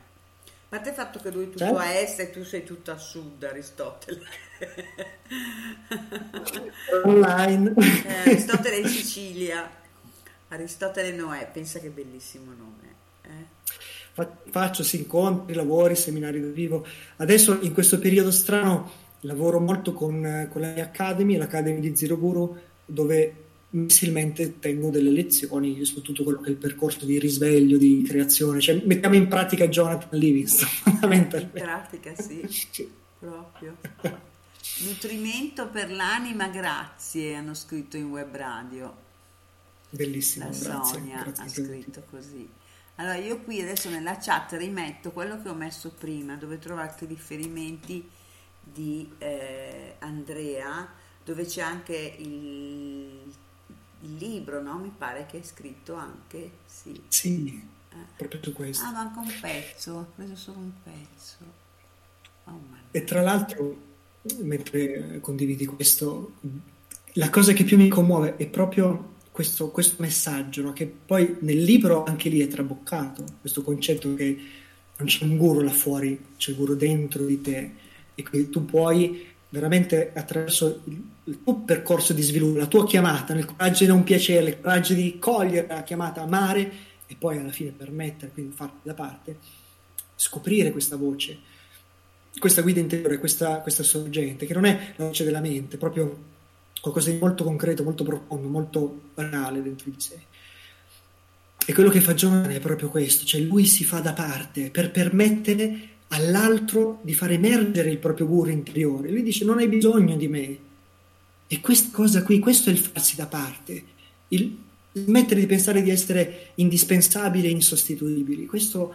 [0.69, 1.77] parte il fatto che lui è tutto Certo.
[1.77, 4.25] a est e tu sei tutto a sud, Aristotele.
[7.03, 7.73] Online.
[8.05, 9.69] Eh, Aristotele in Sicilia.
[10.47, 12.84] Aristotele Noè, pensa che bellissimo nome.
[14.15, 16.85] Fa- Faccio sì, incontri, lavori, seminari dal vivo.
[17.17, 18.89] Adesso in questo periodo strano
[19.21, 25.09] lavoro molto con, con la mia Academy, l'Academy di Zero Guru, dove mensilmente tengo delle
[25.09, 28.61] lezioni su tutto quello che è il percorso di risveglio, di creazione.
[28.61, 31.59] Cioè mettiamo in pratica Jonathan Livingston, In fondamentalmente.
[31.59, 33.75] pratica sì, proprio.
[34.85, 38.95] Nutrimento per l'anima, grazie, hanno scritto in web radio.
[39.89, 40.93] Bellissimo, La grazie.
[40.99, 42.47] Sonia grazie ha scritto così.
[42.95, 48.07] Allora, io qui adesso nella chat rimetto quello che ho messo prima, dove trovate riferimenti
[48.63, 50.87] di eh, Andrea,
[51.23, 53.33] dove c'è anche il,
[54.01, 54.77] il libro, no?
[54.77, 57.01] Mi pare che è scritto anche, sì.
[57.09, 57.67] Sì,
[58.15, 58.85] proprio su questo.
[58.85, 61.63] Ah, manca un pezzo, ho preso solo un pezzo.
[62.45, 62.59] Oh,
[62.91, 63.75] E tra l'altro,
[64.37, 66.35] mentre condividi questo,
[67.13, 70.71] la cosa che più mi commuove è proprio questo, questo messaggio, no?
[70.71, 74.37] che poi nel libro anche lì è traboccato, questo concetto che
[74.95, 77.71] non c'è un guru là fuori, c'è il guru dentro di te
[78.15, 83.43] e che tu puoi veramente attraverso il, tuo percorso di sviluppo, la tua chiamata, nel
[83.43, 86.71] coraggio di non piacere, il coraggio di cogliere la chiamata, amare
[87.05, 89.37] e poi alla fine permettere, quindi farti da parte,
[90.15, 91.39] scoprire questa voce
[92.37, 96.33] questa guida interiore, questa, questa sorgente, che non è la voce della mente, proprio
[96.91, 100.19] qualcosa di molto concreto, molto profondo, molto reale dentro di sé.
[101.65, 104.91] E quello che fa Jonathan è proprio questo, cioè lui si fa da parte per
[104.91, 109.09] permettere all'altro di far emergere il proprio guru interiore.
[109.09, 110.57] Lui dice non hai bisogno di me.
[111.47, 113.83] E questa cosa qui, questo è il farsi da parte,
[114.27, 114.57] il
[114.93, 118.45] smettere di pensare di essere indispensabili e insostituibili.
[118.45, 118.93] Questo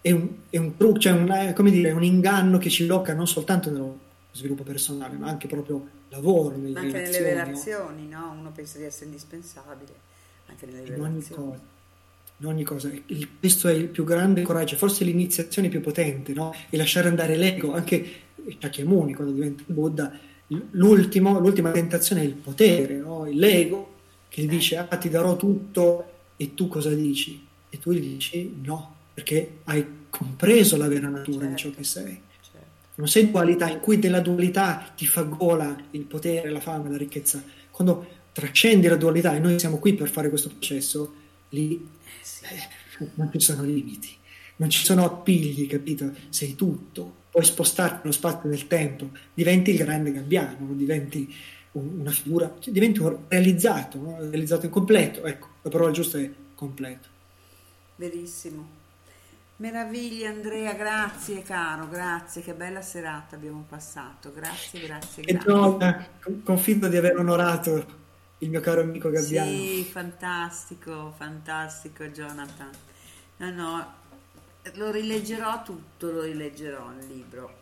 [0.00, 3.28] è un, è un trucco, cioè un, come dire, un inganno che ci blocca non
[3.28, 4.06] soltanto nello
[4.38, 7.44] sviluppo personale, ma anche proprio lavoro, nelle Ma anche nelle relazioni, no?
[7.44, 8.34] relazioni, no?
[8.38, 9.92] Uno pensa di essere indispensabile,
[10.46, 11.44] anche nelle in ogni relazioni.
[11.44, 11.60] cosa.
[12.40, 12.90] In ogni cosa.
[13.06, 16.54] Il- questo è il più grande coraggio, forse l'iniziazione più potente, no?
[16.70, 18.06] E lasciare andare l'ego, anche
[18.58, 20.18] Shakyamuni quando diventa Buddha,
[20.70, 23.24] l'ultimo, l'ultima tentazione è il potere, no?
[23.24, 23.94] L'ego
[24.28, 26.04] che dice ah ti darò tutto
[26.36, 27.44] e tu cosa dici?
[27.70, 32.20] E tu gli dici no, perché hai compreso la vera natura di ciò che sei.
[32.98, 36.96] Non sei dualità, in cui della dualità ti fa gola il potere, la fame, la
[36.96, 37.40] ricchezza.
[37.70, 41.14] Quando trascendi la dualità e noi siamo qui per fare questo processo,
[41.50, 41.74] lì
[42.42, 44.08] eh, non ci sono limiti,
[44.56, 46.12] non ci sono appigli, capito?
[46.28, 51.32] Sei tutto, puoi spostarti nello spazio nel tempo, diventi il grande gabbiano, diventi
[51.72, 54.18] un- una figura, cioè, diventi un realizzato, no?
[54.18, 57.06] realizzato in completo, ecco, la parola giusta è completo.
[57.94, 58.77] Verissimo.
[59.60, 65.50] Meraviglia Andrea, grazie caro, grazie, che bella serata abbiamo passato, grazie, grazie, E grazie.
[65.52, 66.08] Giona,
[66.44, 67.86] confido di aver onorato
[68.38, 69.50] il mio caro amico Gabbiano.
[69.50, 72.70] Sì, fantastico, fantastico Jonathan.
[73.38, 73.94] No, no,
[74.74, 77.52] lo rileggerò tutto, lo rileggerò il libro,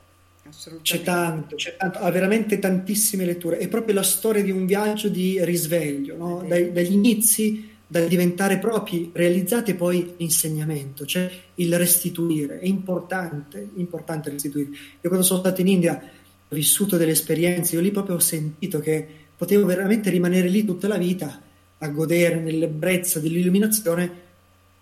[0.83, 3.57] C'è tanto, c'è tanto, ha veramente tantissime letture.
[3.57, 6.44] È proprio la storia di un viaggio di risveglio, no?
[6.47, 12.59] Dai- dagli inizi, dal diventare propri, realizzati e poi l'insegnamento, cioè il restituire.
[12.59, 14.71] È importante, importante restituire.
[14.71, 16.03] Io quando sono stato in India
[16.49, 19.07] ho vissuto delle esperienze, io lì proprio ho sentito che
[19.37, 21.41] potevo veramente rimanere lì tutta la vita
[21.79, 24.25] a godere nell'ebbrezza dell'illuminazione,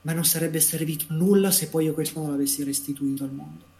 [0.03, 3.73] ma non sarebbe servito nulla se poi io questo non l'avessi restituito al mondo.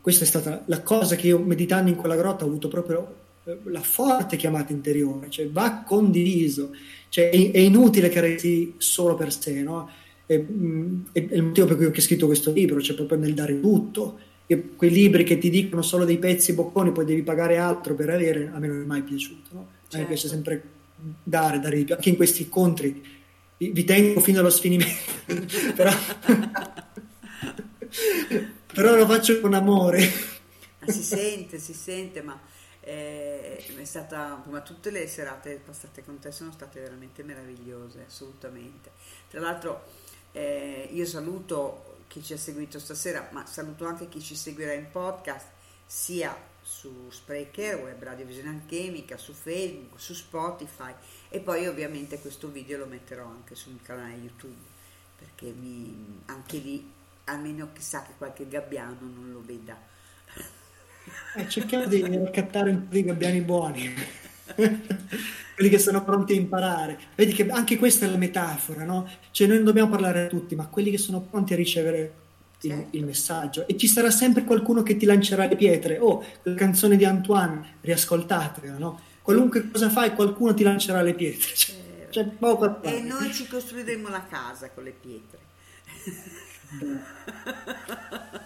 [0.00, 3.24] Questa è stata la cosa che io, meditando in quella grotta, ho avuto proprio
[3.64, 6.74] la forte chiamata interiore, cioè va condiviso,
[7.08, 9.88] cioè è, è inutile che resti solo per sé, no?
[10.26, 10.34] È,
[11.12, 14.18] è, il motivo per cui ho scritto questo libro, cioè proprio nel dare tutto.
[14.48, 18.10] E quei libri che ti dicono solo dei pezzi bocconi, poi devi pagare altro per
[18.10, 19.48] avere, a me non è mai piaciuto.
[19.52, 19.68] No?
[19.92, 20.28] A me piace Certo.
[20.28, 20.62] sempre
[21.22, 21.94] dare, dare di più.
[21.94, 23.02] Anche in questi incontri
[23.56, 24.94] vi, vi tengo fino allo sfinimento,
[25.74, 25.90] però,
[28.72, 30.08] però lo faccio con amore.
[30.84, 32.38] Ma si sente, si sente, ma
[32.86, 38.92] eh, è stata, ma tutte le serate passate con te sono state veramente meravigliose, assolutamente.
[39.28, 39.82] Tra l'altro
[40.30, 44.88] eh, io saluto chi ci ha seguito stasera, ma saluto anche chi ci seguirà in
[44.92, 45.48] podcast,
[45.84, 50.94] sia su Spreaker, Web Radio Visione Chimica, su Facebook, su Spotify
[51.28, 54.74] e poi ovviamente questo video lo metterò anche sul canale YouTube
[55.18, 56.92] perché mi, anche lì
[57.24, 59.94] almeno chissà che qualche gabbiano non lo veda.
[61.36, 63.94] Eh, cerchiamo di raccattare un po' di gabbiani buoni,
[65.54, 66.98] quelli che sono pronti a imparare.
[67.14, 69.08] Vedi che anche questa è la metafora, no?
[69.30, 72.12] Cioè noi non dobbiamo parlare a tutti, ma quelli che sono pronti a ricevere
[72.62, 73.66] il, il messaggio.
[73.68, 75.98] E ci sarà sempre qualcuno che ti lancerà le pietre.
[75.98, 79.00] Oh, quella canzone di Antoine, riascoltatela, no?
[79.22, 81.54] Qualunque cosa fai, qualcuno ti lancerà le pietre.
[81.54, 81.74] Cioè,
[82.10, 82.96] c'è poco a fare.
[82.96, 85.38] E noi ci costruiremo la casa con le pietre.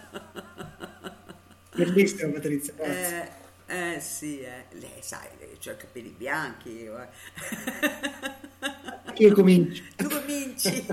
[1.73, 2.73] Bellissima Patrizia.
[2.77, 3.29] Eh,
[3.67, 4.65] eh, sì, eh.
[4.71, 6.81] lei sai, lei ha i capelli bianchi.
[6.81, 7.07] io, eh.
[9.17, 9.83] Io comincio.
[9.95, 10.85] Tu cominci.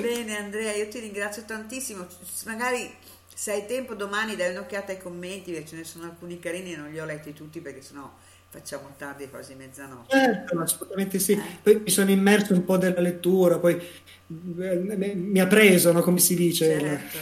[0.00, 2.06] Bene Andrea, io ti ringrazio tantissimo.
[2.46, 2.90] Magari
[3.34, 6.76] se hai tempo domani dai un'occhiata ai commenti, perché ce ne sono alcuni carini e
[6.76, 8.12] non li ho letti tutti perché sennò
[8.48, 10.16] facciamo tardi, quasi mezzanotte.
[10.16, 11.40] Certo, assolutamente sì.
[11.62, 16.18] Poi mi sono immerso un po' nella lettura, poi eh, mi ha preso, no, come
[16.18, 17.18] si dice, Certo.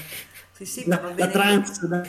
[0.57, 2.02] Sì, sì, la, la trance da,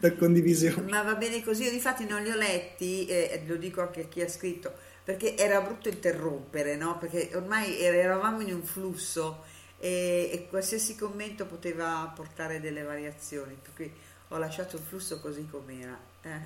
[0.00, 0.90] da condivisione.
[0.90, 4.04] Ma va bene così, io difatti non li ho letti, e lo dico anche a
[4.08, 4.72] chi ha scritto,
[5.02, 6.98] perché era brutto interrompere, no?
[6.98, 9.44] Perché ormai era- eravamo in un flusso
[9.78, 13.92] e, e qualsiasi commento poteva portare delle variazioni, per cui
[14.28, 15.98] ho lasciato il flusso così com'era.
[16.22, 16.40] eh.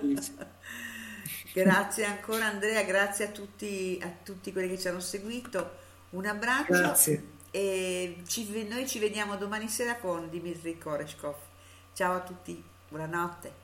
[1.52, 5.70] grazie ancora Andrea, grazie a tutti, a tutti quelli che ci hanno seguito,
[6.10, 7.22] un abbraccio Grazie.
[7.52, 11.36] E ci- noi ci vediamo domani sera con Dimitri Koreshkov.
[11.94, 13.61] Ciao a tutti, buonanotte.